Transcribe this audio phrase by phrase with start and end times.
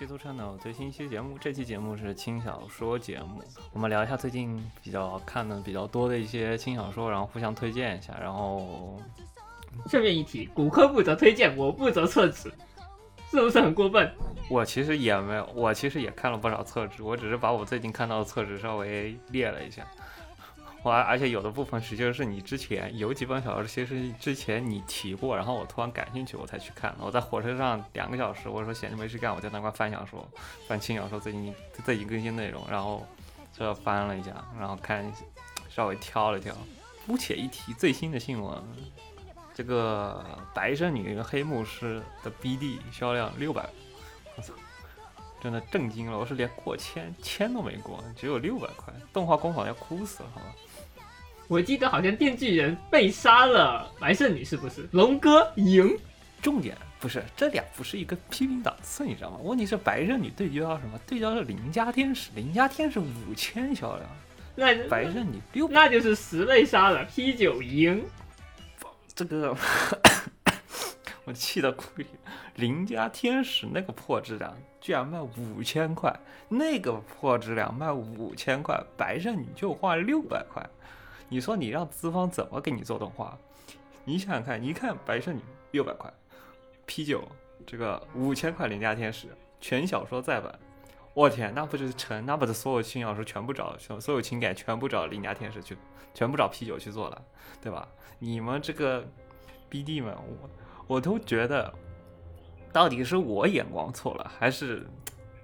[0.00, 1.36] 基督 channel 最新一期节目。
[1.38, 8.16] 这期节目是轻小说节目，我们聊一下最近比较看的比较多的一些轻小说，然后互相推荐一下。
[8.18, 8.98] 然后
[9.90, 12.50] 顺便一提，骨科负责推荐，我负责厕纸，
[13.30, 14.10] 是不是很过分？
[14.48, 19.86] 我其实也没有，我其实也看了不少厕纸，我只是把我最近看到的厕纸稍微列了一下。
[20.82, 27.04] 我而且有的部分实际上是你之前有几本小说，其实之前你提过，然后我突然感兴趣，我才去看的。
[27.04, 30.26] 我在火车上两个小时，我说闲着没事干，我在那块翻小说，
[30.66, 33.06] 翻轻小说最近最近更新内容，然后
[33.52, 35.04] 就翻了一下，然后看
[35.68, 36.56] 稍微挑了挑。
[37.06, 38.62] 姑且一提最新的新闻，
[39.52, 43.68] 这个白圣女黑牧师的 BD 销量六百，
[44.36, 44.54] 我操，
[45.42, 46.18] 真的震惊了！
[46.18, 50.46] 我是连过千千都没过，只有六百块，动画工坊要哭死了，好吧？
[51.50, 54.88] 我记得好像电锯人被杀了，白圣女是不是？
[54.92, 55.98] 龙哥赢，
[56.40, 59.38] 重点不是这俩不是一个批评档次，你知道吗？
[59.42, 60.96] 问题是白圣女对焦什么？
[61.08, 64.08] 对焦是邻家天使，邻家天使五千销量，
[64.54, 68.00] 那白圣女六，那就是十被杀了，P 九赢。
[69.12, 69.52] 这个
[71.26, 72.00] 我气得哭。
[72.54, 76.16] 邻家天使那个破质量居然卖五千块，
[76.48, 80.64] 那个破质量卖五千块，白圣女就花六百块。
[81.30, 83.38] 你说你让资方怎么给你做动画？
[84.04, 86.12] 你想想看，你看白圣女六百块
[86.86, 87.22] ，P 九
[87.64, 89.28] 这个五千块邻家天使
[89.60, 90.58] 全小说再版，
[91.14, 92.26] 我天，那不就是成？
[92.26, 95.76] 那不是所有轻小说全部找所有情感全部找邻家天使去，
[96.12, 97.24] 全部找 P 九去做了，
[97.62, 97.86] 对吧？
[98.18, 99.06] 你们这个
[99.70, 100.50] BD 们，我
[100.96, 101.72] 我都觉得，
[102.72, 104.84] 到底是我眼光错了，还是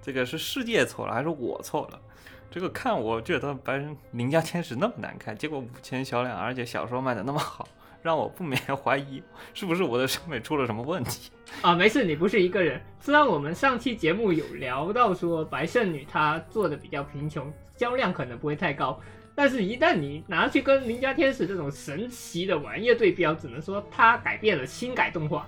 [0.01, 2.01] 这个是世界错了，还是我错了？
[2.49, 7.67] 这个看我觉得《白人邻家天使》那么难看，结果五千销量，而且小说卖的那么好，
[8.01, 9.21] 让我不免 怀疑
[9.53, 11.29] 是不是我的审美出了什么问题
[11.61, 11.75] 啊？
[11.75, 12.81] 没事，你不是一个人。
[12.99, 18.99] 虽然我们上期节目有聊到说白圣女她做的比较贫穷，销量可能不会太高，
[19.35, 25.45] 但是一旦你拿去跟邻家天使这种神奇的玩意对标，只能说它改变了新改动画，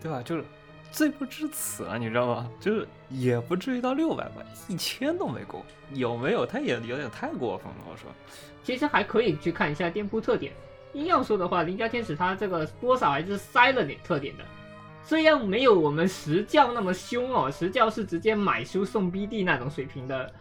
[0.00, 0.22] 对吧？
[0.22, 0.44] 就是。
[0.90, 2.50] 罪不至此啊，你知道吗？
[2.60, 6.44] 就是也不至于到六百吧，一千都没过，有没有？
[6.44, 7.76] 他也有点太过分了。
[7.90, 8.10] 我说，
[8.64, 10.52] 其实还可以去看一下店铺特点。
[10.94, 14.44] 硬要说的话，邻家天使他这个多少还是塞了点特点的，
[15.04, 20.32] 虽然没有我们石教那么凶哦，石教是直接买书送 BD 那种水平的，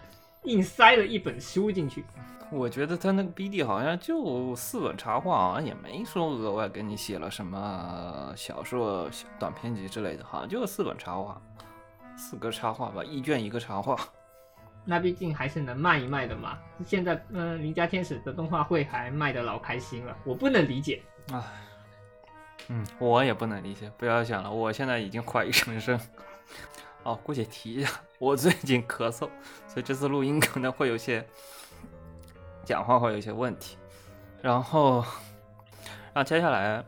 [0.47, 2.03] 硬塞了一本书进去。
[2.49, 11.41] 我觉得他那个 BD 好像就四本插画，好像也没说额外给你写了什么小说、短篇集之类的，好像就四本插画，
[12.15, 13.97] 四个插画吧，一卷一个插画。
[14.89, 16.57] 那毕竟还是能卖一卖的嘛。
[16.85, 21.03] 现在，嗯，邻家天使的动画会还卖的老开心了，我不能理解。
[21.33, 21.43] 唉，
[22.69, 23.91] 嗯，我也不能理解。
[23.97, 25.99] 不要想了，我现在已经怀疑人生。
[27.03, 29.29] 哦，姑且提一下，我最近咳嗽，
[29.67, 31.25] 所以这次录音可能会有些。
[32.65, 33.77] 讲话会有一些问题，
[34.41, 34.95] 然后，
[36.13, 36.83] 然后接下来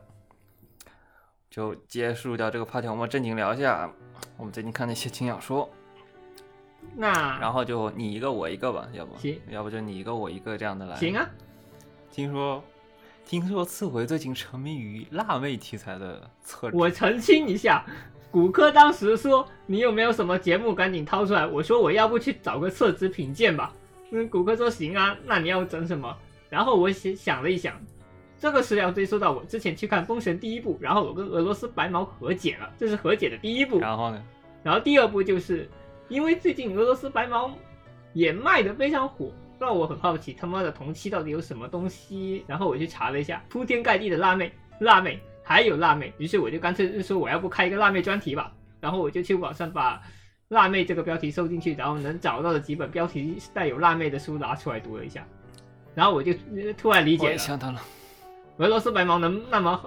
[1.50, 3.90] 就结束掉这个 party，我们正经聊一下
[4.36, 5.70] 我们最近看的一些轻小说。
[6.98, 10.98] 那然后就你一个我一个吧，要不行，要不就你一个我一个这样的来。
[10.98, 11.30] 行啊。
[12.12, 12.62] 听说
[13.24, 16.70] 听说刺回最近沉迷于辣妹题材的测。
[16.74, 17.86] 我澄清一下，
[18.32, 23.74] 骨科当时说你有没有什么节目赶紧掏出来，我说我要不去找个厕纸品鉴吧。
[24.12, 26.16] 嗯，骨科说行啊，那你要整什么？
[26.50, 27.80] 然后我想想了一想，
[28.40, 33.80] 这个是要追溯到我之前去看《封神》第一部，然后我跟俄罗斯白毛和解了，这是和解的第一步。
[33.80, 34.24] 然后呢？
[34.64, 35.70] 然后第二步就是，
[36.08, 37.52] 因为最近俄罗斯白毛
[38.14, 42.44] 也卖的非常火，让我很好奇他妈的同期到底有什么东西。
[42.48, 48.54] 然后我去查了一下，铺天盖地的辣妹，辣妹还有辣妹，于是我就干脆说我要不开一个辣妹专题吧。
[48.80, 50.02] 然后我就去网上把。
[50.50, 55.24] 辣妹这个标题搜进去，然后能找到的几本标题带有辣妹的书拿出来读了一下，
[55.94, 56.34] 然后我就
[56.76, 57.38] 突然理解了。
[57.38, 57.80] 想到了，
[58.58, 59.80] 俄罗斯白毛能那么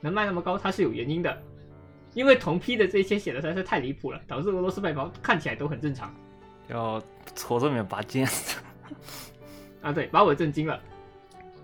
[0.00, 1.42] 能卖那么高，它是有原因的，
[2.14, 6.14] 因为同批的这些写的实在是太离谱了，导致俄罗斯白毛看起来都很正常。
[6.68, 7.02] 要
[7.34, 8.28] 矬子里面拔尖
[9.82, 9.92] 啊！
[9.92, 10.80] 对，把我震惊了。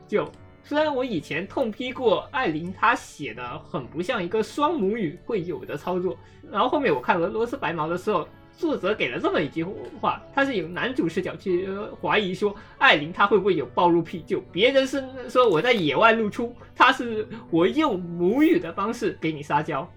[0.09, 0.29] 就
[0.67, 6.19] 虽然我以前痛批过艾琳，她写的很不像一个双母语会有的操作。
[6.51, 9.65] 然后后面我看俄罗斯白毛的时候，作者给了这么一句
[10.01, 11.69] 话，他是有男主视角去
[12.03, 19.89] 怀疑说艾琳她会不会有暴露癖，就别人是说我在野外露出，他是我用母语的方式给你撒娇，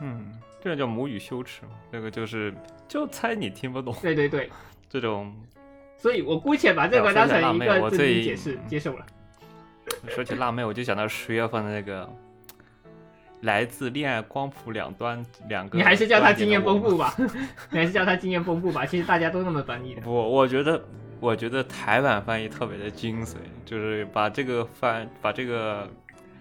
[0.00, 0.32] 嗯，
[0.62, 2.54] 这个叫母语羞耻嘛，这个就是
[2.88, 4.50] 就猜你听不懂，对对对，
[4.88, 5.34] 这种，
[5.98, 9.04] 所以我姑且把这个当成一个自己解释接受了。
[10.08, 12.08] 说起辣妹，我就想到十月份的那个。
[13.42, 17.14] 来自恋爱光谱两端两个，你还是叫他经验丰富吧，
[17.70, 18.86] 你还是叫他经验丰富吧。
[18.86, 20.00] 其实大家都那么翻译的。
[20.00, 20.82] 不，我觉得，
[21.20, 25.86] 我觉得台版翻译特别的精髓，就是把这个翻，把这个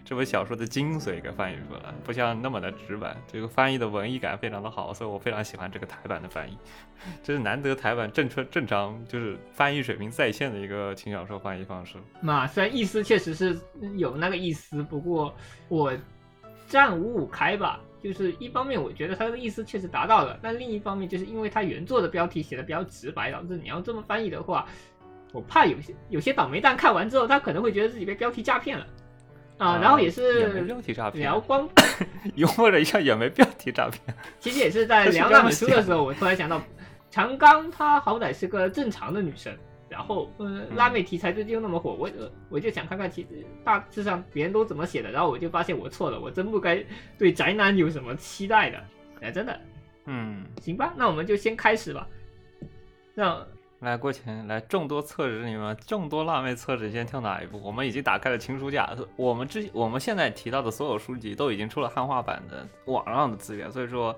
[0.05, 3.17] 这本小说的精髓给翻译出来，不像那么的直白。
[3.27, 6.57] 这个翻译的文艺感非常的好，所以我非常喜欢这个台版的翻译。
[7.23, 11.97] 这是难得台版正常正常就是翻译水平在线的一个轻小说翻译方式。
[12.21, 13.59] 嘛虽然意思确实是
[13.97, 15.35] 有那个意思，不过
[15.67, 15.91] 我。
[16.67, 24.65] 占五五开吧，就是一方面我觉得他的意思确实达到了，但另一方面就是因为他原作的标题写的比较直白，导致你要这么翻译的话，
[25.31, 28.87] 我怕有些有些倒霉蛋看完之后，他可能会觉得自己被标题诈骗了
[29.57, 29.77] 啊。
[29.81, 31.67] 然后也是标题诈骗，聊光，
[32.35, 34.01] 幽默了一下也没标题诈骗。
[34.39, 36.61] 其实也是在聊那本书的时候，我突然想到，
[37.09, 39.55] 长冈她好歹是个正常的女生。
[39.87, 42.09] 然后，嗯，辣妹题材最近又那么火，我
[42.49, 45.11] 我就想看看，其实大致上别人都怎么写的。
[45.11, 46.83] 然后我就发现我错了，我真不该
[47.19, 48.83] 对宅男有什么期待的。
[49.21, 49.57] 哎，真的，
[50.05, 52.05] 嗯，行吧，那我们就先开始吧。
[53.13, 53.47] 让
[53.85, 57.61] 来郭前来众多厕纸里面，众多辣妹厕纸，先挑哪一部？
[57.63, 64.13] 我们已经打开了情书架，我们之我们现在提到的所有书籍都已经出了汉化版的网上的资源，所以说。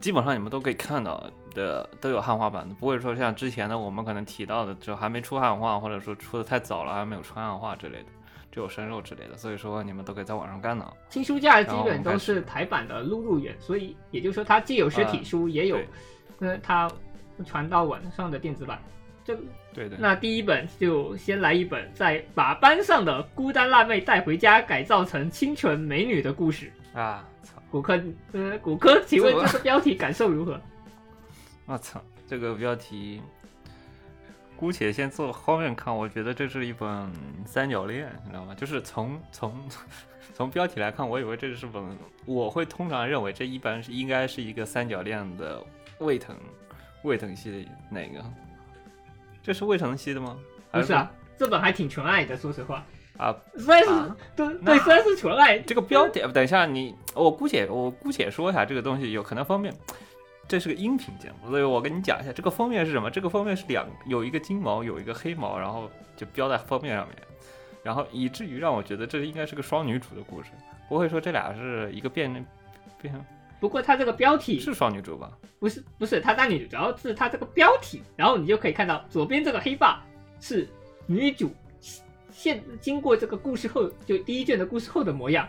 [0.00, 1.24] 基本上你们都可以看到
[1.54, 8.06] 的都有汉化版的，不会说像之前的我们可能提到的就还没出汉化，或者说出的太早了还没有出汉化之类的，
[8.50, 10.84] 只有生肉之类的，所以说你们都可以在网上干呢。
[11.10, 15.78] 新书架基本都是台版的录入源，所以也就是说它既有实体书，也有，
[16.40, 16.90] 呃，它
[17.44, 18.78] 传到网上的电子版。
[19.24, 19.34] 这
[19.72, 19.96] 对对。
[19.98, 27.26] 那第一本就先来一本，再把班上的孤单辣妹带回家，改造成清纯美女的故事啊。
[27.42, 27.98] 操骨科，
[28.32, 30.60] 呃，骨科， 请问这个标题感受如何？
[31.64, 33.22] 我 操，这个标题，
[34.56, 35.96] 姑且先做后面看。
[35.96, 37.10] 我觉得这是一本
[37.46, 38.54] 三角恋，你知道吗？
[38.54, 39.58] 就是从从
[40.34, 41.82] 从标题来看，我以为这是本，
[42.26, 45.64] 我会通常认为这一般是应该是一个三角恋的
[45.98, 46.36] 胃疼
[47.04, 48.24] 胃疼系的哪个？
[49.42, 50.36] 这是胃疼系的吗？
[50.72, 52.84] 不是啊，这本还挺纯爱的，说实话。
[53.16, 59.72] 啊，虽然是对对，虽然是纯爱，这个标点，等一下你，我姑且我姑且说一下这个东西有可能封面，
[60.48, 63.08] 这是个音频节目，所以我跟你讲一下这个封面是什么。
[63.08, 67.16] 这个封面是两有一个金毛，有一个黑毛，然后就标在封面上面，
[67.84, 70.48] 然后以至于让我觉得这应该是个双女主的故事，
[70.88, 72.44] 不会说这俩是一个变
[73.00, 73.14] 变。
[73.64, 75.32] 不过它这个标题是双女主吧？
[75.58, 80.04] 不是不是，它单女主，主要是它这个标题，然后你就可以看到左边这个黑发
[80.38, 80.68] 是
[81.06, 81.50] 女主。
[82.30, 85.48] 现经过这个故事后，就第一卷的故事后的模样，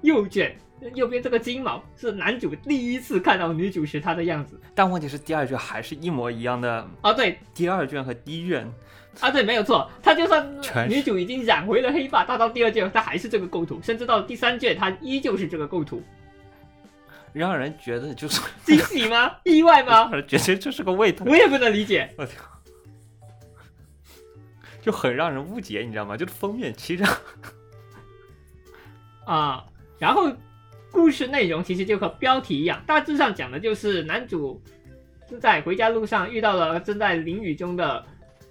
[0.00, 0.56] 右卷
[0.94, 4.60] 右边这个金毛是男主第一次看到女主时她的样子。
[4.74, 7.12] 但问题是第二卷还是一模一样的啊？
[7.12, 8.68] 对，第二卷和第一卷
[9.20, 9.88] 啊，对，没有错。
[10.02, 10.44] 他就算
[10.88, 16.02] 女主已经染回了黑发，到到第二卷他还是这个构图，甚至到第三卷他依旧是这个构图，
[17.32, 19.36] 让人觉得就是惊喜吗？
[19.44, 20.10] 意外吗？
[20.28, 22.12] 觉得这是个味道，我也不能理解。
[22.16, 22.34] 我操！
[24.80, 26.16] 就很让人误解，你知道吗？
[26.16, 27.04] 就是封面其实
[29.24, 29.64] 啊，
[29.98, 30.30] 然后
[30.90, 34.60] 故事内容其实就和标题一样，大致上讲的就是男主
[35.30, 38.04] 正在回家路上遇到了正在淋雨中的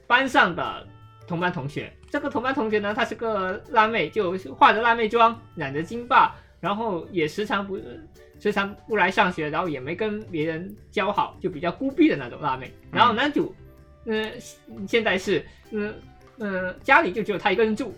[0.07, 0.87] 班上的
[1.27, 1.91] 同班同学。
[2.09, 7.77] 这个同班同学呢，她是个辣妹，就化着辣妹妆，染着金发，然后也时常不
[8.41, 12.69] 时常不来上学，然后也没跟别人交好，就比较孤僻的那种辣妹。
[12.91, 13.55] 然后男主，
[14.03, 14.29] 嗯，
[14.85, 15.93] 现在是嗯。
[16.43, 17.93] 嗯，家里就只有他一个人住，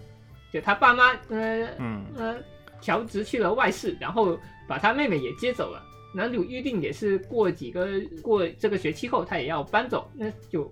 [0.51, 2.43] 就他爸妈，嗯嗯嗯，
[2.81, 5.81] 调职去了外市，然后把他妹妹也接走了。
[6.13, 7.87] 男主预定也是过几个
[8.21, 10.69] 过这个学期后，他也要搬走，那就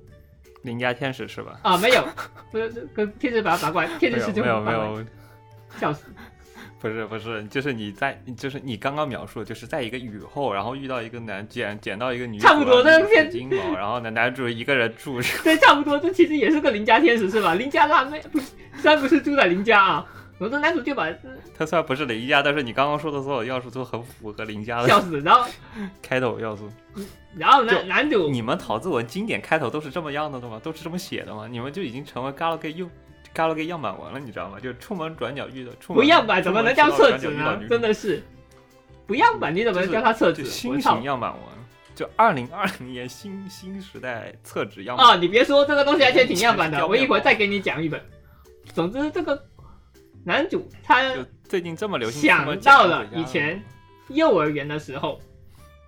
[0.64, 1.62] 邻家天使是吧？
[1.64, 2.06] 啊，没有，
[2.52, 5.06] 不是跟天使把他打过来，天使是就没有没有，
[5.80, 6.08] 笑死。
[6.82, 17.54] 不是不是，就是你在，就是你刚刚描述，就是在一个雨后，然后遇到一个男捡捡到一个女差不多的片金毛，然后呢男主一个人住，对，差不多，这其实也是个邻家天使是吧？
[17.54, 18.48] 邻家辣妹不是，
[18.78, 20.06] 虽然不是住在邻家啊，
[20.40, 21.08] 我的男主就把
[21.56, 25.48] 他虽然不是邻家，但是你刚刚说的所有要素都很符合邻家的，笑死，然后
[26.02, 26.68] 开头要素，
[27.38, 30.60] 然后男男主，你们桃子文经典开头都是这么样的的吗？
[30.64, 31.48] 都是这么写的吗？
[31.48, 32.88] 你们就已经成为 Galaxy
[33.32, 33.36] 又。
[33.36, 34.60] 加了个样板文了，你知道吗？
[34.60, 37.60] 就出门转角遇到出门，不样板怎么能叫厕纸呢？
[37.70, 38.22] 真的是
[39.08, 40.44] 不样板，你怎么能叫它厕纸？
[40.44, 41.42] 新型样板文，
[41.96, 45.16] 就二零二零年新新时代厕纸样啊！
[45.16, 48.02] 你别说这个东西还挺样板的，我一会儿再给你讲一本。
[48.74, 49.42] 总之，这个
[50.26, 51.02] 男主他
[51.46, 53.64] 最近这么流行，想到了以前
[54.10, 55.20] 幼儿园的时候，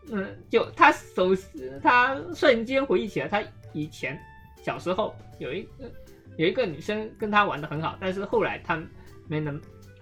[0.10, 1.36] 嗯，就他首
[1.84, 4.20] 他瞬间回忆起来，他以前
[4.64, 5.92] 小时候有一个。
[6.38, 8.82] 有一个女生跟他玩的很好，但是后来他
[9.28, 9.60] 没能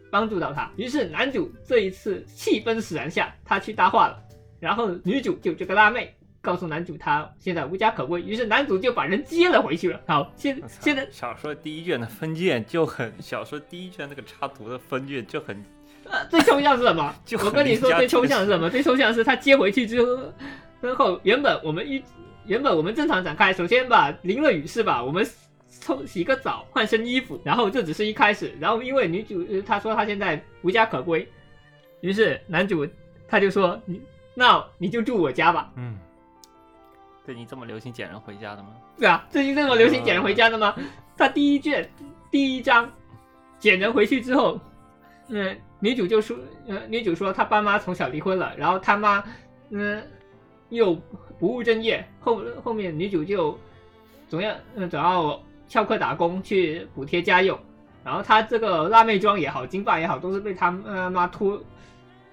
[0.09, 0.69] 帮助到他。
[0.75, 4.17] 于是男主这一次气氛使然下，他去搭话了，
[4.59, 10.00] 然后女主就这个辣妹告诉男主他现在无家可归，于是男主就把人接了回去了。
[10.07, 15.55] 好，现现在小说第一卷的分卷就很，小说第一卷那个插图的分卷就很，
[16.09, 17.38] 呃最抽象是什么 就？
[17.39, 18.69] 我跟你说最抽象是什么？
[18.69, 20.33] 最抽象是他接回去之后，
[20.81, 22.03] 之后原本我们一
[22.47, 25.03] 原本我们正常展开，首先吧淋了雨是吧？
[25.03, 25.23] 我们
[25.81, 31.27] 冲 洗个澡，换身衣服，然后这只是一开始，然后因为女主呃她说她现在无家可归，
[32.00, 32.88] 于是男主
[33.27, 34.01] 他就说你
[34.33, 35.71] 那你就住我家吧。
[35.75, 35.97] 嗯，
[37.25, 38.69] 最近这么流行捡人回家的吗？
[38.97, 40.75] 对啊，最近这么流行捡人回家的吗？
[41.17, 41.89] 他第一卷
[42.29, 42.89] 第一章
[43.59, 44.59] 捡人回去之后，
[45.27, 49.23] 嗯，女主就说，呃，女主说她爸妈从小离婚了，然后他妈，
[49.69, 50.01] 嗯，
[50.69, 50.93] 又
[51.39, 53.57] 不务正业，后后面女主就
[54.27, 57.57] 总要，嗯，总要翘课打工去补贴家用，
[58.03, 61.57] 然后他这个辣妹装也好，金发也好，都是被她呃妈拖，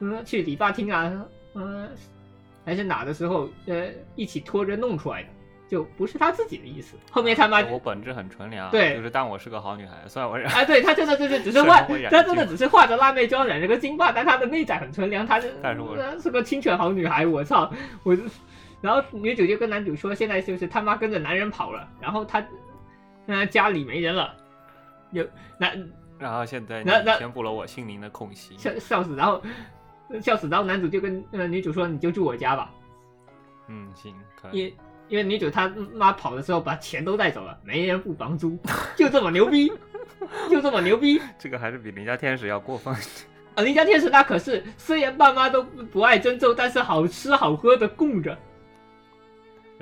[0.00, 1.88] 嗯，去理发厅啊，嗯，
[2.64, 5.28] 还是哪的时候，呃，一起拖着弄出来的。
[5.68, 6.96] 就不是他自己的意思。
[7.10, 17.70] 后面他妈我本质很纯良，对就是当我是个好女孩，虽然我染，啊，对 他真的就是只是画他真的只是画着辣妹妆，染着个金发，但他的内在很纯良，他是但是我呃是个清纯好女孩，我操，
[18.02, 18.22] 我就，
[18.80, 22.42] 然后女主就跟男主说，现在就是他妈跟着男人跑了，然后他，
[23.28, 24.34] 呃家里没人了，
[25.12, 25.24] 有
[25.56, 25.70] 那
[26.18, 28.56] 然后现在你那那填补了我心灵的空隙。
[28.58, 29.40] 笑笑死，然后
[30.20, 32.70] 笑死，然后男主就跟呃女主说，你就住我家吧，
[33.68, 34.58] 嗯，行，可以。
[34.58, 34.76] 因
[35.08, 38.58] 因为女主她妈跑的时候把钱都带走了，没人付房租，
[38.96, 39.72] 就这么牛逼，
[40.50, 41.20] 就这么牛逼。
[41.38, 42.94] 这个还是比邻家天使要过分。
[43.54, 48.36] 啊，邻家天使那可是虽然爸妈都不不爱珍重，但是好吃好喝的供着，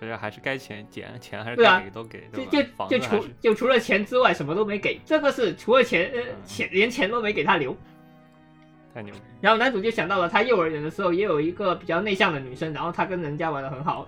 [0.00, 2.86] 就是还是该钱钱钱还是该给都给，就对吧？
[2.88, 7.76] 就就除就除了钱之外什么都没给，这个是除了钱呃钱连钱都没给他留。
[8.94, 9.20] 太牛逼。
[9.40, 14.06] 然后男主就想到了他幼儿园的时候也有一个比较内向的女生，然后他跟人家玩的很好，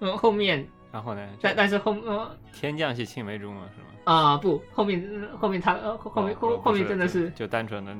[0.00, 1.28] 嗯，后面然后呢？
[1.40, 3.84] 但但是后呃天降系青梅竹马是吗？
[4.04, 7.94] 啊、不后面呃后面他呃后后面哦后后面真的是就就单纯的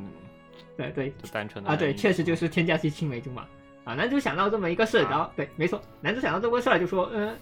[0.77, 3.45] 对对就单纯的啊，对，确实就是天降系青梅竹马
[3.89, 3.95] 啊。
[3.95, 7.35] 男主想到这么一个事，啊然后对，没错，男主想到这个事儿就说，嗯、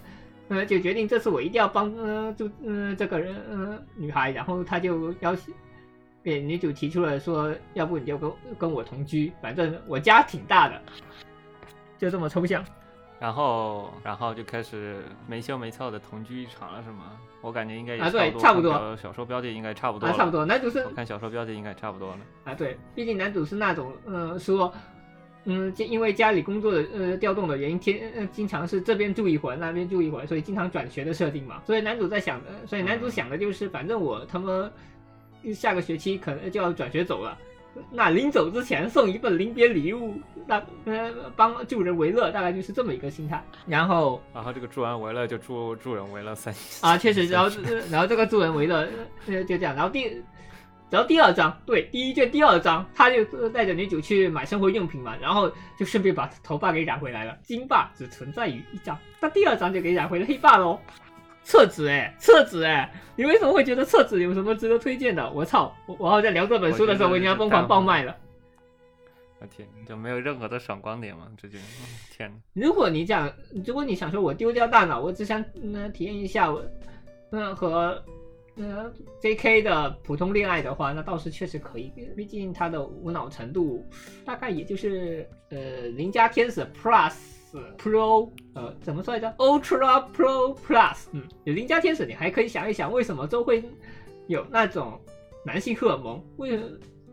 [0.49, 5.53] 呃，就决定这次我一定要帮呃就嗯、呃、这个人嗯女孩，然后他就要求
[6.23, 10.81] 给女主提出了说，要不你就跟跟我同居，反正我家挺大的，
[11.99, 12.65] 就这么抽象。
[13.19, 17.13] 然后然后就开始没羞没臊的同居一场了是吗？
[17.41, 22.19] 我感觉应该也啊对差差不多小小说标题应该差不多啊，差不多，男主是我看小说标题应该差不多了。
[22.45, 24.71] 啊，对，毕竟男主是那种，呃，说，
[25.47, 31.63] 嗯，就因为家里工作的呃调动的原因，天呃经常是这边住一会儿，那边住一会儿，所以经常转学的设定嘛。
[31.65, 34.71] 所以男主在想的，所以男主想的就是，反正我他妈
[35.55, 37.39] 下个学期可能就要转学走了。
[37.91, 43.45] 那临走之前送一份临别礼物，那呃帮助人为乐，大概就是这么一个心态。
[43.67, 48.89] 然后然后这个助人为乐就助助人为乐三啊，确实，然后呃然后这个助人为乐，
[49.27, 49.77] 呃，就这样。
[49.77, 50.11] 然后第，
[50.89, 57.37] 然后第二章，对，第一卷第二章，他就呃带着女主去买生活用品嘛，然后就顺便把头发给染回来了。
[57.43, 60.79] 金发只存在于一张，那第二章就给染回了黑发喽。
[61.43, 65.31] 厕纸哎，厕纸哎，你为什么会觉得厕纸有什么值得推荐的？
[65.31, 68.17] 我操，我我好像在聊这本书的时候，我已经要疯狂爆卖了。
[69.39, 71.29] 我天，就没有任何的闪光点吗？
[71.37, 72.37] 这就嗯天哪！
[72.55, 73.31] 如果你讲，
[73.65, 76.65] 如果你想说我丢掉大脑，我只想嗯、体验一下我
[77.31, 78.03] 嗯、和
[78.57, 79.63] 嗯、J.K.
[79.63, 83.85] 的普通恋爱的话，那倒是确实可以，毕竟他的无脑程度
[84.25, 85.59] 大概也就是呃
[85.95, 87.13] 邻家天使 Plus
[87.79, 93.63] Pro 呃怎么说来着 Ultra Pro Plus 嗯，有邻家天使你还可以想一想为什么都会
[94.27, 95.01] 有那种
[95.45, 96.59] 男性荷尔蒙，为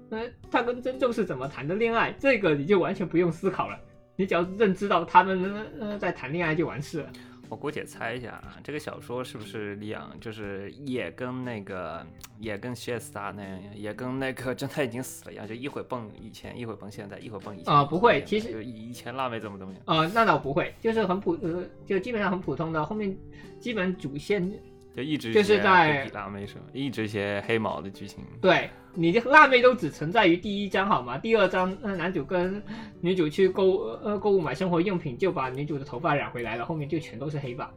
[0.10, 3.78] 呃他跟真宙是怎么谈的恋爱，这个你就完全不用思考了。
[4.16, 7.12] 你只要认知到他们呃在谈恋爱就完事了。
[7.54, 12.04] 我姑且猜一下啊，这个小说是不是李昂就是也跟那个
[12.40, 17.72] 也跟 e s t a 那样，也跟那个侦探已经死了一样，就一会儿蹦以前，一会儿蹦现在，一会儿蹦以前。
[17.72, 19.82] 啊不会其实就以以前辣妹怎么怎么样。
[19.86, 23.16] 呃，那倒不会，就是很普呃，就基本上很普通的，后面
[23.60, 24.52] 基本主线
[24.96, 26.62] 就一直就是在辣妹是吧？
[26.74, 28.24] 一直写黑毛的剧情。
[28.42, 31.18] 对你的辣妹都只存在于第一章好吗？
[31.18, 32.62] 第二章，那，男主跟
[33.02, 37.74] 女主去购呃购物买生活用品，就把女主的头发染回来了，后面就全都是黑发，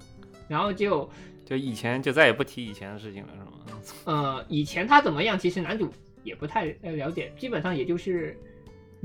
[0.46, 1.08] 然后就
[1.44, 3.52] 就以前就再也不提以前的事情了，是吗？
[4.04, 5.90] 呃以前他怎么样，其实男主
[6.23, 8.38] 也不太呃了解，基本上也就是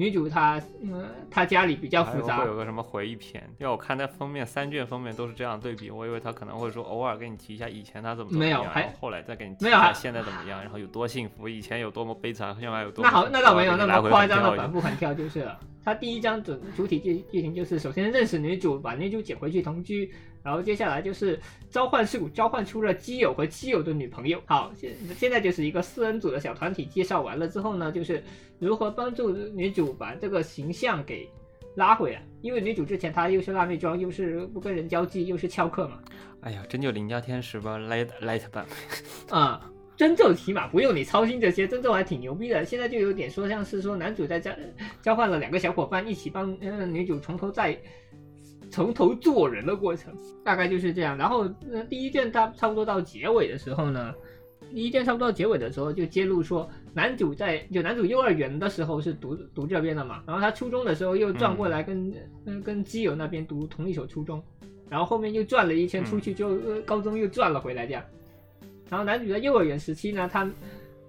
[0.02, 3.44] 女主她嗯她家里比较复杂会有，个什么回忆篇？
[3.60, 15.60] 因为我看那封面三卷封面都是这样对比，我以为她可能会说偶尔给你提一下以前她怎么怎么样，没有还然后后来再给你提没有还一下现在怎么样，然后有多幸福，以前有多么悲惨，现在有多么那好，那倒没有那么夸张的反复横跳就是了。
[15.84, 20.12] 他第一章主主体剧剧情就是首先认识女主，把女主捡回去同居，
[20.44, 24.42] 然后接下来就是召唤术，召唤出了基友和基友的女朋友。
[24.46, 28.24] 好，现现在就是一个四人组的小团体介绍完了之后呢，就是
[28.60, 31.30] 如何帮助女主把这个形象给
[31.76, 36.00] 拉回来，因为女主之前她又是辣妹装，又是不跟人交际，又是翘课嘛，
[36.42, 38.66] 哎呀，真就邻家天使吧，light light 版。
[39.30, 42.66] 啊、真正起码不用你操心这些，真正还挺牛逼的。
[42.66, 44.52] 现在就有点说像是说男主在交
[45.02, 47.80] 交换了两个小伙伴，一起帮呃女主从头再
[48.72, 50.12] 从头做人的过程，
[50.44, 51.18] 大概就是这样。
[51.18, 54.14] 然后呃第一卷它差不多到结尾的时候呢，
[54.74, 62.12] 第一卷差不多到结尾的时候就揭露说男主在就男主幼儿园的时候是读读这边的嘛，然后他初中的时候又转过来跟
[62.46, 64.42] 嗯、跟基友那边读同一所初中，
[64.90, 68.04] 然后后面又转了一圈出去之后，呃高中又转了回来这样。
[68.90, 70.50] 然后男主在幼儿园时期呢，他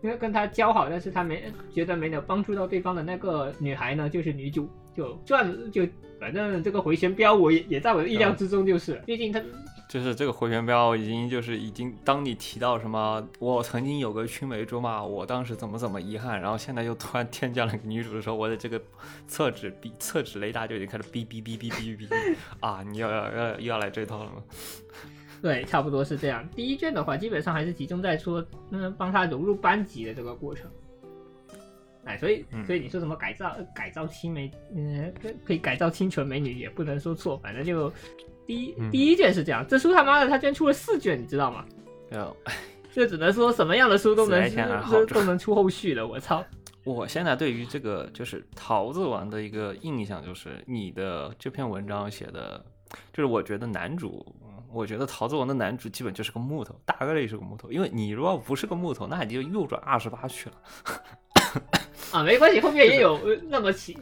[0.02, 5.86] 因为跟他交好，但是他没觉得没有帮助到对方的那个女孩呢，就是女主，就转就
[6.20, 9.40] 反正这个回旋镖我也也在我的意料之中，就是，毕竟他
[9.88, 18.80] 就是这个回旋镖已经就是已经，当你提到什么我曾经有个青梅竹马，我当时怎么怎么遗憾，然后现在又突然添加了个女主的时候，我的这个
[19.26, 22.82] 厕纸哔厕纸雷达就已经开始哔哔哔哔哔哔哔啊！
[22.82, 24.42] 你要要要又要来这套了吗？
[25.42, 26.48] 对，差不多是这样。
[26.54, 30.70] 第一卷的话，基本上还是集中在说，嗯，帮他融入班级的这个过程。
[32.04, 37.92] 哎，所以嗯所以你说什么改造改造青梅，嗯，可可以改造清纯美女，也不能说错，反正就
[38.46, 39.66] 第一、嗯第一卷是这样。
[39.68, 41.64] 这书他妈的，他居然出了四卷，你知道吗？
[42.10, 42.36] 呃，
[42.92, 44.48] 这只能说什么样的书都能
[44.90, 46.44] 都都能出后续了，我操！
[46.84, 52.64] 我现在对于这个就是桃子丸的一个印象就是，你的这篇文章写的，
[53.12, 54.41] 就是我觉得男主，嗯
[54.72, 60.56] 我觉得桃子王的男主基本就是个木头，大概率是个木头，因为你如果不是个木头，那你就右转二十八去了。
[62.12, 63.96] 啊，没关系，后面也有呃那么奇，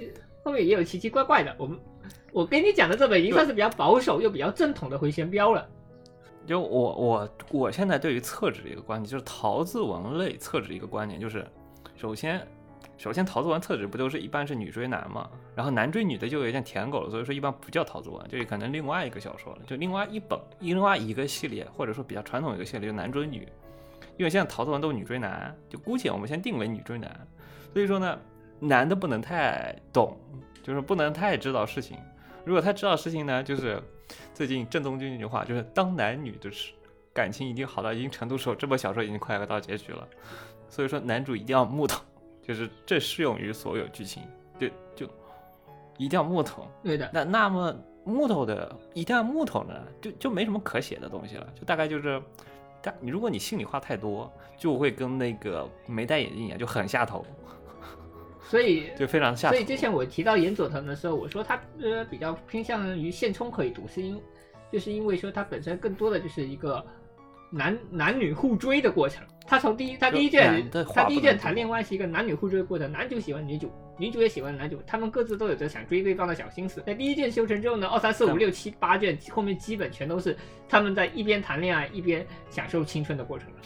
[0.44, 1.54] 后面也有奇奇怪怪的。
[1.58, 1.78] 我们
[2.32, 5.68] 我跟你讲的这本已经算是比较保守又比较正统的回旋镖了。
[6.46, 11.46] 就我我我现在对于厕纸的一个观点，就是桃子文类厕纸一个观点，就是
[11.96, 12.44] 首先
[13.00, 23.48] 首先桃子文厕纸不都是一般是女追男嘛，然后男追女的就有点舔狗了，所以说一般不叫桃子文，就可能另外一个小说了，就另外一本另外一个系列，或者说比较传统一个系列，就男追女，
[24.18, 27.10] 因为现在桃子文都是女追男，就姑且我们先定为女追男，
[27.72, 28.18] 所以说呢，
[28.58, 30.14] 男的不能太懂，
[30.62, 31.96] 就是不能太知道事情，
[32.44, 33.82] 如果他知道事情呢，就是
[34.34, 36.74] 最近郑中君那句话，就是当男女的是
[37.14, 40.06] 感情已经好到一定程度时候，这本小说已经快要到结局了。
[40.68, 42.00] 所以说男主一定要木头，
[42.50, 44.24] 就是这适用于所有剧情，
[44.58, 45.06] 对，就
[45.98, 46.66] 一定要木头。
[46.82, 52.20] 对的，那那么木头的一定要木头呢，就就没什么可写的东西了，就大概就是，
[52.82, 57.24] 但你如果你心里话太多，就会跟那个没戴眼镜一样，就很下头，
[58.42, 59.64] 所以 就非常下头所以。
[59.64, 64.20] 之前我提到岩佐藤的时候，我说他呃比较偏向于现充可以读，是因
[64.72, 66.84] 就是因为说他本身更多的就是一个
[67.48, 69.24] 男男女互追的过程。
[69.50, 76.80] 他从第一他第一卷他第一卷谈恋爱是一个男女互追的过程，男主喜欢女主，女主也喜欢男主，他们各自都有着想追对方的小心思。
[76.86, 83.56] 在第一卷修成之后呢，二三四五六七八卷后面基本全都是他们在一边谈恋爱一边享受青春的过程了。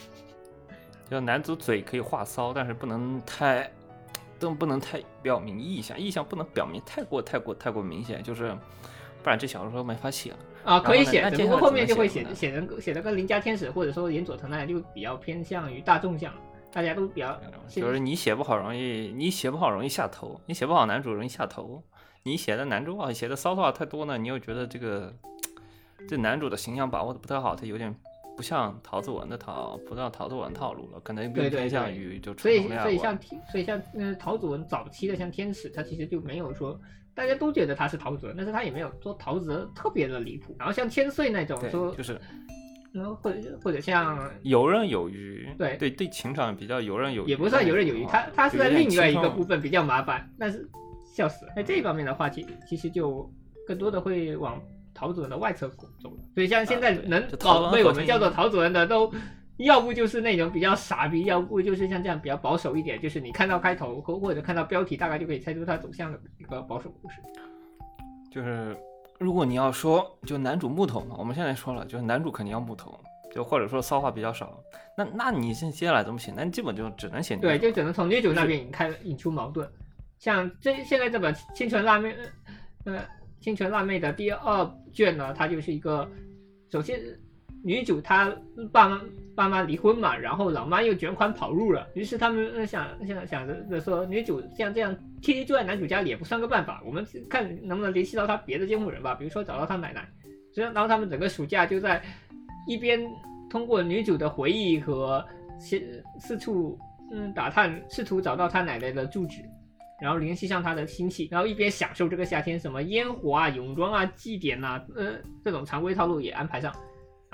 [1.11, 3.71] 就男主嘴可以话骚，但是不能太，
[4.39, 8.57] 都不能太表明意向，意向不能表明太过太过太过明显，就是
[9.23, 10.39] 不然这小说没法写了。
[10.65, 16.33] 啊，可以写，只不过后面就会写写成写的跟邻家天使或者说岩佐藤那样，就比较偏向于大众向，
[16.73, 21.83] 大家都比较就是你写不好容易，你写不好容易下头，你写不好男主容易下头，
[22.23, 25.15] 你写的男主啊写的骚话太多呢，你又觉得这个
[26.09, 27.95] 这男主的形象把握的不太好，他有点
[28.37, 32.67] 不像桃子文的套，不像桃子文套路了，可能更偏向于就所以。
[32.79, 33.19] 所以像
[33.53, 36.81] 所以像呃桃子文早期的像天使，他其实就没有说
[37.15, 40.55] 大家都觉得他是桃子文，但是他也没有说桃子文特别的离谱。
[40.59, 42.21] 然后像千岁那种，说，就是
[42.93, 49.61] 然后或者或者像游刃有余，对对对，情场比较游刃有余，也不算游刃有余，他他是在另外一个部分。
[49.61, 50.69] 比较麻烦，但是
[51.05, 51.53] 笑死了。
[51.57, 53.31] 在这一方面的话，其其实就
[53.67, 54.61] 更多的会往
[54.93, 55.69] 桃子文的外侧
[56.03, 56.23] 走了。
[56.35, 59.11] 所以像现在能搞被我们叫做陶主任的，都
[59.59, 67.17] 要不就是那种比较傻逼，要不就是像这样比较保守一点，就是你看到开头或或者看到标题，大概就可以猜出它走向的一个保守故事。
[68.33, 68.77] 就是
[69.21, 72.99] 如果你要说就男主木头嘛，我们现在说了，就是男主肯定要木头，
[73.33, 74.61] 就或者说骚话比较少，
[74.99, 76.33] 那那你现接下来怎么写？
[76.37, 79.69] 那你基本就只能写对，就只能从女主那边引开引出矛盾。
[80.19, 82.13] 像这现在这本《清纯辣妹》，
[82.87, 82.99] 呃，
[83.41, 86.09] 《清纯辣妹》的第二卷呢，它就是一个，
[86.71, 87.01] 首先
[87.65, 88.31] 女主她
[88.71, 89.01] 爸妈
[89.35, 100.09] 爸妈离婚嘛，然后老妈又卷款跑路了，于是他们想想想着说，女主像这样天天住在男主家里也不算个办法，我们看能不能联系到他别的监护人吧，比如说找到他奶奶。
[100.55, 102.01] 然后他们整个暑假就在
[102.69, 103.01] 一边
[103.51, 105.25] 通过女主的回忆和
[105.59, 106.79] 四四处
[107.11, 109.41] 嗯打探，试图找到他奶奶的住址，
[110.01, 116.73] 然后联系上他的亲戚，然后一边享受这个夏天，什么烟火啊、泳装啊、祭典呐，呃，这种常规套路也安排上。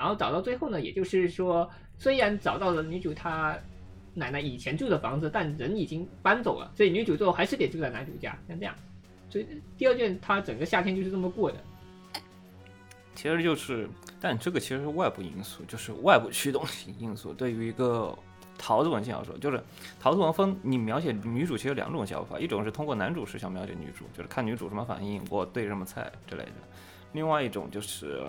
[0.01, 3.55] 然后找到最后呢，也就是说，虽然找到了女主她
[4.15, 8.73] 奶奶以前住的房子，但人已经搬走了，所以女主最后还是得住在男主家，像这样。
[9.29, 9.45] 所以
[9.77, 11.57] 第二卷她整个夏天就是这么过的。
[13.13, 13.87] 其实就是，
[14.19, 17.31] 但这个其实是外部因素，就是外部驱动性因素。
[17.31, 18.17] 对于一个
[18.57, 19.63] 桃子文小说，就是
[19.99, 26.51] 桃子文分你描写女主其实有两种写法，一种是通过男主视角描写女主，就是看女主什么反应，我对什么菜之类的；
[27.13, 28.23] 另外一种就是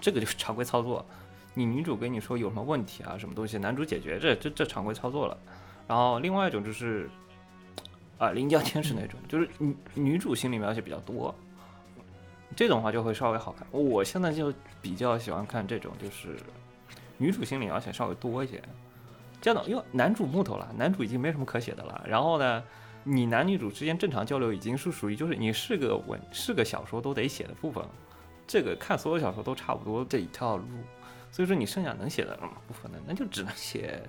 [0.00, 1.04] 这个就是常规操作，
[1.54, 5.36] 你女主跟你说有什么问题啊，什么东西，男主解决，这这这常规操作了。
[5.86, 7.08] 然后另外一种就是
[8.18, 11.34] 啊，邻家天使那种，就是女女主心理描写比较多。
[12.56, 13.66] 这种话就会稍微好看。
[13.70, 16.36] 我现在就比较喜欢看这种，就是
[17.16, 18.60] 女主心理描写稍微多一些。
[19.40, 22.04] 这样的，因为男主木头了，男主已经没什么可写的了。
[22.06, 22.62] 然后呢，
[23.04, 27.84] 你男女主之间正常交流已经是属于就是你是个文是个小说都得写的部分。
[28.48, 30.64] 这个看所有小说都差不多这一套路，
[31.30, 34.02] 所以说你剩下能写的不可能，那就只能写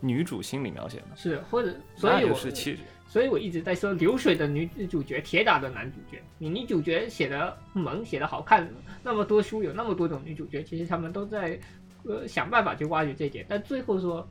[0.00, 1.08] 女主心理描写了。
[1.16, 2.78] 是，或者所以我是其实。
[3.06, 6.22] 所以我一直在说流水的女主角，铁打的男主角。
[6.38, 8.70] 你女主角写的萌，写的好看，
[9.02, 11.58] 那么多书有那么多种女主角，其实他们都在
[12.04, 13.44] 呃想办法去挖掘这点。
[13.48, 14.24] 但最后说，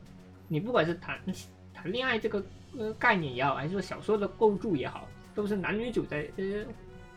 [0.48, 1.20] 你不管是谈
[1.74, 2.42] 谈恋爱这个
[2.78, 6.44] 呃概念也好，还是说小说的构筑也好，都是男女主在呃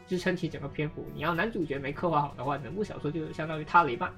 [0.07, 1.05] 支撑起整个篇幅。
[1.13, 4.11] 你要男主角没刻画好的话，整部小说就相当于塌了一半。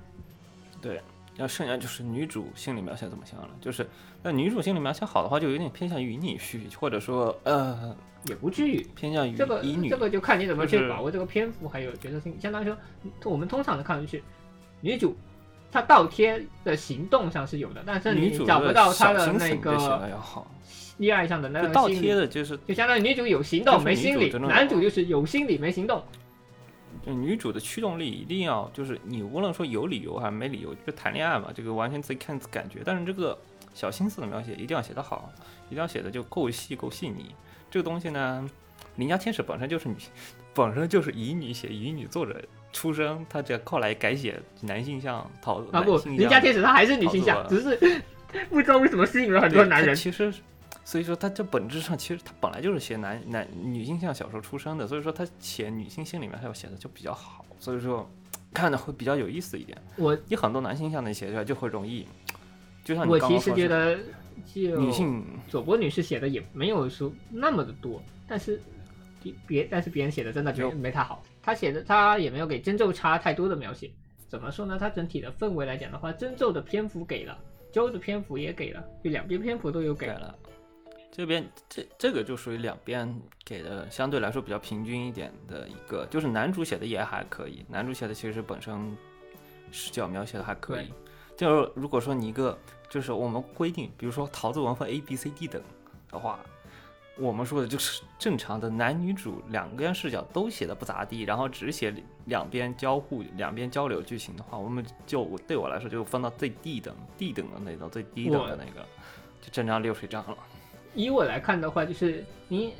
[0.81, 1.01] 对。
[1.37, 3.85] 要剩下就是女主心理描写怎么想了，就是
[4.23, 7.93] 那女主心理描写好的话，就有点偏向于女婿，或者说呃
[8.23, 9.89] 也不至于偏向于这个女。
[9.89, 12.39] 这个就看你怎么去把握这个篇幅，还有角色性。
[12.39, 12.77] 相当于说，
[13.25, 14.23] 我们通常的看上去
[14.79, 15.13] 女主
[15.73, 20.09] 她倒贴的行动上是有的，但是你找不到她的那个
[20.97, 26.03] 恋爱上的那个倒贴的，就是就相当于女主有行动没心理，男主就是有心理没行动。
[27.05, 32.79] 女主的驱动力一定要就是你无论说有理由还是没理由，就谈恋爱嘛，这个完全自己看感觉。
[32.83, 33.37] 但是这个
[33.73, 35.31] 小心思的描写一定要写得好，
[35.67, 37.35] 一定要写的就够细够细腻。
[37.69, 38.49] 这个东西呢，
[38.95, 39.95] 邻家天使本身就是女，
[40.53, 48.01] 本身就是乙女写乙女作者出身，他这靠来改写男性向讨啊不，邻家天使他还是女性向，只是
[48.49, 49.93] 不知道为什么吸引了很多男人。
[49.93, 50.33] 其实。
[50.85, 58.07] 所以说，他这本质上其实他本来就是写男男女性向小说出身的，所以说他写女性心里面还有写的就比较好，所以说
[58.53, 59.75] 看的会比较有意思一点。
[59.97, 62.07] 我你很多男性向的写出来就会容易，
[62.83, 63.97] 就像我其实觉得
[64.45, 68.61] 就，女性佐波女士写的也没有说那么的多，但是
[69.47, 73.91] 别但是别人写的真的就没他好，他写的他也没有给真咒差太多的描写。
[74.27, 74.77] 怎么说呢？
[74.79, 77.35] 他整体的氛围来讲的话，真咒的篇幅给了，
[77.71, 80.37] 周的篇幅也给了，就两边篇幅都有给了。
[81.15, 88.97] 这边这这个就属于两边给的相对来说比较平均一点的一个，就是男主写的也还可以，男主写的其实本身
[89.71, 90.91] 视角描写的还可以。
[91.37, 92.57] 就是如果说你一个
[92.89, 95.61] 就是我们规定，比如说桃子文分 A B C D 等
[96.11, 96.37] 的话，
[97.17, 108.85] 我们说的就是正常的男女主两边视角都写的不咋地，然后只写两边交互、两边交流剧情的话，我们就对我来说就分到最低等、D 等的那种最低等的那个，
[109.41, 110.37] 就正常流水账了。
[110.95, 112.73] 以我来看的话，就是你，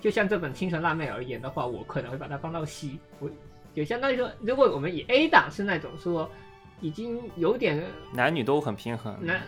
[0.00, 2.98] 就像这本《清纯辣妹》而言的话，我可能会把它放到 C。
[3.18, 3.28] 我
[3.74, 6.30] 就相当于说，如果我们以 A 档是那种说
[6.80, 9.40] 已经有点男女都很平衡，男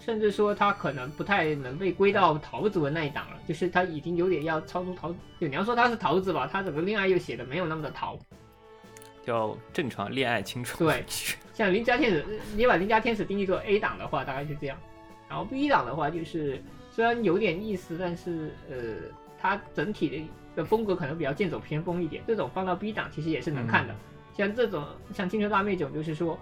[0.00, 5.14] 甚至说他可能不太能被归到桃子的那一档了，就是他已经有点要超出桃。
[5.40, 8.18] 就你要说他是桃子吧，他整个恋爱又写的没有那么的桃，
[9.24, 10.78] 叫正常恋爱青春。
[10.78, 11.04] 对，
[11.52, 12.24] 像邻家天使，
[12.56, 14.76] 你把邻家天使定义做 A 档的话，大概就这样。
[15.28, 16.62] 然后 B 档的话就是。
[16.94, 18.76] 虽然有点意思，但是呃，
[19.36, 22.22] 它整体的的风格可能比较剑走偏锋一点。
[22.24, 23.92] 这种放到 B 档其实也是能看的。
[24.32, 26.38] 像这种像《青春辣妹》这种，就是说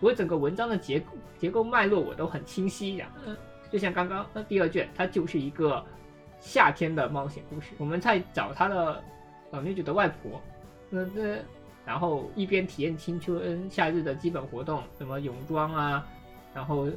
[0.00, 1.06] 我整个文章的结构
[1.38, 3.10] 结构脉络我都很清晰呀。
[3.24, 3.34] 嗯，
[3.70, 5.82] 就像刚刚那第二卷，它就是一个
[6.38, 7.72] 夏天的冒险故事。
[7.78, 9.02] 我们在找他的
[9.52, 10.38] 呃女主的外婆，
[10.90, 11.38] 那那
[11.86, 16.06] 然后一边体验青春夏日的基本活动，什么泳装啊，
[16.52, 16.88] 然后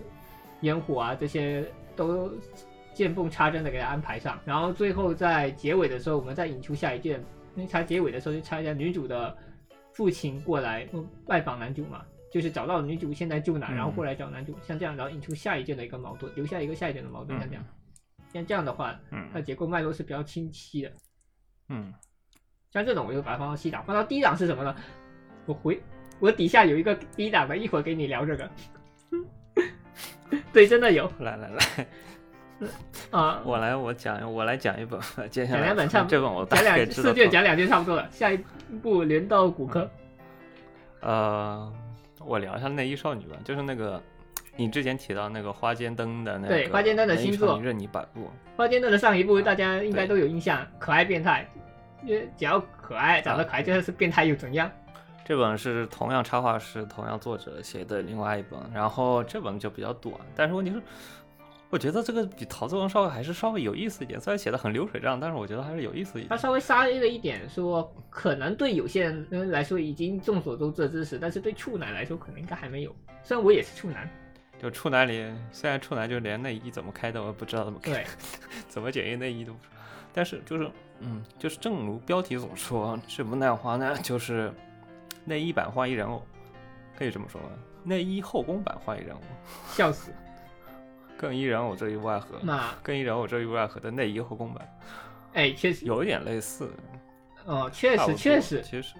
[0.59, 1.65] 烟火啊这些
[1.95, 2.29] 都。
[2.97, 7.23] 见缝插针的给他安排上，然后最后在结尾的时候，我们再引出下一件，
[7.55, 9.37] 因为他结尾的时候就插一下女主的
[9.93, 17.63] 父亲过来嗯拜访男主嘛，就是找到女主现在住哪，嗯然后过来找男主，像这样，然后引出下一件的一个矛盾，留下一个下一件的矛盾，像这样，
[18.33, 18.99] 像这样的话，
[19.31, 20.91] 它嗯结构脉络是比较清晰的。
[21.69, 21.93] 嗯，
[22.71, 24.75] 像这种我就把它放到 C 档，放到 D 档是什么呢？
[25.45, 25.79] 我回
[26.19, 28.49] 我底下有一个 D 档的，一会儿给你聊这个。
[30.51, 31.87] 对，真的有来来来，
[33.11, 33.41] 啊。
[33.43, 38.37] 我来我讲我来讲一本， 接下讲来两本差不 这本我大讲概四卷讲两卷差不多了，下一
[38.81, 39.89] 步连到骨科。
[41.01, 41.71] 呃，
[42.19, 44.01] 我聊一下内衣少女吧，就是那个
[44.55, 47.59] 你之前提到那个花间灯的那个对花间灯的新作。
[47.61, 51.47] 任你摆布，花间灯的上一部啊大家应该都有印象，可爱变态，
[52.03, 54.69] 因为只要可爱长得可爱，就算是变态又怎样？
[55.23, 60.81] 这本是同样插画师、同样作者写的另外一本，然后这本就比较短，但是问题是，
[61.69, 66.29] 我觉得这个比《桃子王》稍微还是稍微有意思一点，虽然写的很流水账，但是我觉得还是有意思一点。
[66.29, 72.95] 他稍微杀了一点，说可能对有些人来说已经众所周知的知识，但是对处男来说可能应该还没有。
[73.21, 74.09] 虽然我也是处男，
[74.57, 78.05] 就处男里，虽然处男就连内衣怎么开的我也不知道怎么开，对，
[78.69, 79.81] 怎么检验内衣都不知道，
[80.13, 84.53] 但是就是嗯，就是正如标题所说，这部漫画呢就是
[85.25, 86.25] 内衣版花衣人偶，
[86.97, 87.49] 可以这么说吧，
[87.83, 89.19] 内衣后宫版花衣人偶，
[89.73, 90.13] 笑死。
[91.17, 94.79] 更衣人我这一外合，那更衣人我这一外合的内衣后宫版，
[95.33, 96.69] 哎，确实，有一点类似，
[97.45, 98.95] 哦，确实确实，其实。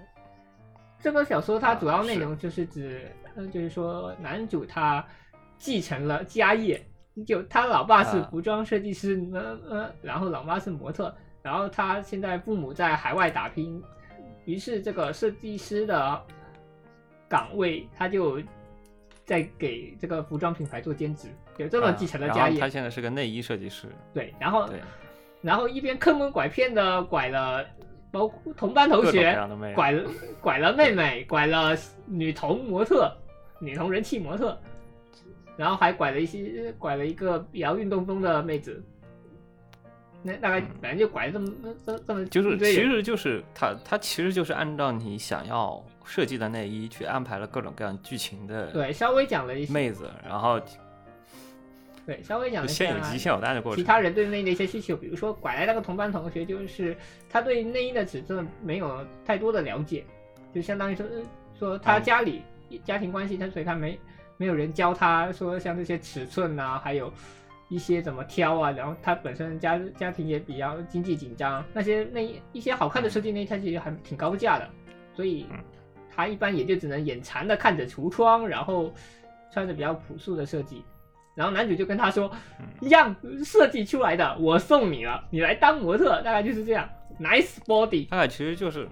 [1.00, 5.04] 这个小说它主要内容就是指，呃，就是说男主他
[5.56, 6.84] 继承了家业，
[7.24, 13.80] 就他老爸是啊服装设计师，呃呃，然后老妈是模特，然后他现在父母在海外打拼，
[14.44, 16.20] 于是这个设计师的
[17.28, 18.40] 岗位他就
[19.28, 24.66] 在给这个服装品牌做兼职，有这么啊继承了家业，他现在是个内衣设计师，对，然后，
[25.42, 27.62] 然后一边坑蒙拐骗的拐了
[28.10, 29.38] 包括同班同学，
[29.74, 30.10] 拐了
[30.40, 33.14] 拐了妹妹，拐了女童模特，
[33.60, 34.58] 女童人气模特，
[35.58, 38.82] 然后还拐了一些拐了一个比较运动风的妹子。
[40.22, 41.52] 那大概嗯反正就拐这么
[41.86, 50.58] 这这么就是其实就是他他其实就是按照你想要设计的内衣去安排了各种各样剧情的对稍微讲了一些，妹子，然后
[52.06, 53.86] 对稍微讲了一下现有鸡现有蛋的过程其。
[53.86, 56.96] 他人对内衣的一些需求，比如说拐来那个同班同学，就是
[57.28, 60.02] 他对内衣的尺寸没有太多的了解，
[60.54, 61.22] 就相当于说呃
[61.58, 62.42] 说他嗯家里、
[62.82, 64.00] 家庭关系，他所以他没
[64.38, 67.12] 没有人教他说像这些尺寸啊，还有
[67.68, 74.66] 一些怎么挑啊，然后他本身家家庭也比较经济紧张，那些内衣一些好看的设计内衣，它其实还挺高价的，
[75.14, 75.58] 所以嗯
[76.18, 78.92] 他一般也就只能眼馋的看着橱窗，然后
[79.52, 80.82] 穿着比较朴素的设计。
[81.36, 82.28] 然后男主就跟他说
[82.82, 86.90] ：“一样设计出来的，我送你了，你来当模特。”大概就是这样。
[87.20, 88.88] Nice body，大概其实就是，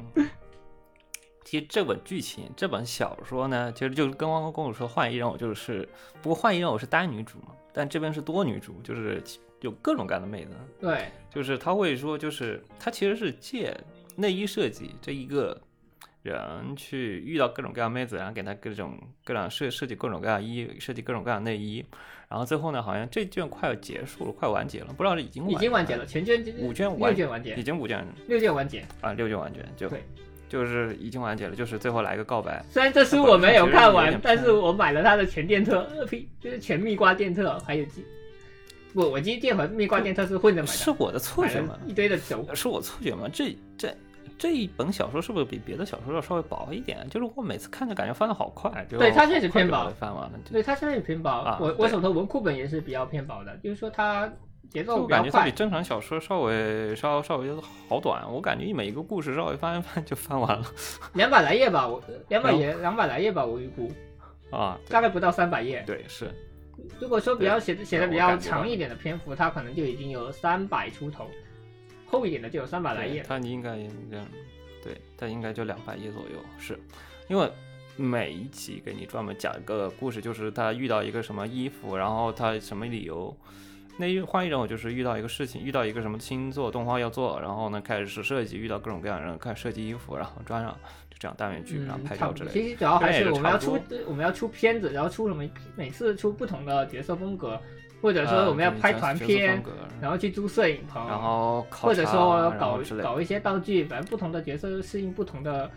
[1.44, 5.88] 其实这本剧情这本小说呢，其实就是跟汪汪公主说换衣人偶就是，
[6.22, 9.20] 不过换衣人偶是单女主嘛，但这边是多女主，就是
[9.62, 13.76] 有各种各样的妹子，对就是他会说，就是他其实是借
[14.14, 15.60] 内衣设计这一个
[16.30, 21.84] 人去遇到各种各样妹子，然后给她各种各样设设计各种各样衣，设计各种各样内衣，
[22.28, 28.84] 然后最后呢，好像这卷快要结束了，快完结了，不知道是已经已经完结了，全卷五卷完六卷完结已，经五卷六卷完结。
[29.00, 30.02] 啊六卷完结就对
[30.48, 35.88] 就是已经完结了，就是最后来一个告白，虽然这书我没有看完点，但是我买了它的全电特，
[36.40, 38.04] 就是全蜜瓜电特，还有机
[38.94, 41.80] 不，我机电和蜜瓜电特是混着买的，是我的错买觉吗了？
[41.88, 42.48] 一堆的轴。
[42.54, 43.28] 是我错觉吗？
[43.32, 43.92] 这这
[44.38, 47.08] 这一本小说是不是比别的小说要稍微薄一点？
[47.08, 50.38] 就是我每次看着感觉翻的好快，就对它确实偏薄翻完了。
[50.50, 51.30] 对，它现在也偏薄。
[51.30, 54.30] 啊我我手头文库本也是比较偏薄的，就是说它
[54.70, 55.06] 节奏。
[55.06, 57.54] 感觉它比正常小说稍微稍稍微
[57.88, 60.64] 好短，我感觉每一个故事稍微翻一翻就翻完了
[61.14, 63.90] 两百来页吧，我两百页两百来页吧，我预估
[64.50, 64.78] 啊。
[64.88, 65.82] 大概不到三百页。
[65.86, 66.30] 对，是
[67.00, 71.26] 如果说比较写的写的比较长一点的篇幅，它可能就已经有三百出头，
[72.06, 73.22] 厚一点的就有三百来页。
[73.22, 73.76] 对它应该
[74.10, 74.26] 这样，
[74.82, 76.78] 对，它应该就两百页左右，是
[77.28, 77.50] 因为。
[77.98, 83.34] 每一集给你专门讲一个故事，就是他遇到一个什么衣服，然后他什么理由，
[83.96, 92.14] 那一换一种我就是遇到一个事情，遇到一个什么星座动画要做，然后呢开始是设计，遇到各种各样的人开始设计衣服，然后装上就这样单元剧，然后嗯，拍。
[92.18, 92.52] 照之类的。
[92.52, 97.58] 其实主要还是我们要出我们要出片子，然后出什么每次出不同的角色风格，
[98.00, 105.70] 或者说呃我们要拍团片，格然后去租摄影棚，然后考或者说搞搞一些道具，反正不同的角色适应不同的，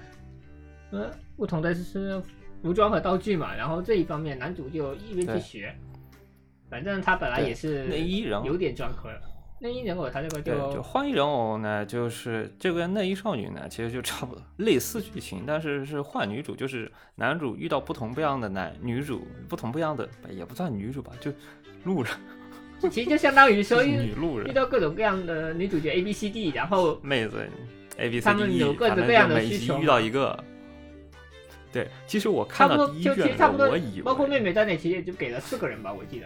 [0.92, 2.22] 呃，不同的是
[2.62, 3.56] 服装和道具嘛。
[3.56, 5.74] 然后这一方面，男主就一边去学，
[6.70, 9.22] 反正他本来也是内衣人偶有点专科的。
[9.62, 21.30] 内衣人偶他这个就，就换衣人偶呢，就是这个内衣少女呢，其实就差不多类似剧情，但是是换女主，就是男主遇到不同不一样的男女主，不同不一样的也不算女主吧，就
[21.84, 22.12] 路人，
[22.92, 24.48] 其实就相当于说 遇女路人。
[24.50, 27.48] 遇到各种各样的女主角 A B C D，然后妹子
[27.98, 30.38] A B C D，他们 E，有各种各样的需求遇到一个。
[31.72, 34.02] 对，其实我看差不多就到第一卷的时候，其实差不多我以，为。
[34.02, 36.26] 包括妹妹在内，其实也就给了四个人吧，我记得，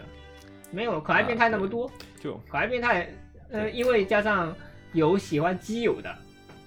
[0.70, 1.90] 没有可爱变态那么多。
[2.18, 2.40] 就。
[2.48, 3.12] 可爱变态，
[3.50, 4.56] 呃，因为加上
[4.92, 6.16] 有喜欢基友的，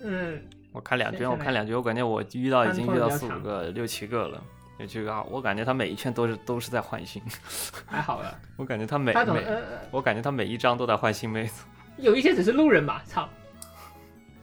[0.03, 0.39] 嗯，
[0.71, 4.43] 我看两卷，我看两卷，我感觉我遇到已经遇到四五个、六七个了。
[4.77, 7.21] 六七个啊，我感觉他每一圈都是都是在换新，
[7.85, 8.37] 还好了。
[8.57, 9.61] 我感觉他每每，他总呃，
[9.91, 11.65] 我感觉他每一张都在换新妹子。
[11.97, 13.27] 有一些只是路人吧，操，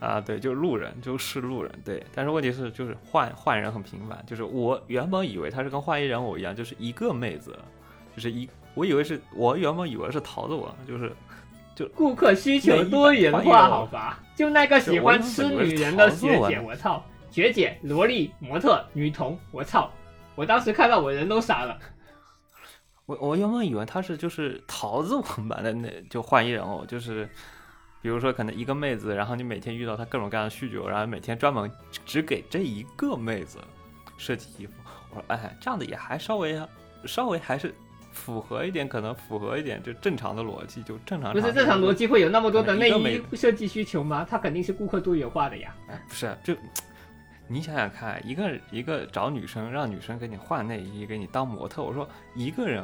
[0.01, 2.05] 啊，对，就是路人，就是路人，对。
[2.13, 7.57] 但是问题是，就是换换人很频繁，就是我原本以为他是跟换衣人偶一样，就是一个妹子，
[8.17, 11.13] 就是一，我以为是我原本以为是桃子王，就是
[11.77, 14.19] 就顾客需求多元化，好吧？
[14.35, 19.89] 就那个喜欢吃女人的学姐，我操，学姐、萝莉、模特、女童，我操！
[20.35, 21.79] 我当时看到我人都傻了。
[23.07, 27.29] 我我原本以为他是就是桃子王版的那就换衣人偶，就是
[28.01, 31.71] 比如说可能一个妹子，然后你每天遇到她各种各样的需求，然后每天专门
[32.07, 33.59] 只给这一个妹子
[34.17, 34.73] 设计衣服。
[35.11, 36.59] 我说哎，这样的也还稍微
[37.05, 37.75] 稍微还是
[38.11, 44.27] 符合一点，可能符合一点就正常的逻辑，就正常不是正常逻辑会有那么多的内衣设计需求吗？
[44.29, 45.75] 它肯定是顾客多元化的呀。
[45.89, 46.55] 哎，不是，就
[47.47, 51.83] 你想想看，一个一个找女生，让女生给你换内衣，给你当模特。
[51.83, 52.83] 我说一个人，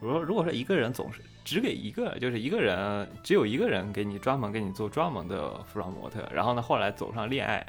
[0.00, 7.64] 我说如果说一个人总是只给一个，就是一个人只有一个人给你专门给你做专门的服装模特，然后呢后来走上恋爱，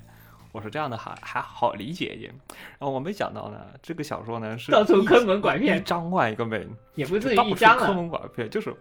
[0.51, 2.33] 我说这样的还还好理解一点。
[2.49, 8.75] 然后我没想到呢，这个小说呢是到处坑蒙拐骗一张换一个美，也不至于一张了，坑蒙拐骗，就是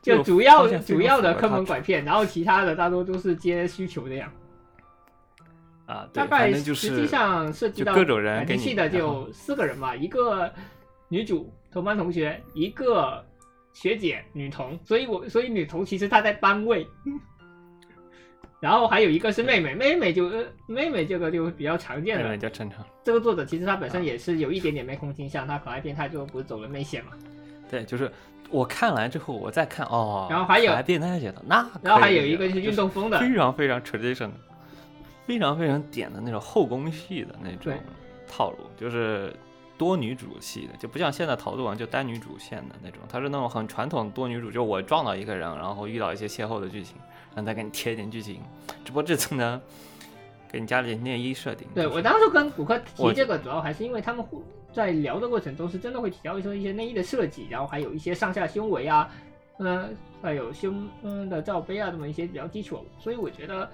[0.00, 4.32] 就主要主要的坑符合他门拐骗，然后其他的大多都是接需求的呀。
[5.90, 10.52] 啊，对，大概实际上涉及到就各种人感的就四个人吧，一个
[11.08, 13.24] 女主同班同学，一个
[13.72, 16.86] 学姐女同，所以我所以女同其实她在班位，
[18.60, 22.86] 然后还有一个是妹妹，妹妹就呃妹妹这个就比较常见妹的妹，叫正常。
[23.02, 27.12] 这个作者其实他本啊身也是有一点点妹控倾向，他可爱变态最后不是走了妹线嘛，
[27.68, 28.10] 对，就是
[28.50, 34.30] 我看完之后，我再看哦，然后还有变态写的那，然后还有一个就是运动风的，非常非常 tradition，
[35.30, 37.72] 非常非常点的那种后宫戏的那种
[38.26, 39.32] 套路，就是
[39.78, 46.96] 多女主戏的，就不像现在桃子王就单女主线的那种，它是那种很传统多女主，就我撞到一个人，然后遇到一些邂逅的剧情，
[47.32, 48.40] 然后再给你贴一点剧情。
[48.84, 49.62] 只不过这次呢，
[50.50, 51.68] 给你加了点内衣设定。
[51.76, 59.08] 就是对我当时跟骨科提这个，主要还是因为他们互在聊的过程中是真的会提到说一些内衣的设计，然后还有一些上下胸围啊，
[59.60, 63.70] 嗯、还有胸嗯的罩杯啊，这么一些比较基础，所以我觉得。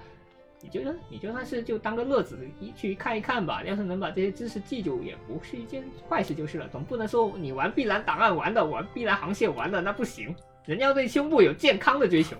[0.61, 6.67] 你觉得你就算是就当个乐子一去看一看吧，要是能把这些知识记住，也不是一件坏事就是了。
[6.69, 10.35] 总不能说你玩碧蓝档案玩的，玩碧蓝航线玩的，那不行。
[10.65, 12.35] 人要对胸部有健康的追求。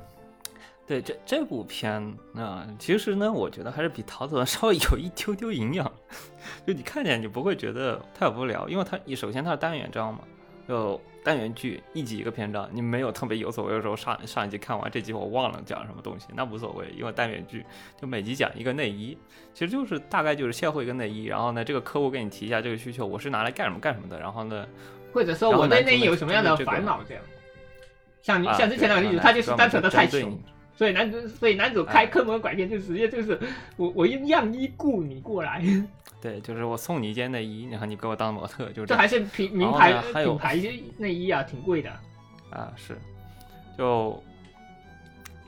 [0.86, 2.02] 对这这部片
[2.34, 5.92] 啊、其实呢，我觉得还是比桃子王稍微有一丢丢营养，
[6.66, 10.22] 就你看见你不会觉得太无聊，因为它首先它是单元章嘛，
[10.68, 17.66] 就单元剧一集一个篇章，你没有特别有所谓的时候上上一集看完这集我忘了讲什么东西，那无所谓，因为单元剧
[18.00, 19.18] 就每集讲一个内衣，
[19.54, 24.66] 其实就是大概就是邂逅一个内衣，然后呢这个客户给你提一下这个需求，我是拿来干什么干什么的，然后呢
[25.12, 27.22] 或者说我对内衣有什么样的烦恼这样。
[28.22, 30.40] 像像之前那个女主，她就是单纯的太穷
[30.78, 33.38] 所以男主所以男主开哎坑蒙拐骗就直接就是
[33.76, 35.62] 我我用样衣雇你过来，
[36.22, 40.56] 对，就是我送你一件内衣，然后你给我当模特，就这这还是品名牌品牌
[40.98, 41.90] 内衣啊，挺贵的。
[42.50, 42.98] 啊，是，
[43.78, 44.22] 就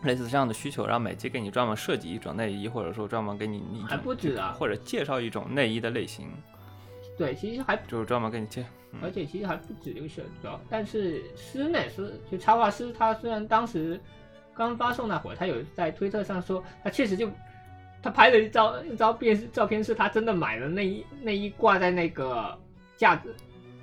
[0.03, 6.27] 类似这样的需求，然后每集给你专门设计一种内衣，或者说专门给你一种还不止啊或者介绍一种内衣的类型，
[7.17, 8.61] 对，其实还就是专门给你介。
[8.91, 14.01] 嗯而且其实还不止这个选择，但是师呢是就插画师，他虽然当时
[14.55, 17.29] 刚发售那会儿，他有在推特上说，他确实就
[18.01, 22.57] 他拍了一张一张片照片，是他真的买了内衣内衣挂在那个
[22.95, 23.35] 架子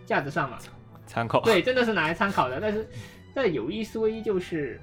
[0.05, 0.59] 架子上嘛，
[1.07, 1.41] 参考。
[1.41, 2.61] 对，真的是拿来参考的。
[2.61, 2.89] 但是
[3.35, 4.81] 但有一说一，就是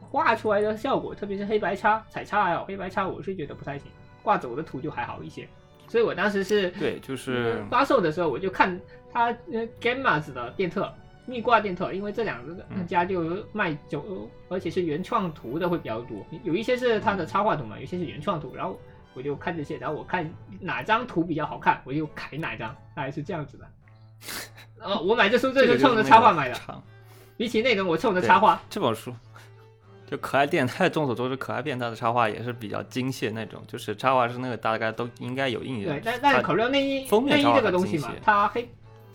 [0.00, 3.90] 画出来的效果，特别是黑白叉彩叉还有黑白叉，我是觉得不太行，
[4.22, 5.46] 挂走的图就还好一些。
[5.86, 8.78] 所以我当时是对，就是发售的时候，我就看
[9.12, 10.92] 它呃 Gammas 的电特、
[11.28, 12.86] 蜜挂店特，因为这两个嗯。
[12.86, 18.78] 家就卖酒，而且是原创图的会比较多，有一些是他的插画图嘛，有些是原创图，然后
[19.14, 23.66] 我就看这些，然后我看哪张图比较好看，我就改哪张，大概是这样子的。
[24.80, 26.82] 呃， 我买这书这这个是冲着插画买的，
[27.36, 29.14] 比起内容，我冲着插画，这本书。
[30.10, 35.92] 就可爱变态，众所周知，可爱变态的插画也是比较精细那种，就是插画是那个大概都应该有印象。
[35.92, 36.00] 对，。
[36.02, 38.66] 但但是考虑到内衣封面内衣这个东西嘛，它黑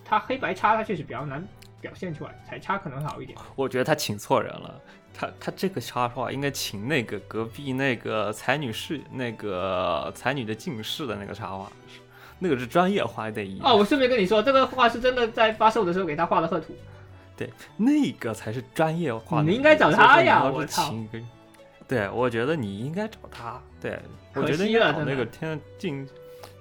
[0.05, 1.43] 它黑白差，它确实比较难
[1.83, 3.37] 表现出来，彩差可能好一点。
[3.57, 4.81] 我觉得他请错人了，
[5.13, 11.69] 他他这个插画应该请那个隔壁那个才女士那个才女的近视的那个插画，
[12.39, 16.73] 那个是专业画内衣哦，我顺便跟你说，这个画是真的在发售的时候给他画的贺图。
[17.35, 19.49] 对那个才是专业画内衣。
[19.49, 20.93] 你应该找他呀我操
[21.85, 23.61] 对，我觉得你应该找他。
[23.81, 23.99] 对，
[24.33, 26.07] 我觉得应该找那个天近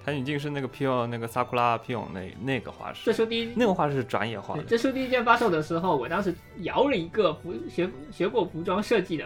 [0.03, 4.63] 才女近视那个 P O 那个萨库拉 P O 那那个画师，这书第一那个画师是专业画的。
[4.63, 9.25] 这书第一卷发售的时候，我当时摇了一个服学学过服装设计的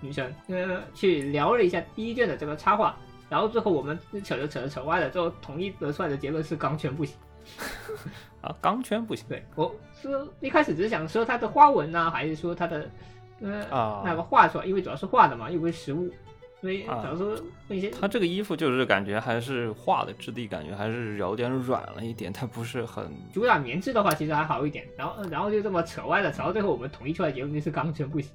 [0.00, 2.96] 女生，呃，去聊了一下第一卷的这个插画，
[3.28, 7.16] 然后最后我们扯着扯着扯歪了，最后统一得出来的结论是钢圈不行。
[8.42, 10.08] 啊，钢圈不行 对我是
[10.40, 12.90] 一开始只是想说它的花纹呢、还是说它的
[13.40, 14.02] 呃、啊。
[14.04, 16.10] 那个画出来，因为主要是画的嘛，又不是实物，
[16.60, 17.38] 所以啊假如说
[17.68, 24.86] 那些他这个衣服就是感觉还是画的质地，感觉还是有点软了一点，它不是很主打棉质的话，其实还好一点。
[24.96, 28.30] 然后呃然后就这么扯歪了，扯到最后我们统一出来结论就是钢圈不行，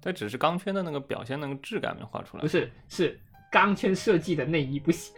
[0.00, 2.48] 它只是钢圈的那个表现那个质感没画出来不。
[2.48, 3.18] 是是
[3.50, 5.14] 钢圈设计的内衣不行。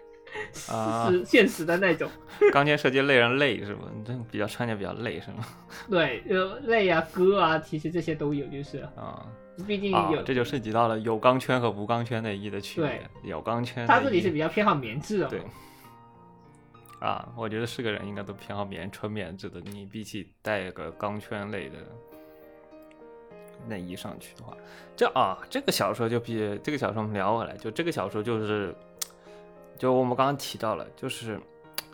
[0.70, 2.10] 啊是现实的那种，
[2.52, 3.82] 钢圈设计累人累是吧？
[4.04, 5.46] 这比较穿起来比较累是吗？
[5.88, 9.24] 对，呃，累啊、割啊，其实这些都有，就是，啊
[9.64, 13.08] 毕竟有，啊这就涉及到了有钢圈和无钢圈内衣的区别。
[13.22, 15.42] 有钢圈他自己是比较偏好棉质的嘛，对
[16.98, 19.60] 啊，我觉得是个人应该都偏好棉纯棉质的。
[19.60, 21.76] 你比起带个钢圈类的
[23.66, 24.56] 内衣上去的话，
[24.96, 28.74] 这啊，这个小说就比这个小说我们聊回来，就这个小说就是，
[29.78, 31.40] 就我们刚刚提到了，就是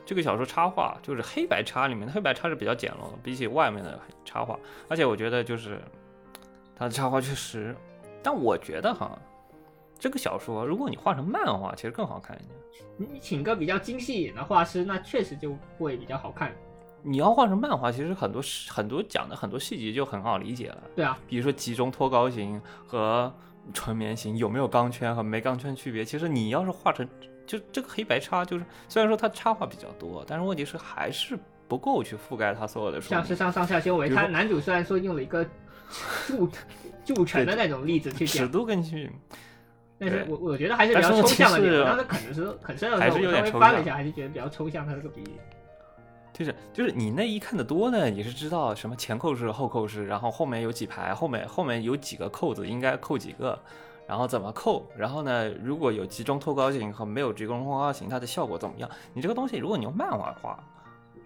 [0.05, 4.59] 这个小说插画就是黑白插里面的黑白插是比较简陋的，比起外面的插画，
[4.89, 5.81] 而且我觉得就是
[6.75, 7.77] 它的插画确实，
[8.23, 9.19] 但我觉得哈，
[9.99, 12.51] 这个小说如果你画成漫画，其实更好看一点。
[12.97, 16.53] 你请个比较精细一点的画师，那确实就会比较好看。
[17.03, 20.83] 你要画成漫画，其实很多很多讲的很多细节就很好理解了。
[20.95, 23.33] 对啊，比如说集中脱高型和
[23.75, 26.05] 纯棉型有没有钢圈和没钢圈区别？
[26.05, 27.09] 其实你要是画成
[27.45, 33.01] 就这个黑白插，就是虽然说它插画比较多，但是问题是还是不够去覆盖它所有的。
[33.01, 35.45] 像是上上下修为，他男主虽然说用了一个
[36.27, 36.49] 铸
[37.05, 39.11] 铸成的那种例子去尺讲，度跟去
[39.99, 41.71] 但是我我觉得还是比较抽象的点。
[41.71, 45.33] 其实我当时啃的时候啃生的时候，还是有我稍微翻了一下，还是觉得比较抽象，它这个比例。
[46.33, 53.57] 就是就是你内衣看的多呢，你是知道什么前扣式、后扣式，然后后面有几排，后面后面有几个扣子，应该扣几个，
[54.07, 58.91] 然后怎么扣，然后呢，如果有集中脱高型和没有集中脱高型，它的效果怎么样？
[59.13, 60.59] 你这个东西，如果你用漫画画，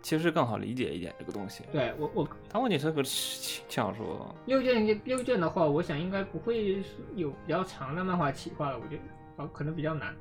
[0.06, 1.64] 其实更好理解一点这个东西。
[1.72, 6.80] 对我我他问题是个小说，六卷六卷的话，我想应该不会
[7.16, 10.14] 有比较长的漫画企划了，我觉得啊可能比较难。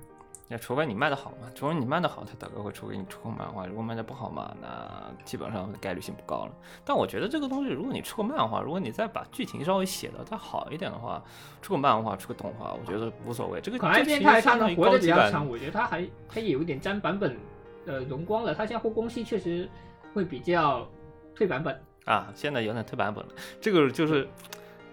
[0.47, 3.67] 那除非你卖的好嘛，除非你卖的好，他大概会出给你出个漫画。
[3.67, 6.51] 如果卖的不好嘛，那基本上概率性不高了。
[6.83, 11.23] 但我觉得这个东西，如果你出个漫画，如果你再把剧情稍微写的再好一点的话，
[11.61, 13.61] 出个漫画，出个动画，我觉得无所谓。
[13.61, 17.37] 这个可爱这其变态它实相当于能活得比较长，我觉得它还它也有一点沾版本
[17.85, 18.53] 呃荣光了。
[18.53, 19.69] 它现在后宫戏确实
[20.13, 20.87] 会比较
[21.35, 21.79] 退版本。
[22.05, 23.31] 啊，现在有点退版本了。
[23.59, 24.27] 这个就是，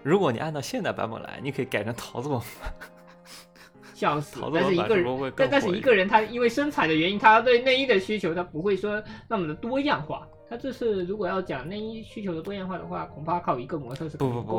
[0.01, 2.41] 如果你按照现代版本来，你可以改成桃子王
[3.93, 10.27] 笑死但是一个人，但但是一个人他因为身材的原因，他对内衣的需求他不会说那么的多样化。
[10.49, 14.57] 他这是如果要讲内衣需求的多样化的话，恐怕靠一个模特是不不不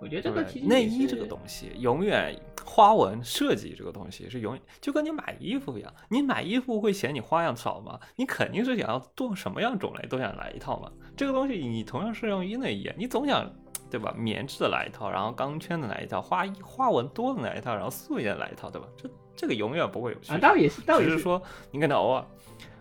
[0.00, 2.36] 我觉得这个其实内衣这个东西，永远
[2.72, 7.98] 花纹设计这个东西是永远就跟你买衣服一样，你买衣服会嫌你花样少吗？
[8.14, 10.88] 你肯定是想要做什么样种类都想来一套嘛。
[11.16, 13.44] 这个东西你同样适用于内衣，你总想
[13.90, 14.14] 对吧？
[14.16, 18.86] 棉质的来一套，然后钢圈的来一套，花花纹多的来一套，然后素一点来一套，对吧？
[18.96, 20.48] 这这个永远不会有区啊，别。
[20.48, 21.42] 倒也是，倒也是说
[21.72, 22.24] 你可能偶尔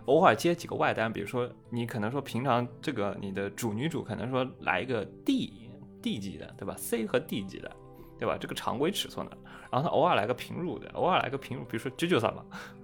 [0.06, 5.52] 偶尔接几个外单，比如说你可能说平常这个你的主女主可能说来一个 D
[6.00, 7.72] D 级的，对吧？C 和 D 级的，
[8.20, 8.38] 对吧？
[8.40, 9.38] 这个常规尺寸的，
[9.72, 12.44] 然后他偶尔来个平乳的，偶尔来个平乳，比如说九九三嘛，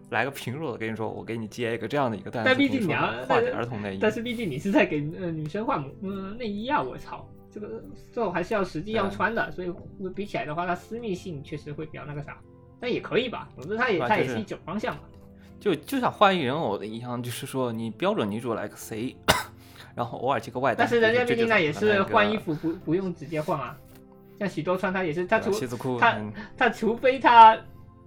[0.10, 9.74] 来个平乳的，跟你说我给你接一个这样的一个单子，但毕竟你要画点儿童内衣，但是毕竟你是在给呃女生换呃内衣啊，我操，这个最后还是要实际要穿的，所以
[10.16, 12.38] 比起来的话，它私密性确实会比较那个啥，
[12.80, 15.02] 但也可以吧，总之它也啊就是它也是一种方向嘛。
[15.60, 19.16] 就就像换一人偶的一样，就是说你标准女主来个 C，
[19.96, 23.76] 然后偶尔接个外单，但是人家毕竟那也是换衣，服不不用直接换啊，
[24.40, 25.52] 像许多川他也是，他除
[25.98, 26.34] 他嗯。
[26.58, 27.58] 他除非他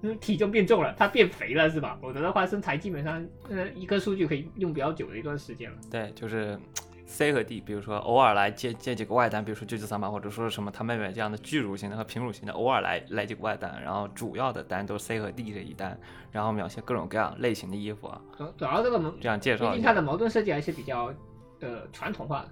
[0.03, 1.99] 嗯体重变重了，他变肥了是吧？
[2.01, 5.77] 否则的话身材基本上呃一个数据可以用比较久的一段时间了。
[5.91, 6.59] 对，就是
[7.05, 15.99] C 和 D，比如说偶尔来接接几个外单，比如说九九三八或者说什么他妹妹这样的巨乳型的和平乳型的，偶尔来来几个外单，然后主要的单都是 C 和 D 这一单，
[16.31, 19.75] 然后描写各种各样类型的衣服啊，主主要这个矛，这样介绍一下。
[19.75, 21.13] 竟它的矛盾设计还是比较
[21.61, 22.49] 呃传统化的，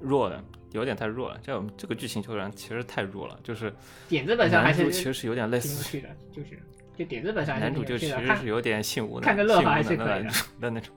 [0.00, 3.72] 弱的有点太弱了，这种这个剧情就其实太弱了，就是
[4.08, 6.00] 点子本身还是其实是有点类似，
[6.32, 6.58] 就是
[6.96, 10.94] 就点子本身男主就其实是有点性无能看个乐呵还是性无能可以的的的那种。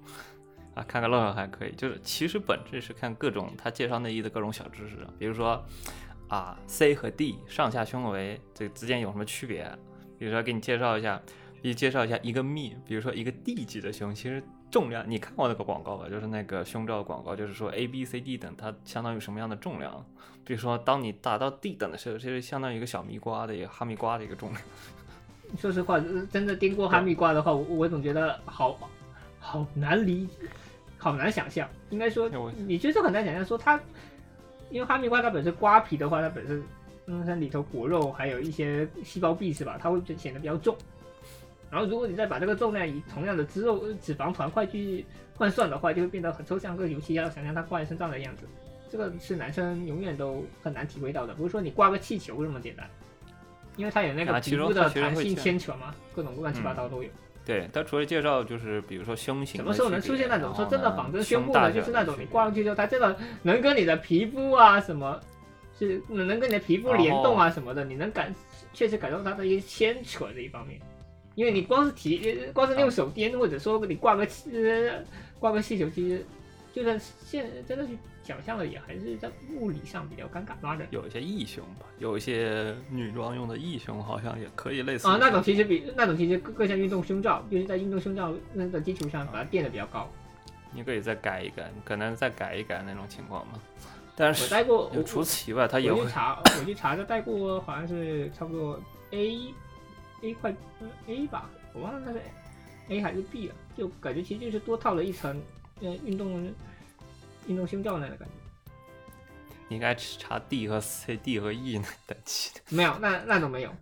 [0.74, 5.62] 啊，看个乐呵还可以，就是其实本质是看各种他介绍内衣的各种小知识，比如说
[6.30, 9.70] 啊，C 和 D 上下胸围这之间有什么区别？
[10.18, 11.22] 比如说给你介绍一下，
[11.62, 14.42] 给你介绍一下一个密，比如说一个 D 级的胸，其实
[14.72, 16.08] 重量你看过那个广告吧？
[16.10, 20.04] 就是那个胸罩广告，就是说 A、B、C、D 等它相当于什么样的重量？
[20.44, 24.62] 比如说当你达到 D 等的时候，其实相当于一个小蜜瓜的一个哈密瓜的一个重量。
[25.58, 28.78] 说实话，呃真的颠过哈密瓜的话，我我总觉得好
[29.40, 30.48] 好难理解，
[30.98, 31.68] 好难想象。
[31.90, 32.30] 应该说
[32.66, 33.78] 你就是很难想象说它，
[34.70, 36.64] 因为哈密瓜它本身瓜皮的话，它本身
[37.08, 39.78] 嗯它里头果肉还有一些细胞壁是吧？
[39.78, 40.76] 它会显得比较重。
[41.72, 45.06] 然后如果你再把这个重量以同样的肌肉脂肪团块去
[45.36, 48.46] 换算的话，就会变得很抽象，跟尤其要想象它挂在身上的样子。
[48.90, 52.86] 这个是男生永远都很难体会到的，不是说你挂个气球这么简单，
[53.78, 57.10] 因为它有那个啊其实皮肤的弹性牵扯嘛，各种乱七八糟都有。
[57.46, 65.18] 对，它除了介绍就是比如说胸型，什么时候能出现那种说真的仿真胸部的，就是那种你挂上去之后，它真的能跟你的皮肤啊什么，
[65.80, 68.36] 是能跟你的皮肤联动啊什么的，你能感
[68.74, 70.80] 确实感受到它的一个牵扯这一方面。
[71.36, 75.04] 因为你光是提，呃光是用手掂，或者说你挂个气呃
[75.40, 76.26] 挂个气球，其实
[76.74, 80.52] 就算现真的去想象了，也还是在物理上比较尴尬。
[80.62, 90.10] 拉着有一些异胸吧，有一些女装用的异胸好像也可以类似啊，那种其实比那种其实更更像运动胸罩，就是在运动胸罩那个基础上把它垫的比较高。
[90.74, 93.54] 你可以再改一改，可能再改一改那种情况嘛。
[94.16, 98.80] 但我是戴过，我除此以外，它也会我去查，我去查，这带过好像是差不多
[99.12, 99.54] A
[100.22, 102.22] A 块呃 A 吧，我忘了它是
[102.90, 105.42] A 还是 B 了，就感觉其实就是多套了一层
[105.82, 106.54] 呃运动
[107.48, 108.34] 运动胸罩那样的感觉。
[109.68, 112.62] 你应该查 D 和 C、D 和 E 那等级的。
[112.76, 113.74] 没有，那那种没有。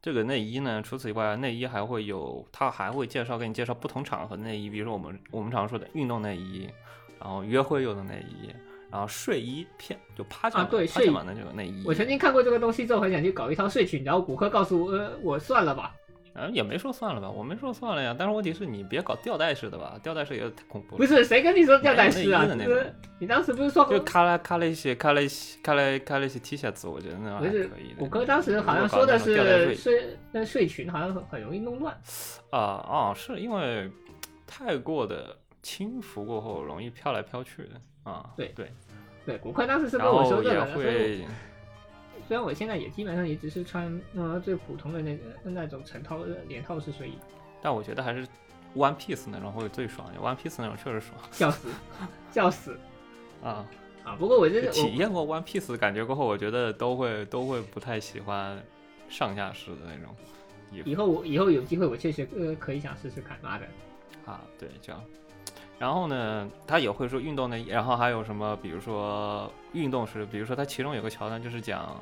[0.00, 6.68] 这个内衣呢，除此以外，内衣还会有，它还会介绍给你介绍不同场合的内衣，比如说我们我们常说的运动内衣，
[7.20, 8.52] 然后约会用的内衣，
[8.92, 11.82] 然后睡衣片就趴着啊对睡衣趴下版的这种内衣。
[11.86, 15.94] 我曾经看过这个东西之后，很想去搞一套睡裙，然后骨科告诉我，呃，我算了吧，
[16.34, 18.14] 嗯，也没说算了吧，我没说算了呀。
[18.18, 20.98] 但是问题是你别搞吊带式的吧，吊带式也太恐怖了。
[20.98, 22.46] 不是谁跟你说吊带式啊？
[23.18, 27.98] 你当时不是说就开了开了一些开了一些开了卡了一些 T 恤子，我觉得那种还是可以的。
[27.98, 31.96] 骨科当时好像说的是睡那睡裙好像很很容易弄乱。
[32.50, 33.90] 啊啊，是因为
[34.46, 38.30] 太过的轻浮过后容易飘来飘去的啊。
[38.36, 38.72] 对对，
[39.24, 41.24] 对，骨科当时是跟我后也说这个的，所以
[42.26, 47.14] 虽然我现在也基本上也只是穿呃最普通的那个那种成套的连套式睡衣，
[47.60, 48.26] 但我觉得还是
[48.74, 51.68] One Piece 那种会最爽，One Piece 那种确实爽笑死，
[52.30, 52.76] 笑死
[53.42, 53.66] 啊。
[54.04, 54.16] 啊！
[54.18, 58.60] 不过我真的我体验过 One Piece 的感觉过后，我觉得都会都会不太喜欢
[59.08, 60.12] 上下式的那种
[60.84, 63.66] 以后我以后有机会我确实呃可以想试试看，妈的，
[64.26, 65.00] 啊，对，这样。
[65.82, 72.00] 然后呢，他也会说运动的，然后还有什么，比如说运动是，比如说他其中有个桥段就是讲，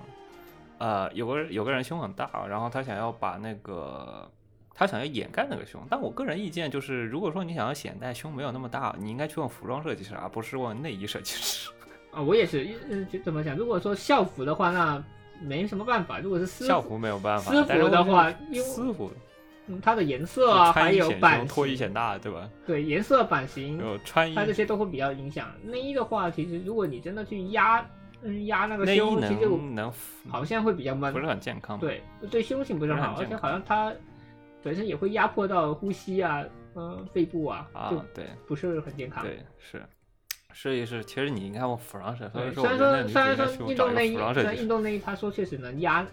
[0.77, 4.31] 呃，有个人有个人胸很大，然后他想要把那个
[4.75, 11.71] 他想要掩盖那个胸，但我个人意见就是，如果说你想要显带胸没有那么大，你应该去问服装设计师，而不是问内衣设计师。
[12.13, 13.57] 啊，我也是，呃，就怎么讲？
[13.57, 15.03] 如果说校服的话，那
[15.41, 18.31] 没什么办法；如果是私校服没有办法，私服的话
[18.63, 19.11] 私服
[19.67, 22.49] 嗯，它的颜色啊，还有版型，脱衣，显大，对吧？
[22.67, 25.49] 对颜色、版型，有穿衣它这些都会比较影响。
[25.63, 27.85] 内衣的话，其实如果你真的去压，
[28.23, 29.93] 嗯，压那个胸，其实我能能
[30.29, 31.81] 好像会比较闷不，是很健康嘛？
[31.81, 33.93] 对，对胸型不是很好，而且好像它
[34.63, 36.45] 本身也会压迫到呼吸啊，
[36.75, 38.25] 呃，肺部啊，就啊，对。
[38.47, 39.25] 不是很健康。
[39.25, 39.83] 对，是，
[40.53, 41.05] 试一试。
[41.05, 44.69] 其实你应该问服装设计，所对，以虽然说虽然说运动内衣，虽然运。
[44.69, 46.07] 动内衣他说确实能压，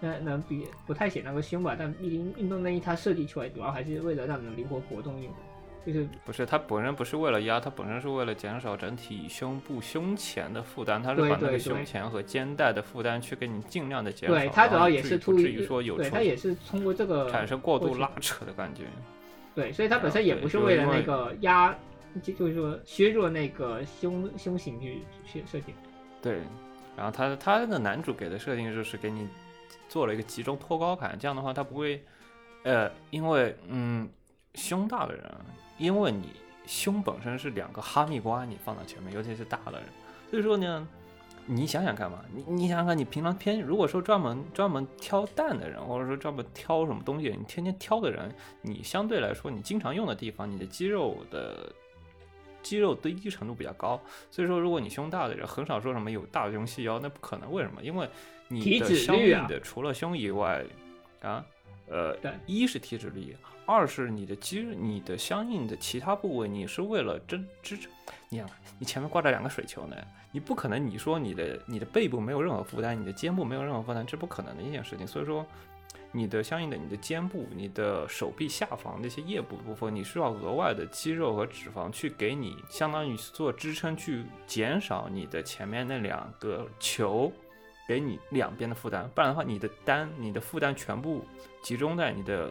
[0.00, 5.38] 能能比不太显那个胸吧，但毕竟运动内衣它设计出来主要还是为了让人灵活活动用的，
[5.86, 14.34] 就是不是，它本身不是为了压，它本身是为了减少整体胸部胸前的负担，它是对把那个胸前和肩带的负担去给你尽量的减少。
[14.34, 18.84] 对它主要也是不至于说有对出它也是通过这个产生过度拉扯的感觉。
[19.54, 21.72] 对，所以它本身也不是为为了那个压，
[22.22, 25.72] 就就是说削弱那个胸胸型去去设计。
[26.20, 26.40] 对，
[26.96, 29.28] 然后他他那个男主给的设定就是给你
[29.94, 32.04] 做了一个集中托高感，这样的话他不会，
[32.64, 34.10] 呃，因为嗯
[34.56, 35.32] 胸大的人，
[35.78, 36.30] 因为你
[36.66, 39.84] 胸本身是两个哈密瓜，你放到前面，尤其是大的人，
[40.28, 40.88] 所以说呢，
[41.46, 51.72] 你想想看嘛，你你想想看，你平常偏如果说专门专门挑担的人，或者说专门挑什么东西，你天天挑的人，你相对来说你经常用的地方，你的肌肉的
[52.64, 57.80] 肌肉堆积程度比较高，所以说如果你胸大的人，很少说什么有大胸细腰，那不可能，为什么？
[57.80, 58.08] 因为
[58.48, 60.64] 你的相应的除了胸以外，
[61.22, 61.44] 啊，
[61.88, 63.36] 呃对，一是体脂率，
[63.66, 67.90] 二是你的肌你的相应的其他部位，你是为了支支撑。
[68.28, 69.96] 你想，你前面挂着两个水球呢，
[70.30, 75.06] 你不可能你说你的你的背部没有任何负担，你的肩部没有任何负担，这不可能的一件事情。
[75.06, 75.46] 所以说，
[76.12, 87.32] 你的相应的你的肩部、你的手臂下方那些腋部部分，你需要额外的肌肉和脂肪去给你相当于做支撑，去减少你的前面那两个球
[87.86, 91.24] 给你两边的负担，不然的话，你的单你的负担全部
[91.62, 92.50] 集中在你的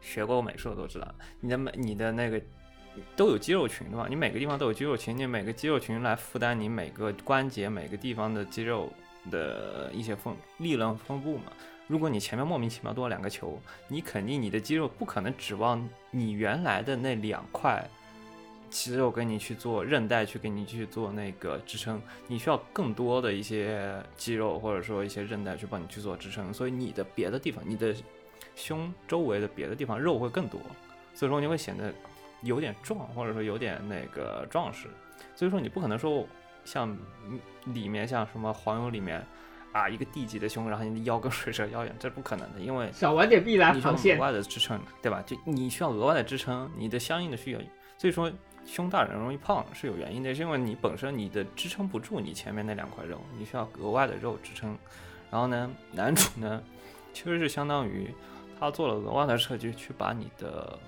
[0.00, 2.40] 学过美术的都知道，你的每你的那个
[3.16, 8.92] 都有肌肉群的嘛，你每个地方都有肌肉群，你每个肌肉群来负担你每个关节每个地方的肌肉
[9.30, 11.52] 的一些分力量分布嘛。
[11.86, 17.86] 如果你前面莫名其妙多了两个球，你肯定你的肌肉不可能指望你原来的那两块
[18.72, 27.94] 肌肉给你去做韧带去给你去做那个支撑，你需要更多的一些肌肉或者说一些韧带去帮你去做支撑，所以你的别的地方，你的
[28.56, 30.58] 胸周围的别的地方肉会更多，
[31.12, 31.92] 所以说你会显得
[32.40, 34.88] 有点壮，或者说有点那个壮实。
[35.36, 36.26] 所以说你不可能说
[36.64, 36.90] 像
[37.28, 37.38] 嗯
[37.74, 39.22] 里面像什么黄油里面
[39.72, 44.22] 啊一个 D 级的胸，然后你的腰跟水蛇腰一样，这是不可能的，因为少玩点臂来你需要防线额。
[44.22, 45.22] 外的支撑，对吧？
[45.26, 47.60] 就你需要额外的支撑，你的相应的需要，
[47.98, 48.32] 所以说
[48.64, 54.76] 胸大人容易胖是有原因的，是因为你本身你的支撑不住你前面那两块肉，你需要额外的肉支撑。
[55.30, 56.62] 然后呢， 男主呢，
[57.12, 58.10] 其实是相当于
[58.58, 60.78] 他做了额外的设计，去把你的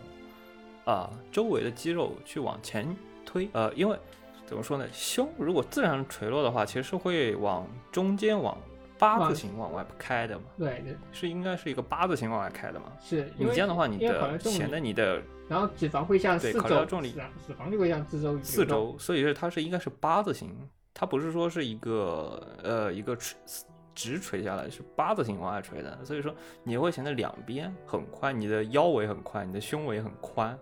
[0.84, 2.94] 啊、周围的肌肉去往前
[3.24, 3.98] 推，呃，因为
[4.46, 8.56] 怎么说呢，胸如果自然垂落的话，其实是会往中间往
[9.04, 10.44] 八字形往外开的嘛。
[10.58, 12.86] 对对，是应该是一个八字形往外开的嘛？
[13.00, 17.12] 是你这样的话，你的显得，你的然后脂肪会向对四周，力
[17.46, 18.64] 脂肪就会向四周四。
[18.66, 20.56] 周，所以是它是应该是八字形，
[20.92, 23.36] 它不是说是一个呃一个垂
[23.94, 30.58] 直垂下来，是八字形往外垂的，所以说你会显得两边很宽，你的腰围很宽，你的胸围很宽，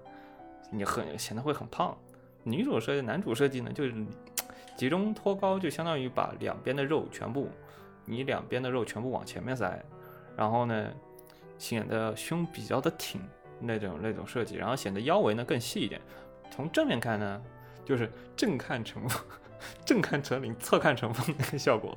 [0.70, 1.96] 你很显得会很胖。
[2.42, 3.94] 女主设计、男主设计呢，就是
[4.76, 7.48] 集中托高，就相当于把两边的肉全部，
[8.04, 9.82] 你两边的肉全部往前面塞，
[10.36, 10.90] 然后呢，
[11.58, 13.20] 显得胸比较的挺
[13.60, 16.00] 那种那种设计，然后显得腰围呢更细一点。
[16.50, 17.42] 从正面看呢，
[17.84, 19.02] 就是正看成
[19.86, 21.96] 正看成岭，侧看成风那个效果，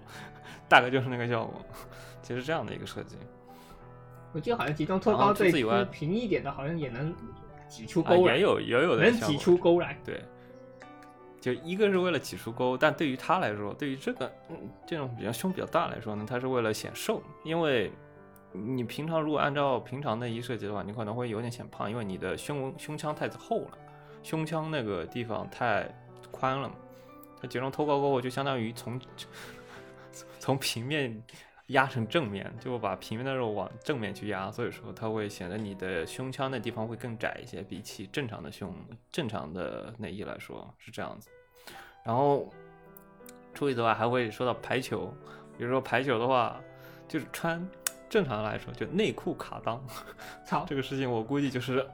[0.70, 1.62] 大概就是那个效果。
[2.22, 3.16] 其实这样的一个设计
[4.34, 7.14] 我记得好像集中托然后高对除此以外平一点的，好像也能
[7.68, 9.97] 挤出啊，沟来，也有也有的能挤出沟来。
[10.03, 10.22] 对，
[11.46, 17.91] 就一个是为了挤出沟，但对于他来说，对于这个嗯这种比较胸比较大来说呢，他是为了显瘦，因为
[18.52, 23.78] 你平常如果按照平常内衣设计的话，你可能会有点显胖，因为你的胸胸腔太厚了，
[24.24, 25.88] 胸腔那个地方太
[26.32, 26.74] 宽了嘛，
[27.39, 29.00] 它集中托高过后，就相当于从
[30.39, 31.22] 从平面。
[31.70, 38.72] 压成正面，就把平面的肉往正面去压，所以说它会显得你的胸腔那地方会更窄一些，比起正常的胸
[39.12, 41.28] 正常的内衣来说是这样子。
[42.06, 42.49] 然后
[43.53, 45.14] 除此之外还会说到排球，
[45.58, 46.62] 比如说排球的话，
[47.08, 47.68] 就是穿
[48.08, 49.80] 正常来说就内裤卡裆
[50.45, 51.86] 操，这个事情，我估计就是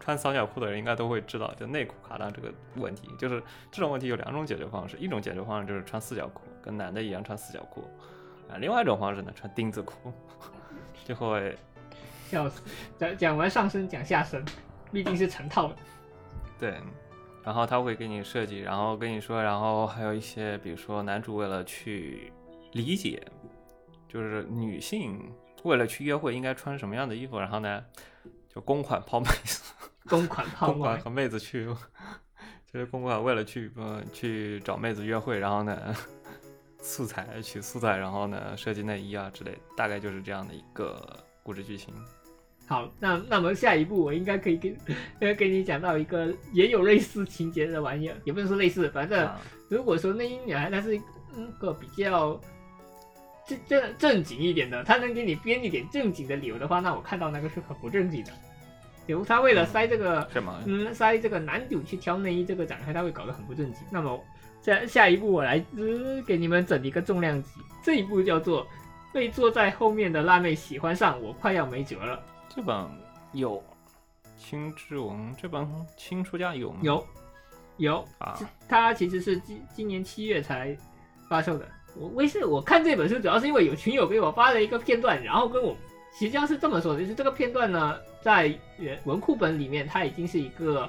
[0.00, 7.84] 穿三角裤的人应该都会知道，就内裤卡裆这个问题，就是这种问题有两种解决方式，一种解决方式就是穿四角裤，跟男的一样穿四角裤。
[8.50, 10.12] 啊，另外一种方式呢，穿钉子裤，
[11.04, 11.56] 就会
[12.28, 12.60] 笑死！
[12.98, 14.44] 讲讲完上身讲下身，
[14.90, 15.76] 毕竟是成套的。
[16.58, 16.80] 对，
[17.44, 22.32] 然后他会给你设计，然后跟你说，然后还有一些，比如说男主为了去
[22.72, 23.22] 理解，
[24.08, 25.32] 就是女性
[25.64, 27.84] 为了去约会应该穿什么样的衣服，然后呢，
[28.48, 29.62] 就公款泡妹子，
[30.08, 31.66] 公款泡沫，公款和妹子去，
[32.72, 35.94] 就是公款为了去呃去找妹子约会，然后呢。
[36.84, 41.00] 素材取素材，然后呢设计内衣啊之类，大概就是这样的一个
[41.44, 41.94] 故事剧情。
[42.72, 44.74] 好，那那么下一步我应该可以 跟
[45.20, 50.98] 呃给你讲到一个也有类似情节的玩意儿，也不能说类似，反正啊，如果说内衣女孩她是
[51.36, 52.40] 那个比较
[53.46, 58.32] 正正正经一点的，她能给你编一点正经的理由的话，那我看到那个是很不正经的。
[59.06, 60.58] 比如她为了塞这个，什么？
[60.64, 63.82] 嗯，塞这个男主去挑内衣这个展开，他会搞得很不正经。
[63.90, 64.18] 那么
[64.62, 67.50] 下下一步我来、呃、给你们整一个重量级，
[67.84, 68.66] 这一步叫做
[69.12, 72.24] 被坐在后面的辣妹喜欢上，我快要没辙了。
[72.54, 72.86] 这本
[73.32, 73.62] 有
[74.36, 76.78] 青之王这本新出价有吗？
[76.82, 77.06] 有
[77.78, 78.38] 有，啊，
[78.68, 80.76] 它其实是今今年七月才
[81.28, 81.66] 发售的。
[81.96, 85.74] 我为是我看这本书，主要是因为有群友给我发了一个片段，然后跟我
[86.12, 90.88] 实际上是这么说的，就是这个片段呢，在原文库本里面，它已经是一个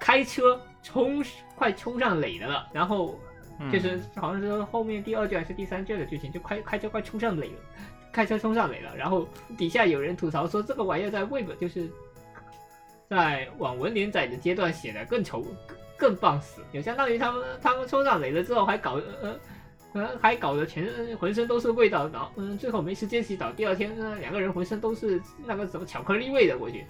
[0.00, 1.24] 开车冲
[1.54, 3.18] 快冲上垒的了，然后
[3.58, 7.58] 嗯就是好像是后面第二卷还是第三卷的剧情，就开开车快冲上垒了，
[8.12, 11.88] 开车冲上垒了，然后底下有人吐槽说这个玩意儿在 Web 就是
[13.08, 15.56] 在网文连载的阶段写的更丑更
[15.96, 19.38] 更棒死，就相当于他们他们冲上垒了之后还搞呃。
[19.94, 26.84] 呃，还搞得全身浑身都是味道，然后嗯，最后没时间洗澡，第二天呢，两个人浑身都是那个什么巧克力味的过去，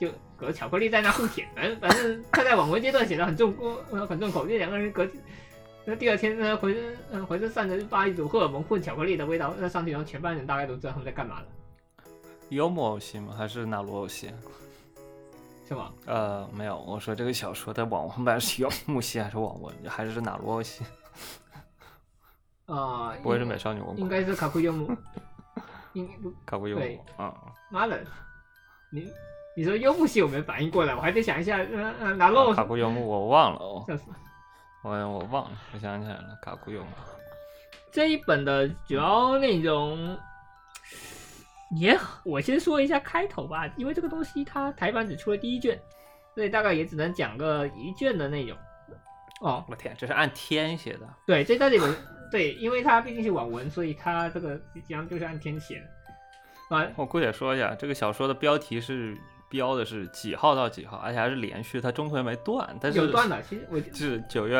[0.00, 3.54] 就隔巧克力在那互舔，反正反正他在网文阶段写的很重
[3.92, 5.06] 呃很重口，这两个人隔
[5.84, 11.46] 那第二天呢浑身嗯浑身散着发一组荷尔蒙混巧克力的味道，那上去然后全班人大概都知道他们在干嘛了，
[12.50, 13.34] 幽默偶系吗？
[13.36, 14.30] 还是哪罗偶系？
[15.66, 15.92] 是吗？
[16.06, 20.84] 呃，没有，我说这个小说的网文版是幽默系还是网文，还是哪罗偶系？
[22.66, 23.80] 啊、不会是美少女？
[23.96, 24.88] 应该是卡库幽默，
[25.94, 27.34] 应不卡布幽对默啊，
[27.70, 28.04] 妈的，
[28.90, 29.10] 你
[29.56, 34.04] 你说幽默系我没反应过来，我还得想一下，嗯嗯，拿漏卡布幽默我忘了哦，笑死。
[34.82, 36.90] 我我忘了，我想起来了，卡布幽默。
[37.92, 40.18] 这一本的主要内容
[41.78, 45.80] 也，我先说一下开头吧，因为这个东西它台版只出了第一卷，
[46.34, 48.56] 所以大概也只能讲个一卷的内容。
[49.40, 51.08] 哦，我天，这是按天写的。
[51.26, 51.94] 对，这在这本
[52.30, 56.76] 对，因为它毕竟是网文，所以它这个实际上就是按天写的。
[56.76, 59.16] 啊，我姑且说一下，这个小说的标题是
[59.50, 64.56] 标的是几号到几号，而且还是连续，它中途也没断，但是有断的，其实我是九月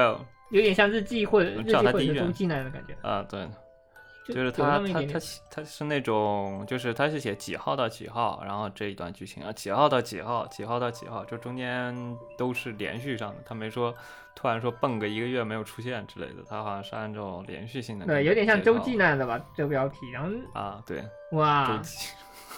[0.51, 3.49] 有点像日记或者日记或者周记那样的感觉，啊，对，
[4.27, 5.21] 就是他他他。
[5.53, 13.95] 他是那种，就是他是写几号到几号，然后这一段剧情啊，几号到几号，几号到几号，就中间都是连续上的，他没说
[14.35, 19.99] 突然说蹦个一个月没有出现之类的，他好像是按照连续性的对，有点像周记那样的吧，这个标题。
[20.13, 22.09] 然后啊，对，哇周，记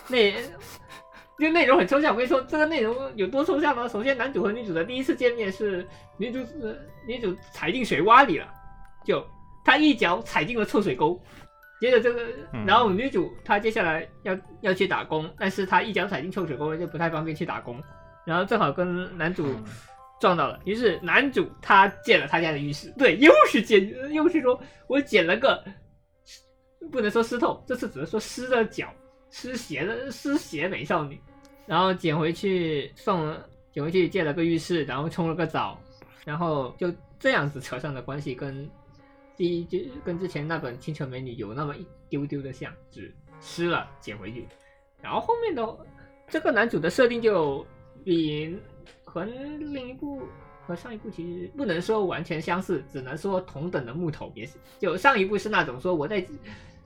[0.09, 0.33] 那
[1.43, 2.13] 就内容很抽象。
[2.13, 3.89] 我跟你说，这个内容有多抽象呢？
[3.89, 5.87] 首先，男主和女主的第一次见面是
[6.17, 6.75] 女主呃
[7.07, 8.49] 女主踩进水洼里了，
[9.05, 9.27] 就
[9.65, 11.21] 她一脚踩进了臭水沟。
[11.81, 12.23] 接着这个，
[12.53, 17.83] 嗯然后女主她接下来要要去打工，但是她一脚踩进臭水沟了，就不太方便去打工。
[18.25, 19.65] 然后正好跟男主嗯
[20.21, 25.61] 撞到了，于是男主他建了他家的浴室，对，又是捡，又是说我捡了个，
[26.93, 28.87] 不能说湿透，这次只能说湿的脚，
[29.31, 31.21] 湿鞋的湿鞋美少女，
[31.67, 33.37] 然后捡回去送，
[33.73, 35.79] 捡回去建了个浴室，然后冲了个澡，
[36.25, 38.69] 然后就这样子扯上的关系跟
[39.37, 44.47] 第一就跟之前那本清纯美女有那么一丢丢的像，只湿了捡回去，
[45.01, 45.77] 然后后面的
[46.29, 47.67] 这个男主的设定就
[48.05, 48.57] 比
[49.05, 50.23] 和另一部
[50.67, 54.57] 和上一部其实不能说完全相似，只能说同等的木头也是。
[54.79, 56.25] 就上一部是那种说我在，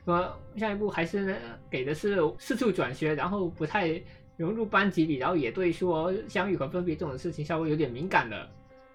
[0.05, 1.37] 说上一部还是
[1.71, 4.01] 给的是四处转学，然后不太
[4.37, 8.49] 融入班级里，然后也对说相遇和分别这种事情稍微有点敏感的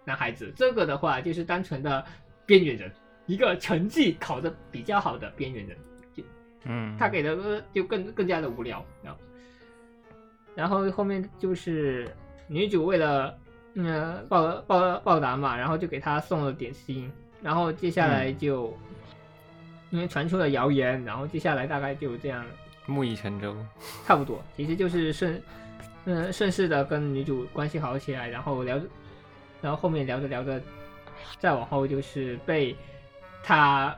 [0.06, 0.54] 男孩子。
[0.56, 2.06] 这个的话就是单纯的
[2.46, 2.92] 边缘人，
[3.26, 5.78] 一个成绩考得比较好的边缘人。
[6.14, 6.24] 就
[6.66, 9.20] 嗯，他给的呃就更更加的无聊，然后
[10.54, 12.08] 然后后面就是
[12.48, 13.36] 女主为了
[13.74, 17.12] 嗯报报报答嘛，然后就给他送了点心，
[17.42, 18.78] 然后接下来就、
[19.90, 22.46] 因为传出了谣言，然后接下来大概就这样
[22.92, 23.56] 木已成舟。
[24.06, 25.42] 差不多，其实就是顺
[26.06, 28.80] 嗯顺势的跟女主关系好起来，然后聊，
[29.62, 30.62] 然后后面聊着聊着，
[31.40, 32.76] 再往后就是被
[33.44, 33.96] 他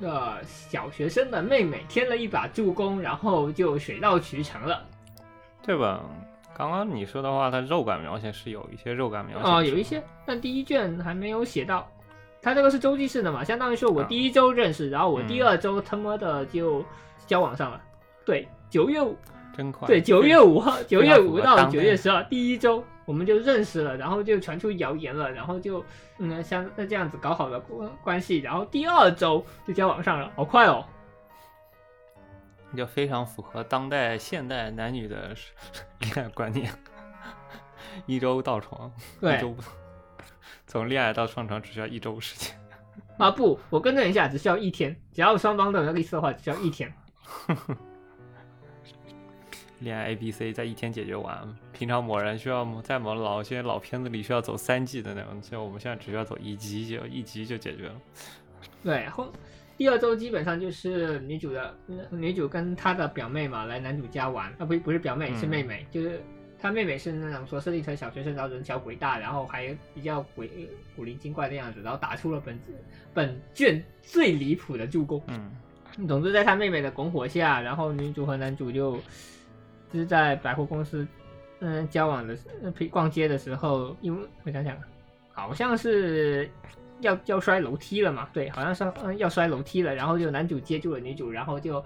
[0.00, 4.84] 的小学生的妹妹添了一把助攻，然后就水到渠成了。
[5.62, 6.04] 对吧？
[6.56, 11.86] 刚刚你说的话，它肉感描写是有一些肉感描写哦，有一些，但第一卷还没有写到。
[12.40, 16.84] 他这个是周记式的嘛，相当于说我啊第一周认识，然后我第嗯二周他妈的就
[17.26, 17.82] 交往上了。
[18.26, 19.16] 对，九月五
[19.56, 19.86] 真快。
[19.86, 25.82] 对，九月五号，九月五到九月十二，第一周我们就认识了，然后就传出谣言了，然后就
[26.18, 30.84] 嗯像那这样子搞好了关关系，然后第二周就交往上了，好快哦。
[32.76, 35.34] 就非常符合当代现代男女的
[36.00, 36.70] 恋爱观念，
[38.04, 39.56] 一周到床，一对周
[40.66, 42.54] 从恋爱到上床只需要一周时间。
[43.16, 46.92] 啊不，我更正一下，只需要一天，只要双方都有个意思的话，只需要一天。
[49.80, 57.94] 恋爱 A B C 在一天解决完，平常某人需要在某老些老片子里需要走三季的那种，就我们现在只需要走一集就一集就解决了。
[58.82, 59.30] 对，后
[59.76, 66.22] 第二周基本上就是女主的、呃女主跟她的表妹嘛来男主家玩，啊不不是表妹、嗯是妹妹，就是
[66.58, 72.58] 她妹妹是那种说设定成小学生，然后人小鬼大，然后还比较鬼古灵精怪的样子，然后打出了本
[73.12, 75.22] 本卷最离谱的助攻。
[75.26, 78.98] 嗯，总之，在他妹妹的拱火下，然后女主和男主就
[79.92, 81.06] 就是在百货公司
[81.60, 84.76] 嗯交往的呃逛街的时候，因为我想想，
[85.32, 86.50] 好像是
[87.00, 91.84] 要要摔楼梯了嘛，对，好像是嗯要摔楼梯了，然后就男主接住了女主，然后就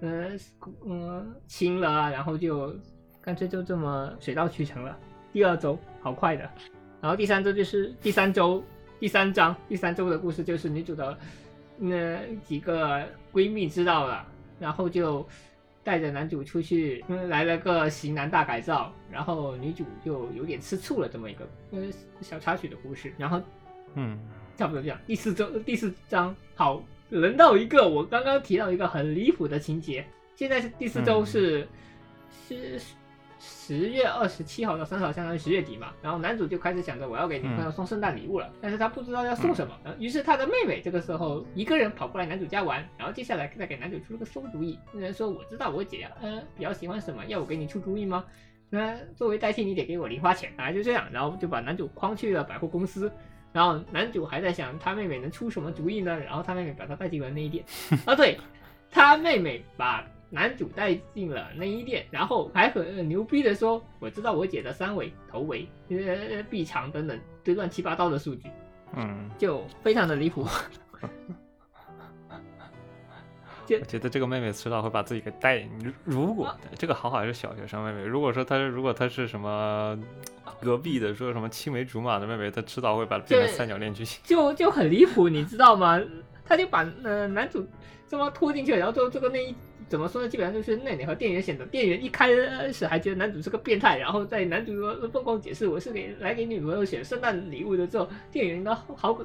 [0.00, 0.38] 嗯
[0.86, 2.74] 嗯亲了，然后就
[3.20, 4.96] 干脆就这么水到渠成了。
[5.32, 6.48] 第二周好快的，
[7.00, 8.62] 然后第三周就是第三周
[8.98, 11.16] 第三章第三周的故事就是女主的
[11.78, 14.26] 那几个闺蜜知道了，
[14.58, 15.26] 然后就
[15.82, 21.80] 带着男主出去，嗯，来了个型男大改造，然后女主就有点吃醋了，这么一个呃
[22.20, 23.40] 小插曲的故事，然后
[23.94, 24.18] 嗯，
[24.56, 24.98] 差不多这样。
[25.06, 30.04] 第四周第四章好，轮到一个我刚刚提到一个很离谱的情节，
[30.36, 31.26] 现在是第四周嗯。
[31.26, 31.68] 是、
[32.48, 32.80] 是
[33.40, 35.92] 十月二十七号到三十号，相当于十月底嘛。
[36.02, 39.74] 然后男主就开始想着我要给女朋友送圣诞礼物了，但是他不知道要送什么。
[39.82, 48.24] 呃于是他的妹妹这个时候一个人跑过来男主家玩，然后接下来再给男主出了个馊主意，那人说我知道我姐呃比较喜欢什么，要我给你出主意吗？
[48.72, 53.10] 那作为代替你得给我零花钱啊，就这样，然后就把男主诓去了百货公司。
[53.52, 56.16] 然后男主还在想他妹妹能出什么主意呢？
[56.20, 57.64] 然后他妹妹把他带进了内衣店。
[58.04, 58.38] 啊，对，
[58.92, 68.48] 他妹妹把男主带进了内衣店，然后还很呃牛逼的说：“我知道我姐的三围、头围、呃臂长等等，这乱七八糟的数据，
[68.94, 70.46] 嗯，就非常的离谱。
[73.72, 75.64] 我觉得这个妹妹迟早会把自己给带。
[76.04, 79.96] 如果这个好好是小学生妹妹，如果说她如果她是什么
[80.60, 84.20] 隔壁的说什么青梅竹马的妹妹，她迟早会把她变成三角恋剧情。
[84.24, 86.00] 就就很离谱，你知道吗？
[86.44, 87.64] 她就把呃男主
[88.08, 89.54] 这么拖进去，然后最后这个内衣
[89.90, 90.28] 怎么说呢？
[90.28, 91.66] 基本上就是内内和店员选的。
[91.66, 92.28] 店员一开
[92.72, 99.18] 始还觉得男主是个变态，然后在男主说疯狂解释我是给来给女朋友选圣诞礼物的时候，店员呢好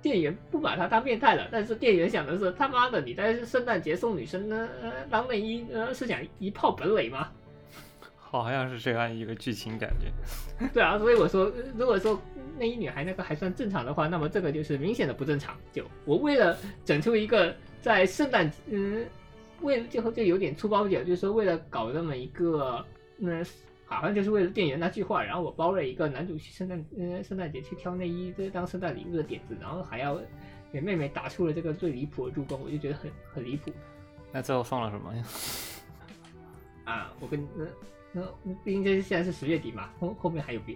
[0.00, 7.28] 店员不把他当变态了，但是店员想的是他妈的你在圣诞节送女生呢呃当内衣呃是想一炮本垒吗？
[8.16, 10.66] 好像是这样一个剧情感觉。
[10.72, 12.18] 对啊，所以我说，呃如果说
[12.58, 15.54] 内衣女孩那个还算正常的话，那么这个就是明显的不正常。
[15.70, 19.04] 就我为了整出一个在圣诞，嗯，
[19.62, 22.84] 为了最后就有点粗暴点，就是说为了搞那么一个，
[23.18, 23.44] 嗯，
[23.86, 30.20] 好像就是为了店员那句话，然后我包了一个男主去圣诞，嗯，圣诞节去挑内衣，这当圣诞礼物的点子，然后还要
[30.72, 33.70] 给妹妹打出了这个最离谱的助攻，我就觉得很很离谱
[34.32, 35.24] 那最后送了什么呀？
[36.84, 37.12] 啊！
[37.20, 37.64] 我跟那
[38.12, 38.22] 那
[38.64, 40.74] 毕竟这是现在是十月底嘛，后后面还有别，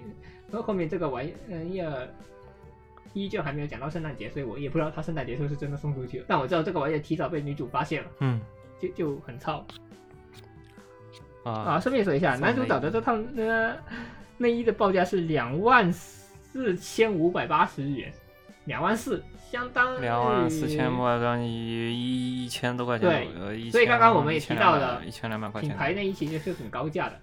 [0.50, 2.08] 然后后面这个玩意儿
[3.12, 6.26] 依旧还没有讲到圣诞节，所以我也不知道他圣诞节是不是真的送出去了。
[6.28, 8.40] 但我知道这个玩意儿提早被女主发现了，嗯
[8.80, 9.64] 就就很糙
[11.44, 11.52] 啊！
[11.52, 13.76] 啊，顺便说一下，男主找的这套呃
[14.36, 18.12] 内衣的报价是两万四千五百八十日元，
[18.64, 25.70] 两万四，相当于两万四千万当一一一千多块钱对左右，一所以刚刚我们也提到了一千两百块钱。
[25.70, 27.20] 品牌内衣其实是很高价的，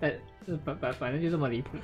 [0.00, 0.10] 呃，
[0.46, 1.76] 呃反反反正就这么离谱。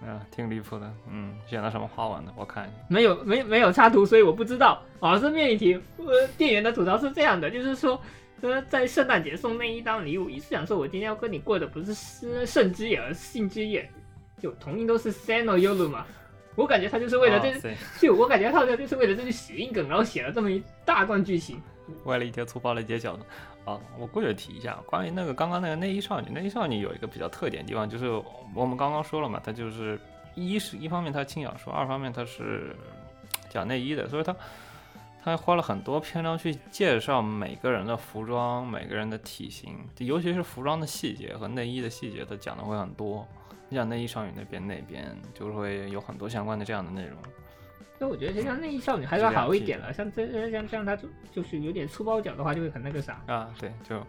[0.00, 0.92] 啊，挺离谱的。
[1.10, 2.32] 嗯，选了什么花纹的？
[2.36, 2.76] 我看一下。
[2.88, 4.80] 没有没没有插图，所以我不知道。
[5.00, 8.00] 啊，顺便一提，呃，店员的吐槽是这样的，就是说，
[8.40, 13.88] 呃，在圣诞节送内衣当礼物，一是想说我今天要跟你过的不是圣圣之夜，而是性之夜，
[14.40, 16.06] 就同音都是 Sano Yolu 嘛。
[16.54, 21.60] 我感觉他就是为了这，哦就我感觉他好像就是为了这句谐音梗，然后写了这么一大段剧情。
[22.04, 23.24] 为了一条粗暴的街角呢。
[23.68, 28.08] 啊，我过去提一下，关于那个刚刚那个内衣少女，内衣少女有一个比较特点的地方，就是
[28.54, 30.00] 我们刚刚说了嘛，它就是
[30.34, 32.74] 一是一方面它轻小说，二方面它是
[33.50, 34.34] 讲内衣的，所以它
[35.22, 43.26] 它花了很多篇章去介绍每个人的服装、每个人的体型，尤其是服装的细节和内衣的细节，它讲的会很多。
[43.68, 47.18] 你讲内衣少女那边那边就会有很多相关的这样的内容。
[47.98, 53.20] 所以我觉得像内衣少女还是要好一点了，像这像像他就就是有点粗包脚的话，就会很那个啥。
[53.26, 54.00] 啊，对，就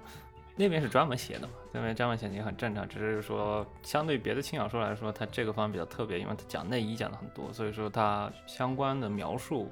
[0.55, 9.71] 那边是专门写的嘛，那边专门写也很正常，只是说相对别的轻小说来说，它这个方面比较特别，因为它讲内衣讲的很多，所以说它相关的描述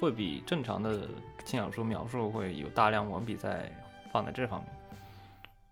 [0.00, 1.08] 会比正常的
[1.44, 3.72] 轻小说描述会有大量文笔在
[4.12, 4.68] 放在这方面，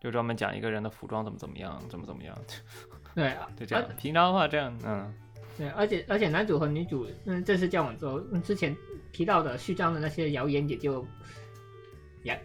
[0.01, 2.35] 就专门讲一个人的服装怎么怎么样，怎么怎么样，
[3.15, 3.85] 对啊， 就这样。
[3.99, 5.15] 平常的话这样，嗯，
[5.57, 8.77] 对，而且而且男主和女主嗯正式交往之后，嗯之前
[9.13, 11.07] 提到的序章的那些谣言也就，
[12.25, 12.37] 呀，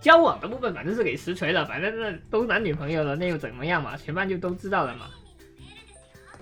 [0.00, 3.96] 交往的部分反正是给实锤了，反正那都男女朋友了，那又怎么样嘛？
[3.96, 5.10] 全班就都知道了嘛。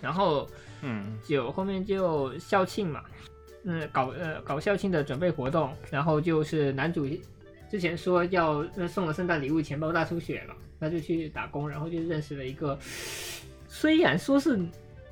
[0.01, 0.49] 然后
[0.83, 3.05] 嗯就后面就校庆嘛，
[3.65, 7.09] 嗯，搞呃搞校庆的准备活动，然后就是男主
[7.71, 12.79] 之前说要呃送了圣诞礼物，钱包大出血嘛，他就去打工，然后就认识了一个
[13.67, 14.59] 虽然说是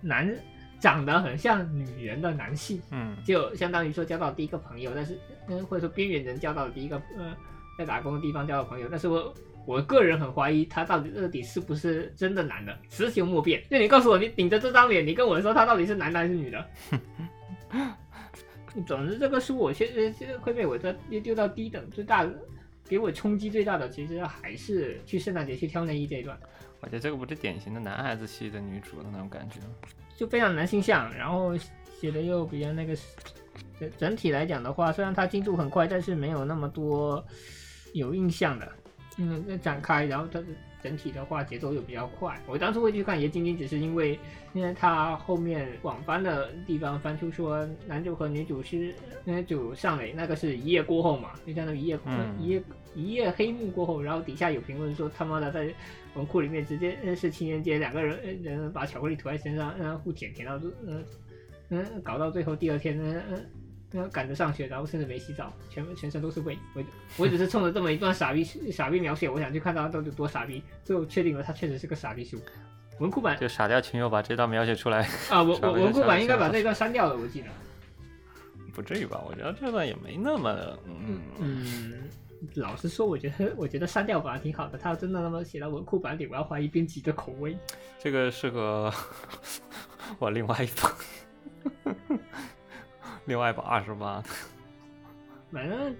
[0.01, 0.35] 男，
[0.81, 7.37] 长得很像女人的男性，嗯就相当于说交到第一个朋友，但是嗯，或者说边缘人交到的第一个呃，
[7.77, 9.35] 在打工的地方交到朋友，但是我
[9.67, 13.63] 我个人很怀疑他到底到底是不是真的男的，雌雄莫辨。
[13.71, 16.67] 就你告诉我，你顶着这张脸，你跟我说他到底是男的还是女的？
[18.87, 22.33] 总之，这个书我现在现在会被我这丢丢到低等，最大的
[22.89, 26.39] 给我冲击最大的，其实还是去圣诞节去挑内衣这一段。
[26.81, 29.61] 我觉得这个不是典型的男孩子系的女主的那种感觉。
[30.21, 31.57] 就非常男性向，然后
[31.99, 32.95] 写的又比较那个，
[33.81, 37.25] 整整体来讲的话，虽然它进度很快，但是没有那么多
[37.95, 38.71] 有印象的，
[39.17, 40.39] 嗯，那展开，然后它
[40.83, 42.39] 整体的话节奏又比较快。
[42.47, 44.19] 我当初会去看也仅仅只是因为，
[44.53, 52.63] 因为他后面网翻的地方翻出说男主和女主是男主上垒，那个是一夜过后嘛，就相当于一夜、嗯一夜
[52.95, 55.73] 一夜黑幕过后，然后底下有评论说他妈的在
[56.15, 60.57] 文库里面直接认识情人节，两个人呃人把巧克力涂在身上，然后互舔舔到
[60.87, 61.05] 嗯
[61.69, 63.47] 嗯搞到最后第二天嗯嗯。
[63.93, 66.57] 嗯，赶着上学，然后甚至没洗澡，全全身都是味。
[66.75, 66.85] 我
[67.19, 70.63] 我只是冲着这么一段傻逼傻逼描写，我想去看他到底多傻逼。
[70.85, 72.39] 最后确定了，他确实是个傻逼书。
[72.99, 77.49] 文库版就傻掉群友把这段描写出来，啊，我我 文库版应该把这段删掉了，我记得。
[78.73, 79.21] 不至于吧？
[79.27, 82.09] 我觉得这段也没那么，嗯，嗯，
[82.55, 84.79] 老实说，我觉得我觉得删掉反而挺好的。
[84.79, 87.57] 他要真的那么写到文库版里，我要怀疑编辑的口味。
[87.99, 88.93] 这个适合
[90.21, 90.69] 我另外一
[91.97, 92.19] 本，
[93.27, 94.23] 另外一把二十八，
[95.53, 95.95] 反正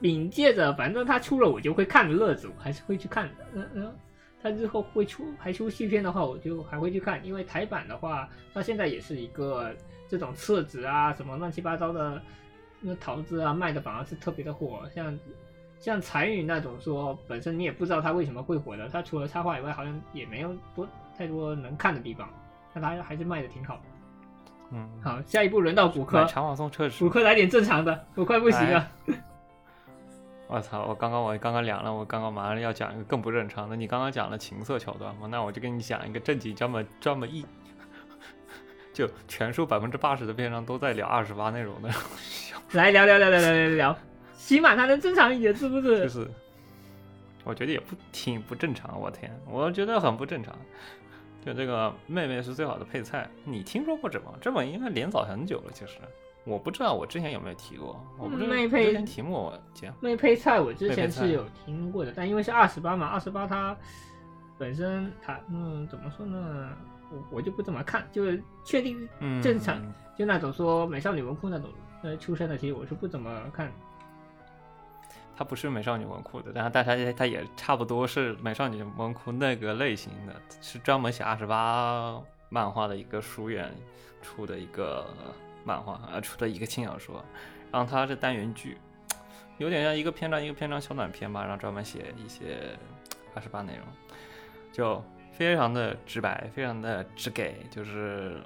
[0.00, 3.46] 凭借着，反正他出了我就会看的乐子，我还是会去看的。
[3.54, 3.96] 嗯嗯，
[4.42, 9.74] 他日后会出还出续篇的话，我就还会去看，因为台版的话，它现在也是一个
[10.08, 12.20] 这种册子啊，什么乱七八糟的
[12.80, 14.88] 那桃子啊，卖的反而是特别的火。
[14.94, 15.18] 像
[15.78, 22.28] 像彩羽那种说本身你也不知道它为什么会火的，它除了插画以外，好像也没有多太多能看的地方，
[22.72, 23.80] 但它还是卖的挺好。
[24.70, 26.98] 嗯，好，下一步轮到骨科，买长网送厕纸。
[27.04, 28.88] 骨科来点正常的，我快不行了。
[30.48, 30.84] 我操！
[30.86, 33.74] 我刚刚我刚刚凉了，我刚刚马上要讲一个更不正常的。
[33.74, 37.44] 你刚刚讲了情色桥段嘛，那我就跟你讲一个正经专门专门一，
[38.94, 41.90] 就全书百分之八十的篇章都在聊二十八内容的，
[42.72, 43.96] 来聊聊聊聊聊聊聊，
[44.36, 46.02] 起码它能正常一点，是不是？
[46.02, 46.30] 就是是，
[47.42, 49.00] 我觉得也不挺不正常。
[49.00, 50.56] 我天，我觉得很不正常。
[51.46, 54.28] 就这个妹妹是最好的配菜，你听说过这本？
[54.40, 55.92] 这本应该连载很久了，其实
[56.42, 59.94] 我不知道我之前有没有提过，我不知道妹配之前题目我讲。
[60.00, 63.76] 妹配菜我之前是有听过的，但因为是二十八嘛，二十八它
[64.58, 66.68] 本身它嗯怎么说呢，
[67.12, 69.80] 我我就不怎么看，就是确定嗯，正常
[70.18, 71.70] 就那种说美少女文库那种
[72.02, 73.70] 呃出身的，其实我是不怎么看。
[75.36, 82.18] 它不是美少女文库的，但是但它它也差不多是美少女文库那个类型的，是专门写二十八
[82.48, 83.70] 漫画的一个书院
[84.22, 85.06] 出的一个
[85.62, 87.22] 漫画，呃出的一个轻小说，
[87.70, 88.78] 然后它是单元剧，
[89.58, 92.74] 有点像一个篇章一个篇章小短篇吧，然后专门写一些
[93.34, 93.86] 二十八内容，
[94.72, 98.40] 就非常的直白，非常的直给，就是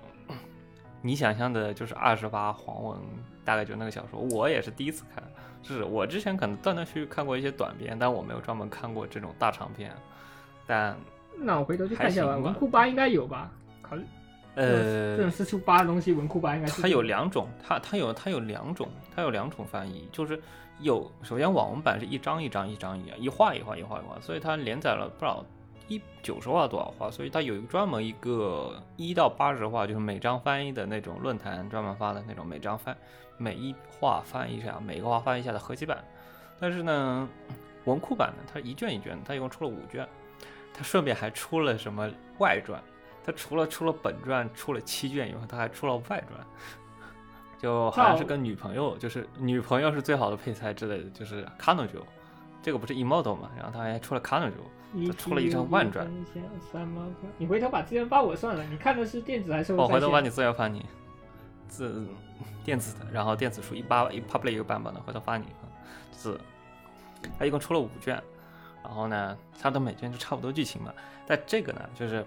[1.02, 2.98] 你想象的，就是二十八黄文，
[3.44, 5.22] 大概就那个小说，我也是第一次看。
[5.62, 9.92] 是我之前可能断断续续看过一些短片，但我没有专门看过这种大长片。
[10.66, 10.96] 但
[11.36, 13.50] 那我回头去看一下吧，文库八应该有吧？
[13.82, 14.04] 考虑
[14.54, 20.40] 呃这种呃，四出八的东西，文库八应该是它有两种，它它有它有两种，它有两种翻译，就是
[20.80, 25.44] 有首先网文版是一张一张一张一样，一画一画一画一画，所以它连载了不少
[25.88, 32.96] 一九十话多少话，所以它有一个专门一个一到八十话，就是每章翻译的那种论坛专门发的那种每章翻
[33.40, 36.04] 每一话翻译一下，每个话翻译一下的合集版。
[36.58, 37.26] 但是呢，
[37.86, 40.06] 文库版呢，它一卷一卷，它一共出了五卷，
[40.74, 42.06] 它顺便还出了什么
[42.38, 42.78] 外传。
[43.24, 46.46] 它除了出了本传出了七卷以后，它还出了外传，
[47.58, 52.06] 就好像是跟女朋友，就是女朋友是最好的配菜之类的，就是卡诺九，
[52.62, 54.56] 这个不是 Emoto 嘛，然后他还出了卡诺九，
[55.06, 56.06] 它出了一张万传
[57.38, 60.84] 你回头把资源发我算了，你看的是电子还是我回头把你资源发你，
[61.68, 62.06] 自
[62.64, 65.46] 电子的，然后电子书一八一 public 一个版本的，回头发你，
[66.12, 66.38] 是，
[67.38, 68.22] 它一共出了五卷，
[68.82, 70.92] 然后呢，它的每卷就差不多剧情嘛，
[71.26, 72.24] 但这个呢就是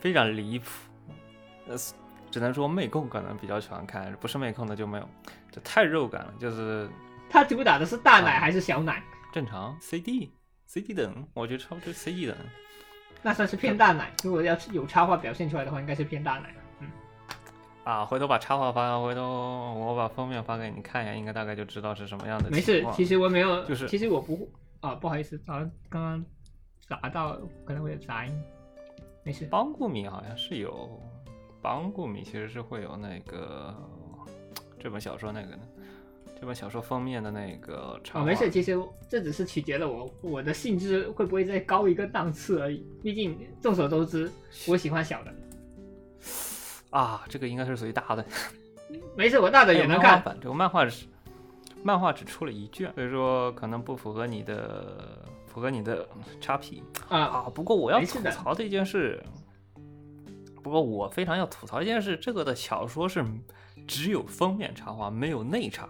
[0.00, 0.66] 非常离谱，
[1.68, 1.76] 呃，
[2.30, 5.08] 只能说妹控可能比较喜欢看，不是妹控的就没有，
[5.50, 6.88] 这太肉感了，就是
[7.30, 9.02] 他主打的是大奶啊还是小奶？
[9.32, 10.32] 正常 CD
[10.66, 12.36] CD 等，我觉得差不多 CD 等。
[13.22, 14.12] 那算是偏大奶。
[14.22, 16.54] 如果要是有插画表现出来的话，应该是偏大奶
[17.84, 19.22] 啊，回头把插画发，回头
[19.74, 25.58] 我把封面发给你看一下，应该大概就知道是什么样的没事其实我没有，就是其实我不啊，不好意思，啊，
[25.90, 26.24] 刚刚
[26.88, 28.32] 砸到可能会有杂音，
[29.22, 29.44] 没事。
[29.46, 30.98] 邦固米好像是有，
[31.60, 33.74] 邦固米其实是会有那个
[34.78, 35.60] 这本小说那个的，
[36.40, 38.26] 这本小说封面的那个插哦，画。
[38.26, 38.78] 没事，其实
[39.10, 42.86] 这只是取决了我我的兴致会不会再高一个档次而已。
[43.02, 44.32] 毕竟众所周知，
[44.66, 45.34] 我喜欢小的。
[46.94, 48.24] 啊，这个应该是属于大的。
[49.16, 50.22] 没事，我大的也能看。
[50.40, 51.06] 这个漫画是
[51.82, 56.08] 漫画只出了一卷，所以说可能不符合你的符合你的
[56.40, 57.50] XP 啊，啊。
[57.52, 59.20] 不过我要吐槽的一件事，
[60.62, 63.24] 不过我非常要吐槽一件事，这个的小说是
[63.88, 65.88] 只有封面插画，没有内插，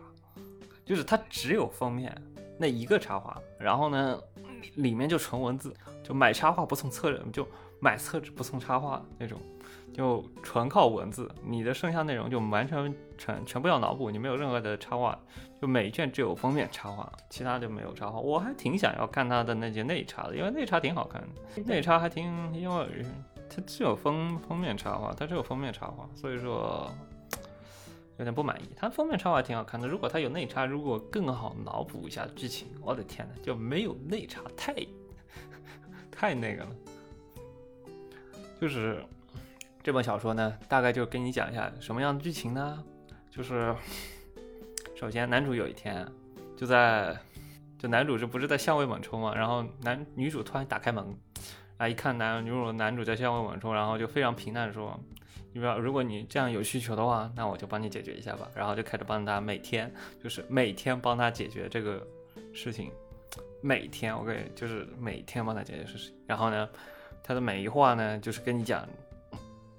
[0.87, 2.17] 就是它只有封面
[2.59, 4.19] 那一个插画，然后呢
[4.63, 7.47] 里里面就纯文字，就买插画不送册纸，就
[7.79, 9.39] 买册纸不送插画那种。
[9.95, 15.17] 就纯靠文字，你的剩下内容就完全全全部要脑补，你没有任何的插画，
[15.63, 18.19] 就每一卷只有封面插画，其他就没有插画。
[18.19, 23.07] 我还挺想要看他的那些内插的，因为内插挺好看的，内插还挺，因为
[23.49, 26.91] 它只有封封面插画，它只有封面插画，所以说
[28.19, 28.69] 有点不满意。
[28.77, 34.75] 它封面插画挺好看的，如果它有内插，如果更好脑补一下剧情，我的天呐，就没有内插，太
[36.11, 36.71] 太那个了，
[38.61, 39.01] 就是。
[39.85, 42.83] 这本小说呢，大概就跟你讲一下什么样的剧情呢？
[43.31, 43.77] 就是
[44.97, 46.09] 首先男主有一天
[46.57, 47.15] 就在，
[47.79, 51.05] 就男主这不是在相位猛冲嘛，然后男女主突然打开门，
[51.77, 54.99] 啊一看男女主男主在相位猛冲，然后就非常平淡说，
[55.53, 62.03] 你说如果你这样有需求的话，那我就帮你解决一下吧，然后就开始帮他每天就是每天帮他解决这个
[62.55, 62.91] 事情，
[63.61, 66.67] 每天我给就是每天帮他解决事情，然后呢，
[67.23, 68.89] 他的每一话呢就是跟你讲。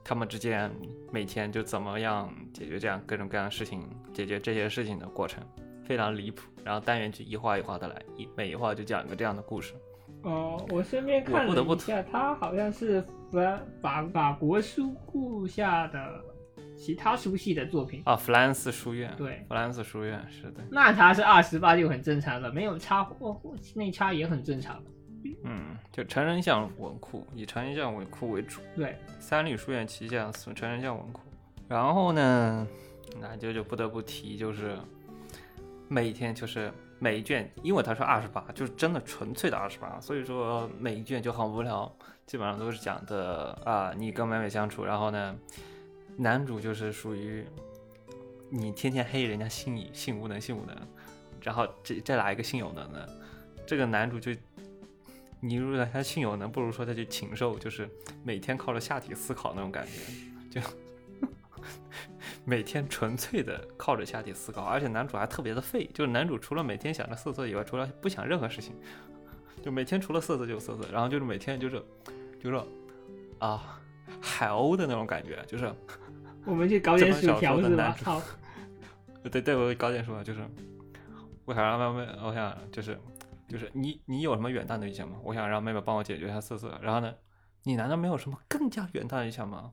[0.07, 0.71] 他们之间
[1.11, 3.81] 每天就怎么样解决这样各种各样的事情，
[4.13, 5.43] 解决这些事情的过程
[5.83, 6.43] 非常离谱。
[6.63, 9.73] 然后单元剧一画一画的来，一每一画就讲一个这样的故事。
[10.21, 16.23] 哦，我顺便看了一下，他好像是法法法国书库下的
[16.77, 19.11] 其他书系的作品啊，弗兰斯书院。
[19.17, 20.63] 对，弗兰斯书院是的。
[20.69, 23.39] 那他是二十八就很正常了，没有插或
[23.73, 24.83] 内插也很正常。
[25.43, 28.61] 嗯，就成人向文库，以成人向文库为主。
[28.75, 31.21] 对，三立书院旗下成人向文库。
[31.67, 32.67] 然后呢，
[33.19, 34.77] 那就就不得不提，就是
[35.87, 41.91] 每天就是每一卷，因为它是二十八，就是真的纯粹的二十八，所以说每一卷就很无聊，
[42.25, 45.35] 基本上都是讲的啊，你跟美美相处，然后呢，
[46.17, 47.45] 男主就是属于
[48.49, 50.75] 你天天黑人家性性无能性无能，
[51.41, 53.09] 然后这再来一个性有能的，
[53.65, 54.31] 这个男主就。
[55.47, 57.87] 你如果他性有能，不如说他去禽兽，就是
[58.23, 60.67] 每天靠着下体思考那种感觉，就
[62.43, 68.73] 每天纯粹的靠着下体思考，而且男主还特别的废，就是男主除了每天想着色色以外，除了不想任何事情，
[69.61, 71.79] 就每天除了色色就色色，然后就是每天就是
[72.41, 72.59] 就是
[73.37, 73.79] 啊
[74.19, 75.71] 海鸥的那种感觉，就是
[76.43, 77.95] 我们去搞点薯条是吧？
[78.03, 78.19] 好，
[79.31, 80.39] 对对，我搞点薯条，就是
[81.45, 82.97] 我想让妹妹，我想就是。
[83.47, 85.17] 就是你，你有什么远大的理想吗？
[85.23, 86.79] 我想让妹妹帮我解决一下色色。
[86.81, 87.13] 然后呢，
[87.63, 89.71] 你难道没有什么更加远大的理想吗？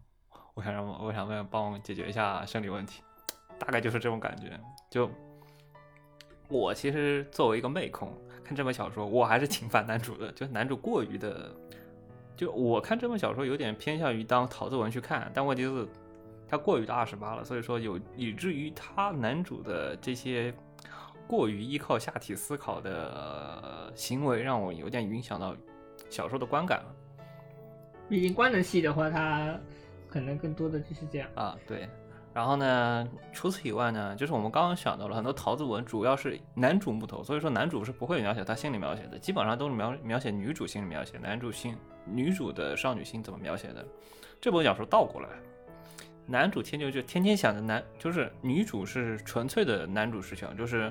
[0.55, 3.03] 我想让，我我想妹妹帮我解决一下生理问题。
[3.59, 4.61] 大概就是这种感觉。
[4.91, 5.11] 就
[6.49, 8.13] 我其实作为一个妹控，
[8.45, 10.31] 看这本小说，我还是挺反男主的。
[10.33, 11.51] 就男主过于的，
[12.37, 15.89] 就我看这本小说有点偏向于当桃子文去看，但问题是，
[16.47, 20.53] 他过于的二十八了，所以说有以至于他男主的这些。
[21.27, 25.57] 过于依靠下体思考的行为，让我有点影响到
[26.11, 26.95] 小说的观感了。
[28.09, 29.59] 毕竟官能系的话，它
[30.09, 31.57] 可能更多的就是这样啊。
[31.67, 31.89] 对，
[32.35, 43.87] 然后呢，除此以外呢，就是我们刚刚想到了很多桃子文，主要是男主木头，所以说男主是不会描写他心理描写的，基本上都是描描写女主心理描写，男主心女主的少女心怎么描写的。
[44.41, 45.29] 这本小说倒过来。
[46.27, 50.91] 男主天就就天天想着男，就是女主是纯粹的男主视角，就是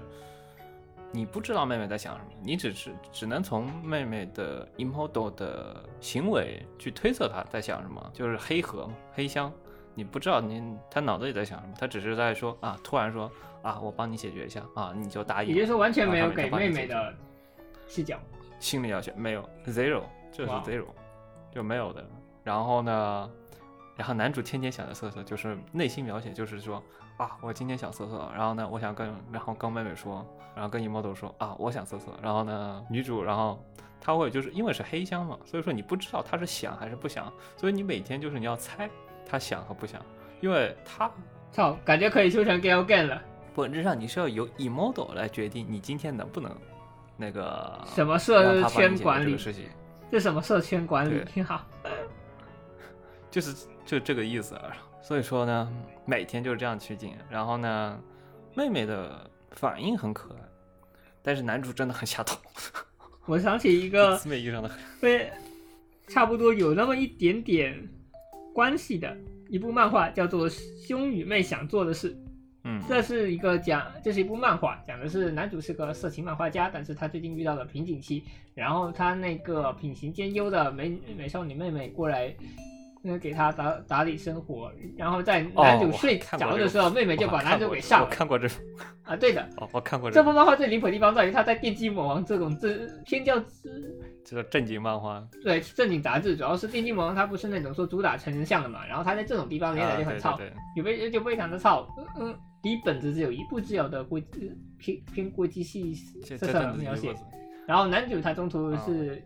[1.11, 9.51] 你不知道妹妹在想什么，你只是只能从妹妹的 emodo 的行为去推测她在想什么，就是黑盒嘛，黑箱，
[9.95, 13.31] 你不知道你她脑子里在想什么，她只是在说啊，突然说
[13.61, 15.49] 啊，我帮你解决一下啊，你就答应。
[15.49, 17.13] 也就是说完全没有给妹妹的
[17.87, 18.19] 视角，
[18.59, 20.87] 心理要求没有 zero，这是 zero，
[21.51, 22.05] 就没有的。
[22.43, 23.31] 然后呢？
[23.95, 26.81] 然后男主天天想着瑟瑟，就是内心描写，就是说
[27.17, 33.63] 啊，我今天想瑟瑟，然后呢，我想跟，然后跟妹妹说，然后跟姨妈都说啊，我想瑟瑟，然后呢，女主，然后
[33.99, 38.89] 她会就是因为是黑箱嘛，所以说你不知道她是想还是不想，所以你每天就是你要猜
[39.25, 40.01] 她想和不想，
[40.39, 41.11] 因为她
[41.51, 43.21] 操，感觉可以修成 gal game 了。
[43.53, 46.49] 本质上你是要由 emodo 来决定你今天能不能
[47.17, 49.65] 那个什么社圈管理事情。
[50.09, 51.65] 这什么社圈管理对挺好。
[53.31, 54.77] 就是就这个意思啊。
[55.01, 55.73] 所以说呢，
[56.05, 57.15] 每天就是这样取景。
[57.27, 57.99] 然后呢，
[58.53, 60.39] 妹妹的反应很可爱，
[61.23, 62.37] 但是男主真的很下头，
[63.25, 64.77] 我想起一个字面意义上的很。
[64.99, 65.31] 对，
[66.07, 67.89] 差不多有那么一点点
[68.53, 69.17] 关系的
[69.49, 70.49] 一部漫画，叫做
[70.87, 72.13] 《兄与妹想做的事》。
[72.63, 82.35] 嗯，这是一个讲，这是一部漫画，讲的是男主是个色情漫画家，但是他最近遇到了瓶颈期，然后他那个品行兼优的美美少女妹妹过来，
[83.03, 88.07] 呃，给他打打理生活，然后在男主睡着的时候，妹妹就把男主给上了。
[88.07, 88.47] 看过这，
[89.03, 89.41] 啊，对的。
[89.57, 93.43] 哦，我看过这这，部漫画最离谱的地方在于，他在电击魔王这种这偏较
[94.23, 95.27] 这个正经漫画。
[95.43, 100.39] 对正经杂志，主要是电击魔王它不是那种说主打成人向的嘛，然后他在这种地方连载就很糙，
[100.75, 104.47] 有非就非常的糙，嗯嗯，离本子只有一步之遥的国呃
[104.77, 107.15] 偏偏国际系色彩描写。
[107.65, 109.23] 然后男主他中途啊是，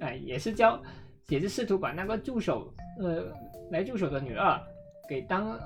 [0.00, 0.80] 哎、也是教，
[1.28, 3.24] 也是试图把那个助手呃
[3.70, 4.60] 来助手的女二
[5.08, 5.58] 给当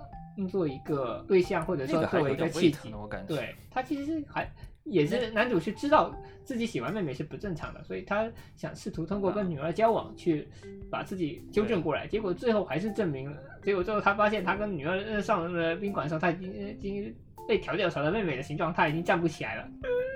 [0.51, 2.93] 做一个对象，或者说作为一个契机。
[3.27, 4.51] 对他其实还
[4.85, 6.15] 也是男主是知道
[6.45, 10.47] 自己喜欢妹妹是不正常的，所以他想试图通过跟女二交往去
[10.91, 17.15] 把自己纠正过来，结果最后还是证明了，结果最后他发现他跟女儿呃上了宾馆的时候，他已经已经
[17.49, 19.69] 被调教成了妹妹的形状，他已经站不起来了。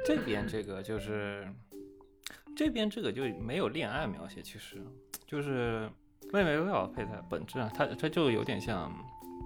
[0.06, 1.46] 这边这个就是，
[2.60, 4.84] 这边这个就没有恋爱描写，其实
[5.26, 5.88] 就是
[6.30, 8.92] 妹妹要配菜本质啊，它它就有点像，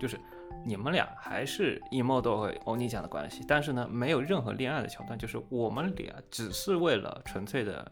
[0.01, 0.19] 就是
[0.67, 7.89] 你们俩还是一模都会欧尼酱的关系，但是呢，没有任何恋爱的桥段，就是我们俩只是为了纯粹的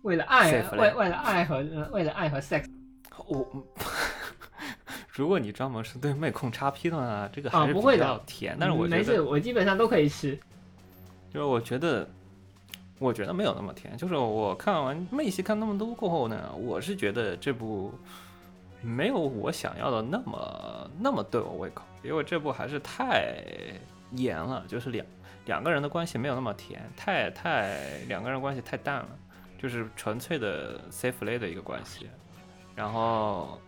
[0.00, 2.64] 为了爱，为为了爱和呃为了爱和 sex
[3.26, 3.46] 我。
[5.12, 10.34] 如果你专门是对妹控叉 P 的话，这个啊还是比较甜，但是我觉得没事，我基本上都可以吃。
[11.30, 12.08] 就是我觉得，
[13.02, 13.96] 我觉得没有那么甜。
[13.96, 17.92] 就是我看完妹系看那么多过后呢，我是觉得这部
[18.80, 23.34] 没有我想要的那么那么对我胃口，因为这部还是太
[24.12, 25.04] 严了，就是两
[25.46, 29.08] 两个人的关系没有那么甜，太太两个人关系太淡了，
[29.58, 32.08] 就是纯粹的 safe play 的一个关系。
[32.74, 33.60] 然后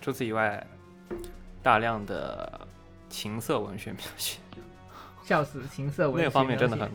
[0.00, 0.66] 除此以外，
[1.62, 2.60] 大量的
[3.08, 4.38] 情色文学描写。
[5.22, 6.92] 笑死，情色文学那个方面真的描很，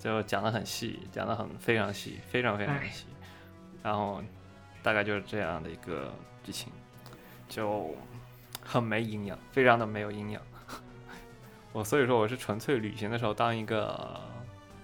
[0.00, 3.04] 就讲的很细，讲的很非常细，非常非常哎细。
[3.82, 4.22] 然后
[4.82, 6.10] 大概就是这样的一个
[6.42, 6.72] 剧情，
[7.50, 7.94] 就
[8.64, 10.40] 很没营养，非常的没有营养。
[11.72, 14.18] 我所以说我是纯粹旅行的时候当一个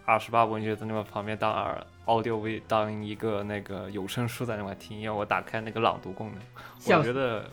[0.05, 7.49] 二十八文学在那么旁边当耳 audio V 当一个那个有声书在那块听，因为我打开那个朗读功能，我觉得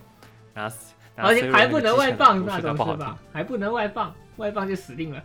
[0.53, 0.69] 拿
[1.15, 3.17] 拿而且还不能外放那种是吧？
[3.31, 5.23] 还不能外放，外放就死定了。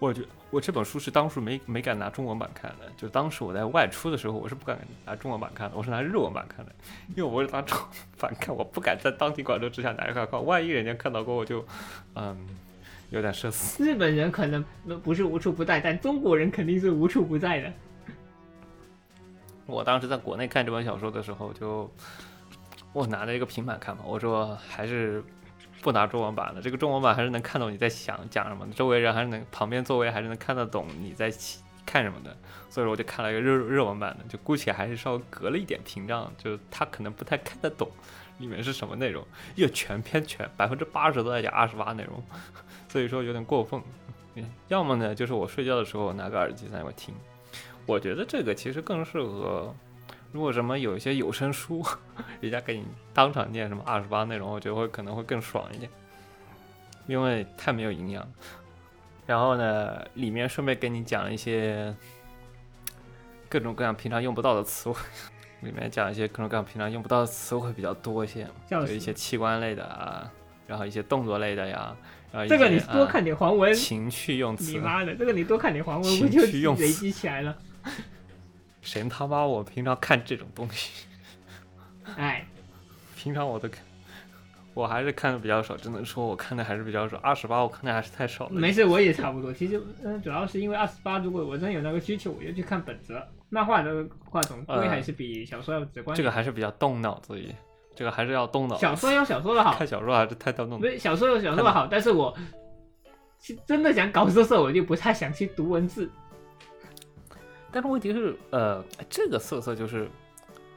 [0.00, 6.72] 我觉我这本书是当初没没敢拿中文版看的，就当时我在外出的时候，我是不敢拿中文版看的，我是拿日文版看的，
[7.10, 11.62] 因为我是拿中文版看，我不敢在当地广州之下拿一块看，万一人家看到过我就，
[12.14, 12.34] 嗯，
[13.10, 13.84] 有点社死。
[13.84, 14.64] 日本人可能
[15.02, 17.72] 不是无处不在，但中国人肯定是无处不在的。
[19.66, 21.88] 我当时在国内看这本小说的时候就，
[22.94, 25.22] 我拿着一个平板看嘛，我说还是
[25.82, 31.32] 不拿中文版的，这个中文版还是能看懂你在想讲什么，周围人还是能旁边座位还是能看得懂你在
[31.86, 32.36] 看什么的，
[32.68, 37.90] 所以说我就看了一个日日文版的，就姑且还是稍微隔了一点屏障，就他可能不太看得懂
[38.38, 39.26] 里面是什么内容，
[39.56, 42.22] 因为全篇全百分之八十都在讲二十八内容，
[42.88, 43.82] 所以说有点过分。
[44.68, 47.14] 要么呢，就是我睡觉的时候拿个耳机在那边听。
[47.84, 49.74] 我觉得这个其实更适合，
[50.32, 51.84] 如果什么有一些有声书，
[52.40, 55.90] 人家给你当场念什么二十八内容，我觉得会可能会更爽一点，
[57.06, 58.26] 因为太没有营养。
[59.26, 61.94] 然后呢，里面顺便给你讲一些
[63.48, 65.00] 各种各样平常用不到的词汇，
[65.62, 70.30] 里面讲一些各种各样平常用不到的词汇比较多一些，笑死就一些器官类的啊，
[70.66, 71.96] 然后一些动作类的呀，
[72.32, 73.70] 然后一这个你些多看点黄文。
[73.70, 74.72] 啊，情趣用词。
[74.72, 77.56] 你，妈的，这个你多看点黄文，情不就累积起来了？
[78.82, 81.06] 谁他妈我平常看这种东西。
[82.16, 82.44] 哎，
[83.16, 83.84] 平常我都看，
[84.74, 87.16] 我还是看的比较少，只能说我看的还是比较少。
[87.18, 88.52] 二十八我看的还是太少了。
[88.52, 89.52] 没事，我也差不多。
[89.52, 93.28] 其实，嗯，主要是因为二十八，如果我真有那个需求，我就去看本子了。
[93.48, 96.16] 漫画的话，总归还是比小说要直观。
[96.16, 97.54] 这个还是比较动脑子一，
[97.94, 98.76] 这个还是要动脑。
[98.78, 100.80] 小说有小说的好，看小说还是太动脑子。
[100.82, 102.36] 不是小说有小说的好，但是我
[103.40, 106.10] 是真的想搞色色，我就不太想去读文字。
[107.72, 110.08] 但是问题是，呃，这个色色就是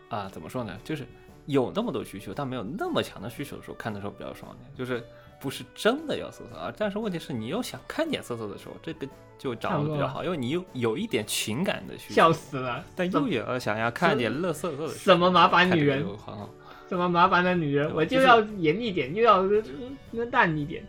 [0.09, 0.77] 啊，怎么说呢？
[0.83, 1.05] 就是
[1.45, 4.71] 有那么多需求，但没有那么强的需求的时候，看的时候比较爽一点。
[4.77, 5.03] 就是
[5.39, 9.07] 不是真的要色色啊，但是问题是你又想看点色色的时候，这个
[9.37, 12.83] 就掌握的比较好，因为你有有一点情感的需求，笑死了！
[12.95, 16.49] 但又有想要看点乐色色的，什么麻烦女人看这个就很好。
[16.89, 20.85] 这么麻烦的女人，我就要严一点，又要呃淡一点。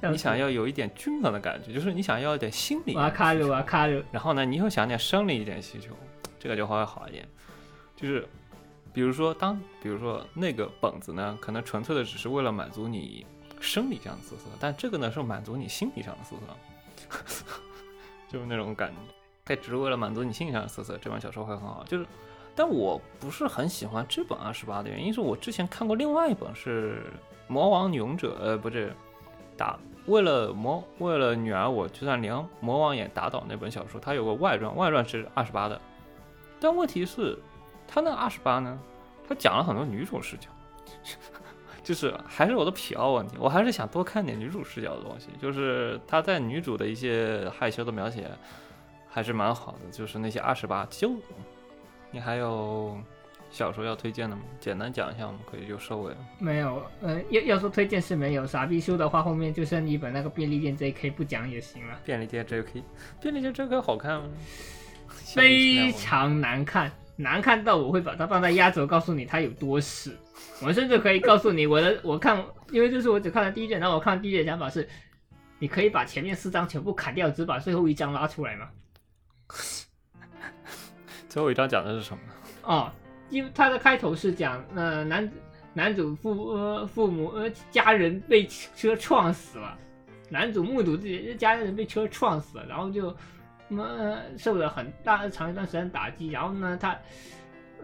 [0.00, 2.94] 你想要有一点均衡的感觉，就是你想要一点心理，
[4.12, 5.92] 然后呢，你又想点生理一点需求，
[6.38, 7.26] 这个就会好一点。
[7.96, 8.26] 就是
[8.92, 13.26] 比如说当，比如说那个本子呢，可能纯粹的只是为了满足你
[13.60, 16.36] 生理上的色色，但这个呢是满足你心理上的色
[17.26, 17.56] 色，
[18.30, 18.96] 就是那种感觉。
[19.44, 21.82] 它只是为了满足你心理上的色色，这本小说会很好。
[21.88, 22.06] 就是，
[22.54, 27.02] 但我不是很喜欢这本二十八的原因是我之前看过另外一本是
[27.52, 28.92] 《魔王勇者》，呃，不是
[29.56, 29.78] 打
[30.08, 35.80] 为了魔为了女儿，我就算连魔王也打倒那本小说，它有个外传，外传是二十八的，
[36.58, 37.38] 但问题是，
[37.86, 38.78] 它那二十八呢，
[39.28, 40.48] 它讲了很多女主视角，
[41.84, 48.30] 就是还是我的癖好问题，我还是想多看点女主视角的东西，就是他在女主的一些害羞的描写
[49.08, 51.12] 还是蛮好的，就是那些二十八就，
[52.10, 52.98] 你还有
[53.50, 54.42] 小说要推荐的吗？
[54.60, 56.18] 简单讲一下，我们可以就收尾了。
[56.38, 61.10] 没有，嗯，要要说推荐是没有，傻逼书的话后面就剩一本那个便利店 J.K.
[61.10, 62.82] 不讲也行了，便利店 JK，
[63.20, 64.28] 便利店 JK 好看吗？
[65.08, 70.16] 非常难看，难看到我会把它放在压轴，告诉你它有多屎。
[70.62, 74.86] 我甚至可以告诉你我的，我看，因为这是我只看了第一卷，然后我看第一卷的想法是，
[75.58, 78.68] 你可以把前面四张全部砍掉，只把最后一张拉出来吗？
[81.28, 82.20] 最后一张讲的是什么？
[82.62, 82.92] 哦，
[83.30, 85.30] 因为它的开头是讲，呃，男
[85.74, 89.76] 男主父呃父母呃家人被车撞死了，
[90.30, 93.14] 男主目睹自己家人被车撞死了，然后就，
[93.70, 96.98] 呃受了很大长一段时间打击，然后呢，他，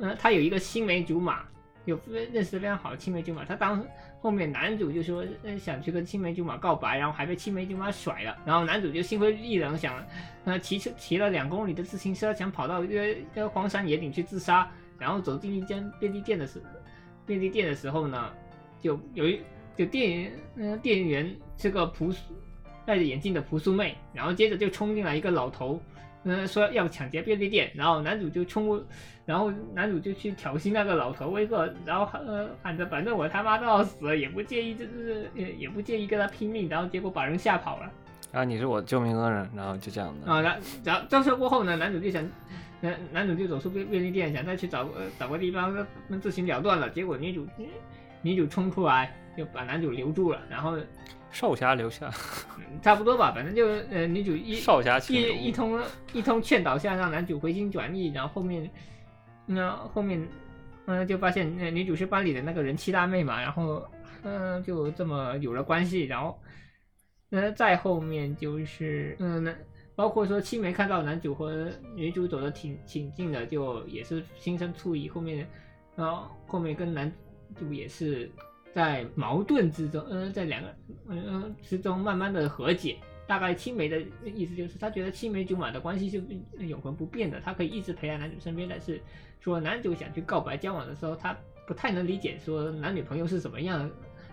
[0.00, 1.42] 呃，他有一个青梅竹马，
[1.84, 1.98] 有
[2.32, 3.84] 认识非常好的青梅竹马，他当
[4.20, 10.02] 后面男主就说，呃，想去跟青梅竹马告白，然后还被青梅竹马甩了，然后男主就心灰意冷，想，
[10.44, 14.66] 呃，骑车骑了两公里的自行车，想跑到一个一个荒山野岭去自杀，
[14.98, 16.62] 然后走进一间便利店的时，
[17.26, 18.30] 便利店的时候呢，
[18.80, 19.40] 就有一
[19.76, 22.34] 就店员，呃，店员是个朴素
[22.86, 25.80] 戴着眼镜的朴素妹，然后接着就冲进来一个老头，
[26.24, 28.82] 嗯、说要抢劫便利店，然后男主就冲过，
[29.26, 37.90] 然后男主就去挑衅那个老头威吓，然后呃喊着反正我他妈都要死了，也不介意，就是也也不介意跟他拼命，然后结果把人吓跑了。
[38.32, 40.30] 啊，你是我救命恩人，然后就这样的。
[40.30, 42.24] 啊，然然后这事过后呢，男主就想，
[42.84, 46.90] 男男主就走出便便利店，想再去找呃找个地方呃自行了断了。
[46.90, 47.46] 结果女主
[48.20, 50.42] 女主冲出来，就把男主留住了。
[50.50, 50.78] 然后、
[51.30, 52.10] 少侠留下，
[52.58, 55.80] 嗯差不多吧，反正就呃女主一少侠一一通
[56.12, 58.12] 一通劝导下，让男主回心转意。
[58.12, 58.70] 然后后面，
[59.46, 60.26] 那、后面，
[60.86, 63.82] 嗯、就发现那女主是班里的那个人气大妹嘛，然后
[64.22, 66.02] 嗯、就这么有了关系。
[66.04, 66.38] 然后，
[67.30, 69.54] 呃，再后面就是嗯，那
[69.96, 75.08] 包括说青梅看到男主和女主走的挺挺近的，就也是心生醋意。
[75.08, 75.48] 后面，
[75.94, 77.12] 然后后面跟男
[77.56, 78.30] 主也是
[78.72, 80.74] 在矛盾之中，呃，在两个
[81.08, 82.96] 嗯、呃、之中慢慢的和解。
[83.26, 84.02] 大概青梅的
[84.34, 86.22] 意思就是，他觉得青梅竹马的关系是
[86.58, 88.68] 永恒不变的，他可以一直陪在男主身边。
[88.68, 89.00] 但是
[89.40, 91.34] 说男主想去告白交往的时候，他
[91.66, 93.90] 不太能理解说男女朋友是什么样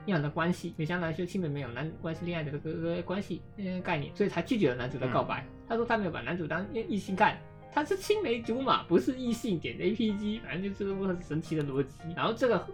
[0.08, 5.46] 样的关系，就相当于说青梅没有男关系恋爱的这个这个关系嗯概念，所以才拒绝了男主的告白。
[5.68, 7.38] 他说他没有把男主当异性看，
[7.72, 11.98] 他是青梅竹马，不是异性点 APG，反正就是我很神奇的逻辑。
[12.16, 12.66] 然后这个，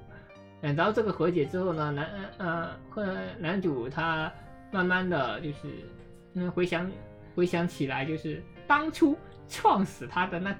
[0.61, 4.31] 嗯，然后这个和解之后呢，男呃呃男主他
[4.71, 5.57] 慢慢的就是
[6.33, 6.89] 嗯回想
[7.35, 9.17] 回想起来，就是当初
[9.47, 10.55] 撞死他的那。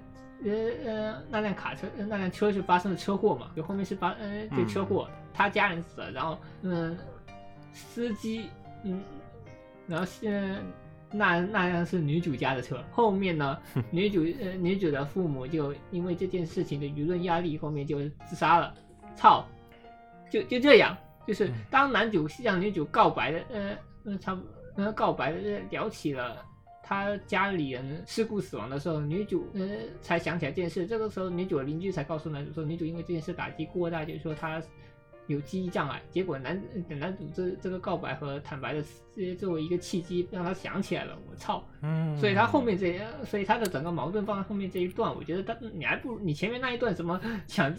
[0.46, 0.54] 呃
[0.86, 3.50] 呃，那辆卡车，呃那辆车是发生了车祸嘛？
[3.56, 6.98] 就后面是发，呃，对车祸，他家人死了，然后，嗯，
[7.72, 8.50] 司机，
[8.84, 9.04] 嗯，
[9.86, 10.60] 然后现在
[11.12, 13.56] 那那辆是女主家的车，后面呢，
[13.92, 18.74] 女主呃女主的父母就因为这件事情的舆论压力，后面就自杀了。
[19.16, 19.46] 操，
[20.32, 20.98] 就就这样，
[21.28, 24.42] 就是当男主向女主告白的，呃呃差不
[24.76, 26.44] 呃告白的呃聊起了。
[26.90, 29.62] 他家里人事故死亡的时候，女主呃
[30.02, 30.88] 才想起来这件事。
[30.88, 34.62] 这个时候，女主的邻居才告诉男主说，女主因为这件事打击过大，就是说她
[35.28, 36.02] 有记忆障碍。
[36.10, 38.84] 结果男男主这这个告白和坦白的
[39.16, 41.18] 这作为一个契机，让他想起来了。
[41.30, 41.64] 我操！
[41.82, 47.70] 嗯，所以他后面这，所以他的整个矛盾放在后面这一段，我觉得他你还不如你前面那一段什么抢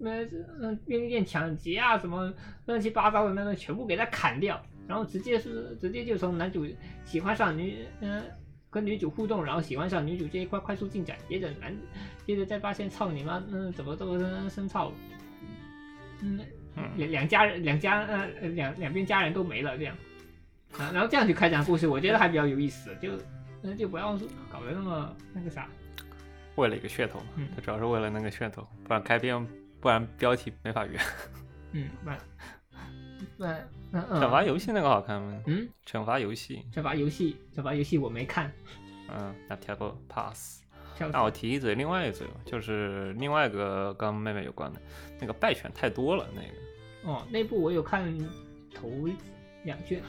[0.00, 0.24] 呃
[0.60, 2.32] 嗯便利店抢劫啊什么
[2.66, 6.66] 乱七八糟的那个全部给他砍掉，然后直接是直接就从男主
[7.04, 8.22] 喜欢上女嗯。
[8.70, 11.72] 跟女主互动，然后喜欢上女主这一块快速进展，接着男，
[12.26, 14.92] 接着再发现操你妈，嗯，怎么都生生操，
[16.20, 16.40] 嗯，
[16.96, 19.96] 两两家人两家呃两两边家人都没了这样，
[20.78, 23.10] 啊然后这样去开展故事，我觉得还比较有意思，就
[23.62, 25.68] 那就不要说搞得那么那个啥。
[26.56, 29.46] 为了一个噱头嘛，嗯它主要是为了那个噱头，不然开篇
[29.80, 31.00] 不然标题没法圆。
[31.72, 32.18] 嗯， 不然
[33.36, 35.42] 不然那嗯惩罚游戏那个好看吗？
[35.46, 38.52] 嗯，惩罚游戏，惩罚游戏，惩罚游戏我没看，
[39.08, 40.62] 嗯，那跳过 pass。
[40.94, 44.80] 跳那我提一嘴，另外一嘴就是另外一个跟妹妹有关的，
[45.20, 47.12] 那个败犬太多了，那个。
[47.12, 48.16] 哦，那部我有看
[48.74, 48.90] 头
[49.64, 50.00] 两卷，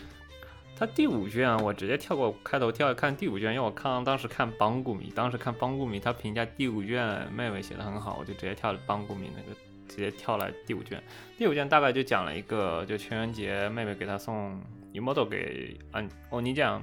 [0.77, 9.59] 他第五卷我直接跳过开头跳看第五卷，因为我看当时看邦古米，当时看邦古米，他评价第五卷妹妹写的很好，我就直接跳了邦古米那个，
[9.89, 11.01] 直接跳了第五卷。
[11.37, 14.61] 第五卷大概就讲了一个，就情人节妹妹给他送
[14.93, 16.81] emodo 给安欧尼酱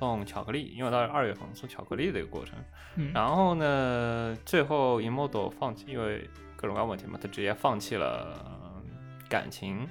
[0.00, 2.58] 送巧克力，因为到二月份送巧克力的一个过程。
[2.96, 8.82] 嗯，然后呢，最后 emodo 放弃，因为各种各样问题嘛，他直接放弃了呃
[9.28, 9.86] 感情。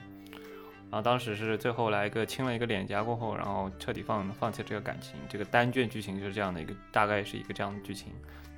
[0.91, 5.15] 然后当时是最后来一个亲了一个脸颊过后，然后彻底放放弃这个感情。
[5.29, 8.11] 这个单卷剧情就是这样的一个，大概是一个这样的剧情，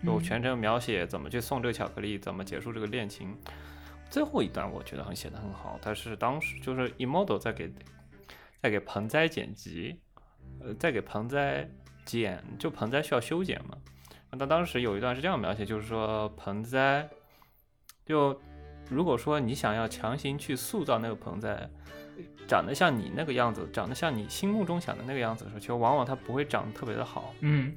[0.06, 3.38] 就嗯全程描写怎么去送这个巧克力，怎么结束这个恋情。
[4.10, 7.69] 最后一段我觉得很写的很好，但是当时就是 emodo 在给
[8.61, 9.99] 在给盆栽剪辑，
[10.64, 11.70] 呃，在给盆栽
[12.06, 13.78] 剪，就盆栽需要修剪嘛。
[14.32, 17.10] 那当时有一段是这样描写，就是说盆栽，
[18.06, 18.40] 就
[18.90, 21.70] 如果说你想要强行去塑造那个盆栽，
[22.48, 27.34] 长得像你那个样子，长得像你心目中想的那个样子的时候，其实往往它不会长得特别的好。
[27.42, 27.74] 嗯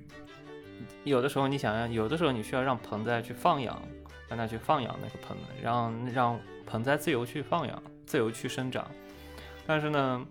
[1.05, 3.81] 有的时候你想要，有的时候你需要让盆栽去放养，
[4.29, 8.89] 让它去放养那个盆，让让盆栽自由去放养，自由去生长。
[9.67, 10.27] 但是呢，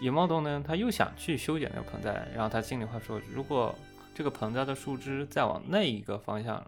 [0.00, 3.74] 野猫洞呢，他又想去修剪那个盆栽，然后他心里话说，如果
[4.14, 6.64] 这个盆栽的树枝再往那一个方向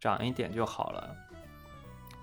[0.00, 1.16] 长一点就好了。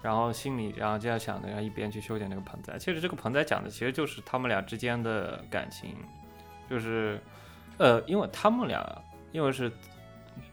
[0.01, 2.77] 然后心里，然后就要想着要一边去修剪那个盆栽。
[2.77, 5.95] 其实这个盆栽讲的其实就是他们俩之间的感情，
[6.69, 7.17] 就是，
[7.77, 8.85] 呃，因为他们俩
[9.31, 9.71] 因为是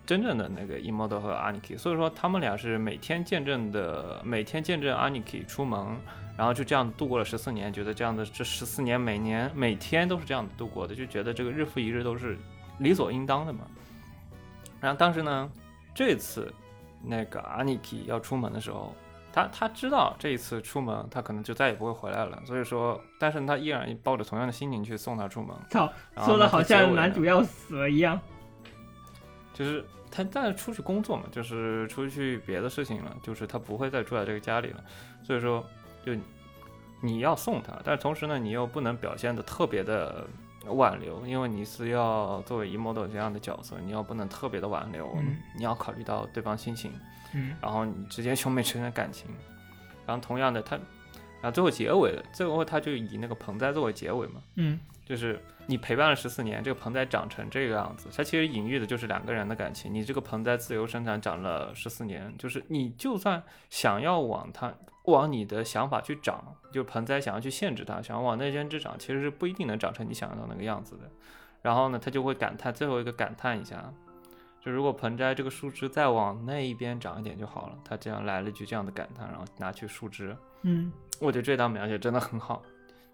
[0.06, 5.96] 真正的那个 Emodo 和 Aniki，所以说他们俩是每天见证的，每天见证 Aniki 出门，
[6.36, 12.36] 然后就这样度过了十四年，觉得这样的这十四年每年每天都是这样度过的，就觉得这个日复一日都是
[12.78, 13.60] 理所应当的嘛。
[14.80, 15.50] 然后当时呢，
[15.94, 16.52] 这次
[17.04, 18.94] 那个 Aniki 要出门的时候，
[19.32, 25.54] 他他知道这一次出门他可能就再也不会回来了，所以说，但是他依然抱着同样的心情去送他出门。
[25.70, 25.92] 操，
[26.24, 28.18] 说的好像男主要死了一样。
[29.60, 34.82] 就是他但是出去工作嘛，就是出去别的事情了，就是他不会再住在这个家里了，
[35.22, 35.62] 所以说
[36.02, 36.14] 就
[37.02, 40.26] 你要送他，但是同时呢，你又不能表现的特别的
[40.64, 45.36] 挽留，因为你是要作为一 model 这样的角色，你要不能特别的挽留，嗯。
[45.54, 46.90] 你要考虑到对方心情，
[47.34, 47.54] 嗯。
[47.60, 49.26] 然后你之间兄妹之间的感情，
[50.06, 50.76] 然后同样的他，
[51.42, 54.80] 然后最后结尾的最后他就以那个盆栽作为结尾嘛，嗯
[55.10, 59.92] 就是你陪伴了十四年，这个盆栽长成这个样子，它其实隐喻的就是两个人的感情。
[59.92, 64.72] 你这个盆栽自由生长长了十四年，就是你就算想要往它
[65.06, 71.10] 往你的想法去长，就盆栽想要去限制它，想要往那边之长，其实是不一定能长成你想要的那个样子的。
[71.60, 73.92] 然后呢，他就会感叹最后一个感叹一下，
[74.64, 77.76] 就如果盆栽这个树枝再往那一边长一点就好了。
[77.84, 80.36] 他这样来了一句这样的感叹，然后拿去树枝。
[80.62, 82.62] 嗯我觉得这段描写真的很好，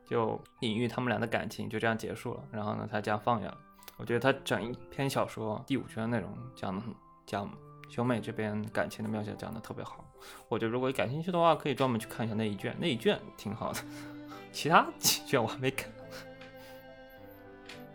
[0.07, 2.45] 就隐喻他们俩的感情就这样结束了。
[2.51, 3.59] 然后呢，他这样放下了。
[3.97, 6.83] 我觉得他整一篇小说第五卷的内容讲的
[7.25, 7.51] 讲
[7.89, 10.05] 兄妹这边感情的描写讲的特别好。
[10.49, 13.81] 我觉得如果感兴趣的话，可以专门去看一下那一卷，那一卷挺好的。
[14.53, 15.91] 其他几卷我还没看。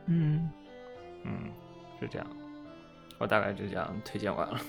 [0.05, 0.49] 嗯，
[1.23, 1.51] 嗯，
[1.99, 2.27] 是这样。
[3.17, 4.59] 我大概就这样推荐完了。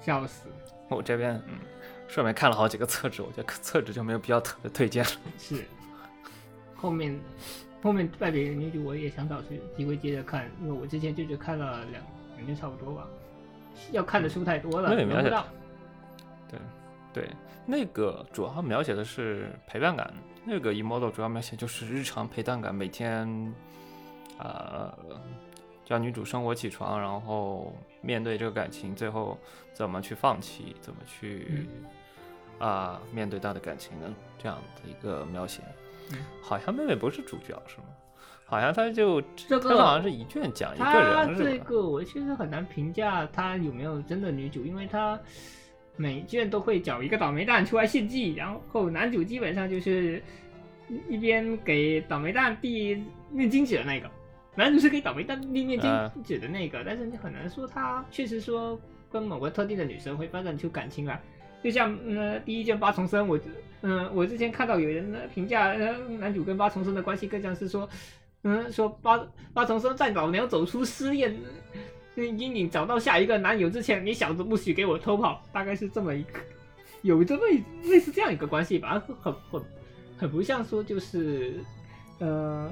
[0.00, 0.48] 笑死。
[0.88, 1.58] 我这边嗯，
[2.08, 5.10] 顺便看了好几个厕纸，我觉得厕纸就没有必要特别推荐了。
[5.38, 5.64] 是，
[6.80, 7.18] 后面
[7.82, 12.02] 后面败北女主我也想找机机会接着看，因为我之前就只看了两
[12.36, 13.06] 两卷差不多吧，
[13.92, 15.46] 要看的书太多了，那也描写轮不到。
[16.48, 16.58] 对
[17.12, 17.30] 对，
[17.66, 20.12] 那个主要描写的是陪伴感，
[20.44, 23.54] 那个 emodo 主要描写就是日常陪伴感，每天，
[24.38, 24.96] 呃，
[25.84, 29.36] 叫女主生活起床，然后面对这个感情，最后
[29.72, 31.66] 怎么去放弃，怎么去
[32.58, 35.62] 啊、面对她的感情的这样的一个描写。
[36.12, 37.84] 嗯好像妹妹不是主角是吗？
[38.44, 41.50] 好像她就这好像是一卷讲一个她人是吧？
[41.50, 45.16] 这个我其实很难评价她有没有真的女主，因为她
[45.96, 50.20] 每卷都会找一个倒霉蛋出来献祭，然后男主基本上就是
[51.08, 53.00] 一边给倒霉蛋递
[53.30, 54.10] 面巾纸的那个，
[54.56, 58.76] 男主是给倒霉蛋递面巾纸的那个，但是你很难说他确实说
[59.12, 61.22] 跟某个特定的女生会发展出感情来。
[61.62, 63.38] 就像嗯、第一卷八重生，我
[63.82, 67.88] 嗯、我之前看到有人的评价，呃，男主跟八重生的关系更像是说，
[68.42, 69.18] 嗯，说八
[69.52, 71.34] 八重生在老娘走出失恋
[72.16, 76.38] 阴影，找到下一个男友之前，你小子不许给我偷跑，大概是这么一个，
[77.02, 79.62] 有这么一类似这样一个关系吧，很很
[80.18, 81.54] 很不像说就是，
[82.18, 82.70] 呃，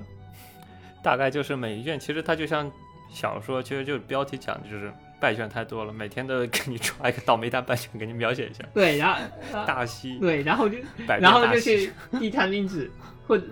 [1.02, 2.70] 大概就是每一卷，其实它就像
[3.10, 9.20] 小说，其实就是标题讲的就是败犬太多了，每天都 给你抓一个倒霉蛋败犬给你描写一下，对，然后、
[9.52, 12.90] 呃大西，对，然后就百然后就去地摊拎纸，
[13.26, 13.44] 或者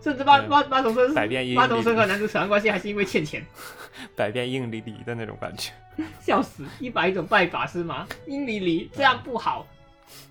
[0.00, 3.44] 甚至八对八八重生百变阴八重生和男主扯上关系还是因为欠钱，
[4.14, 5.72] 百变硬离离的那种感觉，
[6.20, 6.64] 笑死！
[6.78, 8.06] 一百种拜法是吗？
[8.26, 9.66] 硬离离这样不好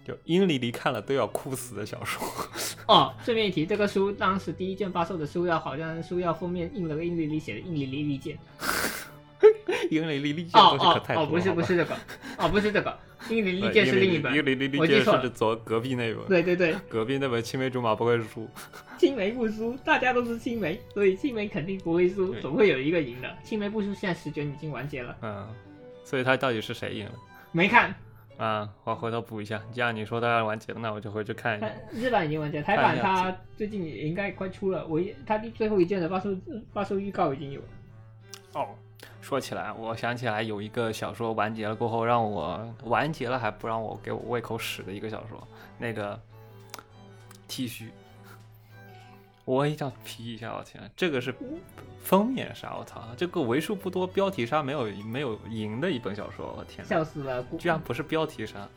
[0.05, 2.21] 就阴离离看了都要哭死的小说。
[2.87, 3.13] 哦。
[3.23, 8.37] 顺便一提，这个书当时第一卷发售的书要好像书要封面印了个阴离离写的阴离离利剑。
[9.89, 11.95] 阴离离利剑哦东西可太多了，哦哦，不是不是这个，
[12.37, 12.97] 哦不是这个，
[13.29, 14.33] 阴离离对剑是另一本。
[14.33, 18.49] 阴离离利剑是左隔壁那本，对对对，隔壁那本青梅竹马不会输。
[18.97, 23.29] 青梅不输，大家都是青梅，所以青梅肯定不会输，总会有一个赢的。
[23.43, 25.47] 青梅不输，现在十卷已经完结了，嗯，
[26.03, 27.11] 所以他到底是谁赢了？
[27.51, 27.93] 没看。
[28.35, 29.61] 啊，我回头补一下。
[29.71, 31.69] 既然你说他完结了，那我就回去看一下。
[31.91, 34.87] 日版已经完结，台版它最近也应该快出了。
[34.87, 36.35] 我一它第最后一卷的发售
[36.73, 37.67] 发售预告已经有了。
[38.53, 38.69] 哦，
[39.23, 45.47] 说起来，我想起来有一个小说完结了过后，让我完结了还不让我给我胃口使的一个小说，
[45.77, 46.19] 那个
[47.47, 47.89] 剃须。
[49.45, 51.33] 我一定要批一下，我天，这个是
[52.01, 57.41] 封面杀，我操，这个为数不多标题杀没有没有赢的一本小说，我天哪，笑死了！
[57.57, 58.67] 居然不是标题杀，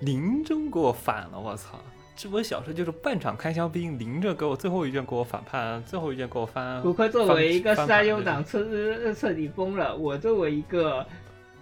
[0.00, 1.78] 林中给我反了，我操！
[2.18, 6.82] 这本小说就是半场开香槟，临着给我最后一卷给我反叛，最后一卷给我翻。
[6.82, 9.96] 骨科作为一个翻三优党彻呃彻底疯了。
[9.96, 11.06] 我作为一个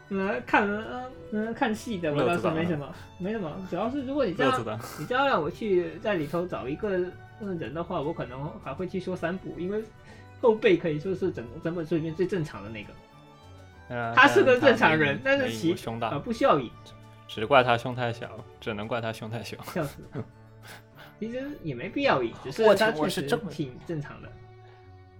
[0.09, 3.53] 呃看呃呃看戏的，我倒是没什么没什么。
[3.69, 6.89] 主要是如果你这样子的，你这样让我去在里头找一个
[7.43, 9.85] 呃人的话，我可能还会去说三部，因为
[10.41, 12.89] 后背可以说是整整本书里面最正常的那个，
[13.91, 16.71] 嗯他是个正常人但是其过胸大啊，不需要赢，
[17.29, 19.59] 只怪他胸太小，只能怪他胸太小。
[19.65, 20.25] 笑死了。
[21.19, 24.31] 其实也没必要赢，只是他确实挺正常的。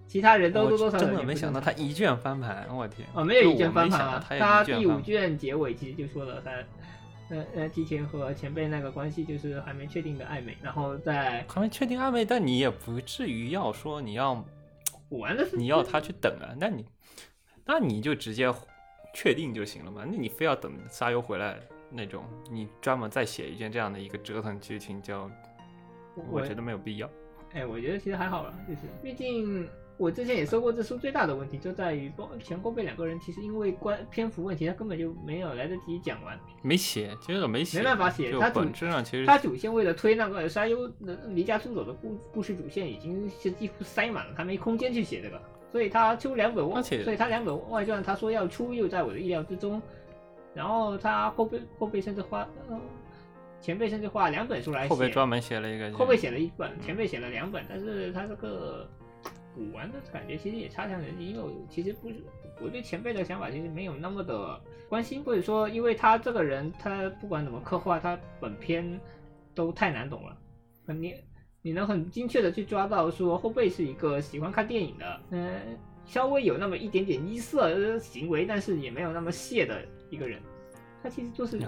[0.07, 3.07] 其他人都多多少少真的没想到他一卷翻盘，我天！
[3.13, 4.25] 哦，没有一卷翻盘啊！
[4.27, 6.51] 他第五一卷结尾其实就说了他，
[7.35, 14.33] 呃呃，提前和前辈那个关系就是还没确定的暧昧，然后在还没确定暧昧，但你也不至于要说你要
[15.09, 16.87] 我玩的是你要他去等啊，那你
[17.65, 18.47] 那你就直接
[19.13, 20.05] 确定就行了嘛。
[20.07, 21.59] 那你非要等沙优回来
[21.91, 25.29] 那种，你专门再写一卷这样的一个折腾剧情，就
[26.31, 27.11] 我觉得没有必要。
[27.53, 36.39] 哎，我觉得其实还好了，就是毕竟我之前也说过，这书最大的问题就在于包前后辈两个人其实因为关篇幅问题，他根本就没有来得及讲完。
[36.63, 45.41] 没写，其实没写，没办法写他本质上其实他主线为了推那个沙优的离家出走的故故事主线，已经是几乎塞满了，他没空间去写这个，
[45.73, 49.81] 所以他出两本外，而且所以他两本外传，他说要出又在我的意料之中，
[50.53, 52.79] 然后他后背后背甚至花，呃、
[53.67, 58.89] 前辈甚至画两本书来写，后辈专门写了一个，后辈写了一本，前辈写了两本，但是他这个
[59.57, 62.15] 古玩的感觉其实也差强人意，因为我其实不是
[62.61, 69.01] 我对前辈的想法其实没有那么的关心，或者说因为他这个人他不管怎么刻画，他本片
[69.53, 70.37] 都太难懂了，
[70.95, 71.17] 你
[71.61, 80.41] 你能很精确的去抓到说后辈是一个喜欢看电影的，嗯、稍微有那么一点点异色的行为，但是也没有那么屑的一个人，
[81.03, 81.61] 他其实就是。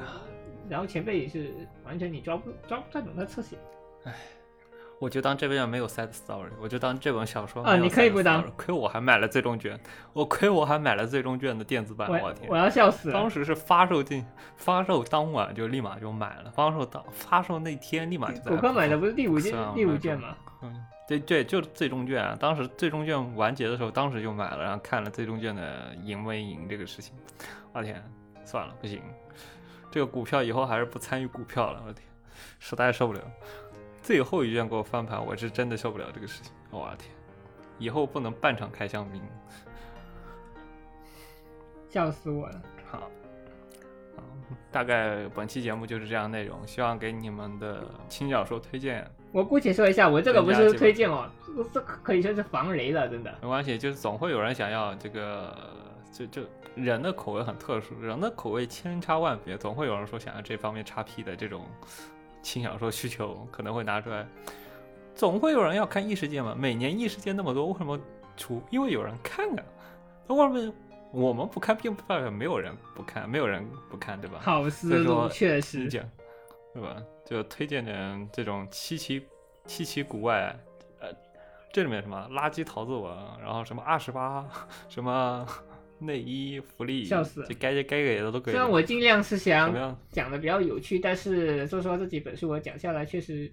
[0.69, 1.53] 然后前辈也是
[1.85, 3.57] 完全你抓不抓不太懂他侧写，
[4.99, 9.79] 我就当这边没有 side story，我就当这本小说啊你可以不当亏我还买了最终卷，
[10.13, 12.59] 我亏我还买了最终卷的电子版，我天我我！
[12.59, 13.31] 要笑死了当。
[13.31, 14.25] 时是发售进
[14.57, 20.37] 发售当晚就立马就买了，发售当发售那天立马就在骨科买的不是第五卷第五卷吗？
[20.63, 20.75] 嗯，
[21.07, 22.37] 对对，就是最终卷啊！
[22.41, 27.15] 当时最终卷完结的时候，当时就买了，然后看了最终卷的赢没赢这个事情。
[27.73, 28.03] 我天，
[28.45, 29.01] 算了，不行，
[29.91, 31.83] 这个股票以后还是不参与股票了。
[31.87, 32.03] 我天，
[32.59, 33.21] 实在受不了。
[34.03, 36.53] 最后一卷给我翻盘，我是真的受不了这个事情。
[36.71, 37.11] 我天，
[37.79, 39.21] 以后不能半场开香槟。
[41.89, 42.63] 笑死我了。
[42.91, 43.11] 好，
[44.71, 53.31] 大概本期节目就是这样内容，希望给你们的轻小说推荐我姑且说一下，我这个不是推荐哦，这这可以说是防雷了，真的。
[53.43, 55.55] 没关系，就是总会有人想要这个，
[56.13, 56.43] 就就
[56.85, 61.67] 人的口味很特殊，人的口味千差万别，总会有人说想要这方面叉 P 的这种
[62.43, 64.27] 轻小说需求可能会拿出来，
[65.15, 66.55] 总会有人要看异世界嘛。
[66.57, 67.99] 每年异世界那么多，为什么
[68.37, 68.63] 出？
[68.71, 69.63] 因为有人看啊。
[70.27, 70.75] 那为什么
[71.11, 74.41] 我们不看，并不代表没有人不看，没有人不看，对吧？
[74.43, 75.89] 好思路，确实。
[76.75, 77.03] 对吧？
[77.25, 79.27] 就推荐点这种稀奇
[79.67, 80.55] 稀奇古怪，
[81.01, 81.09] 呃，
[81.73, 83.11] 这里面什么垃圾桃子文，
[83.43, 84.47] 然后什么二十八，
[84.89, 85.47] 什么
[85.99, 88.53] 内衣福利，笑死就该该给的都给了。
[88.53, 89.99] 虽然我尽量是想？
[90.11, 93.51] 讲的比较有趣，但是说实话，这几本书我讲下来，确实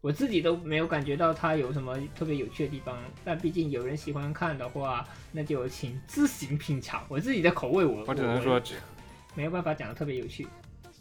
[0.00, 2.98] 我自己都没有感觉到它有什么特别有趣的地方。
[3.24, 7.04] 但毕竟有人喜欢看的话，那就请自行品尝。
[7.08, 8.74] 我自己的口味我，我只能说这
[9.34, 10.46] 没有办法讲的特别有趣，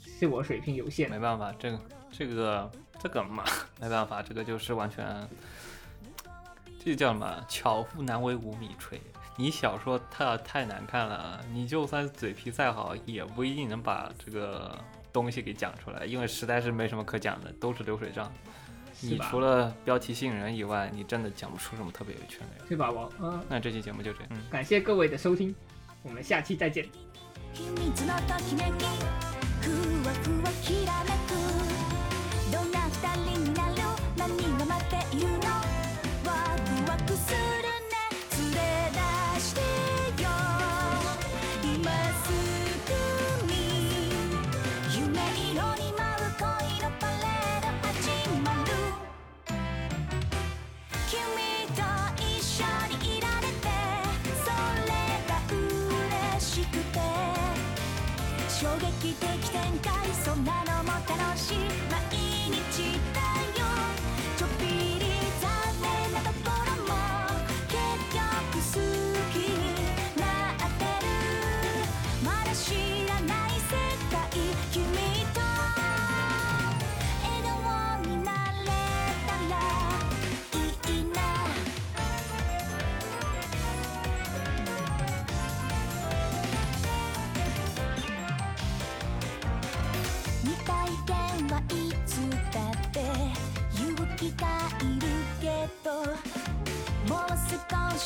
[0.01, 1.09] 是我水平有限。
[1.09, 1.79] 没办法，这个
[2.11, 3.43] 这个这个嘛，
[3.81, 5.05] 没办法，这个就是完全，
[6.83, 7.45] 这叫什么？
[7.47, 8.97] 巧妇难为无米炊。
[9.35, 14.77] 你小说它太难看了，你就算嘴皮再好，也不一定能把这个
[15.11, 18.31] 东西给讲出来，因为实在是没什么可讲的，都是流水账。
[19.01, 22.67] 你除了标题吸引人以外，你真的讲不出什么特别有趣的内容。
[22.69, 25.53] 是吧，我嗯，那这期节目就这样，嗯，感谢各位的收听，
[26.03, 26.87] 我们下期再见。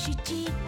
[0.08, 0.67] 少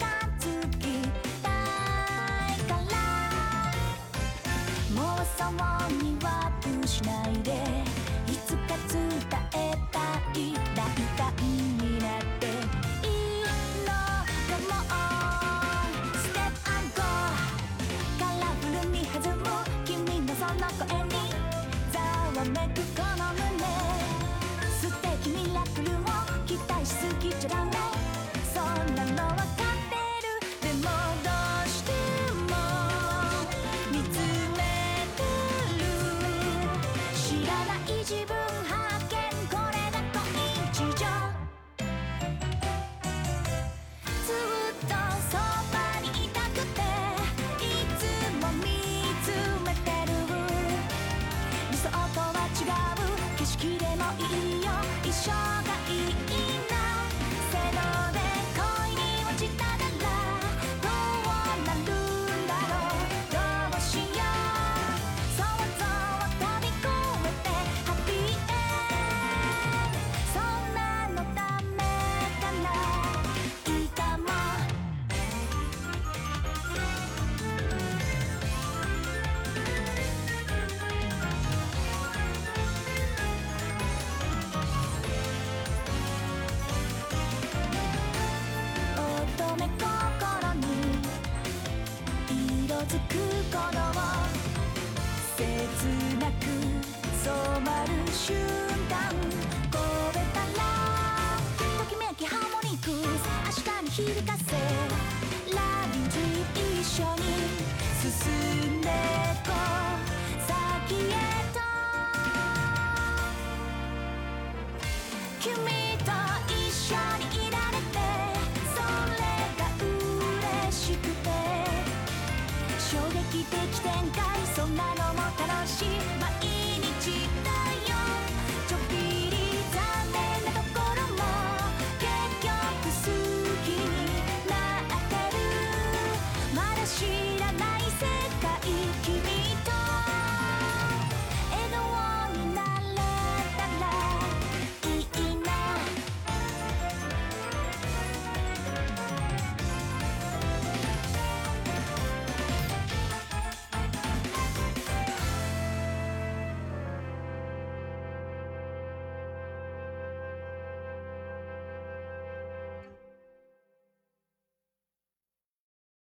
[104.14, 104.79] 風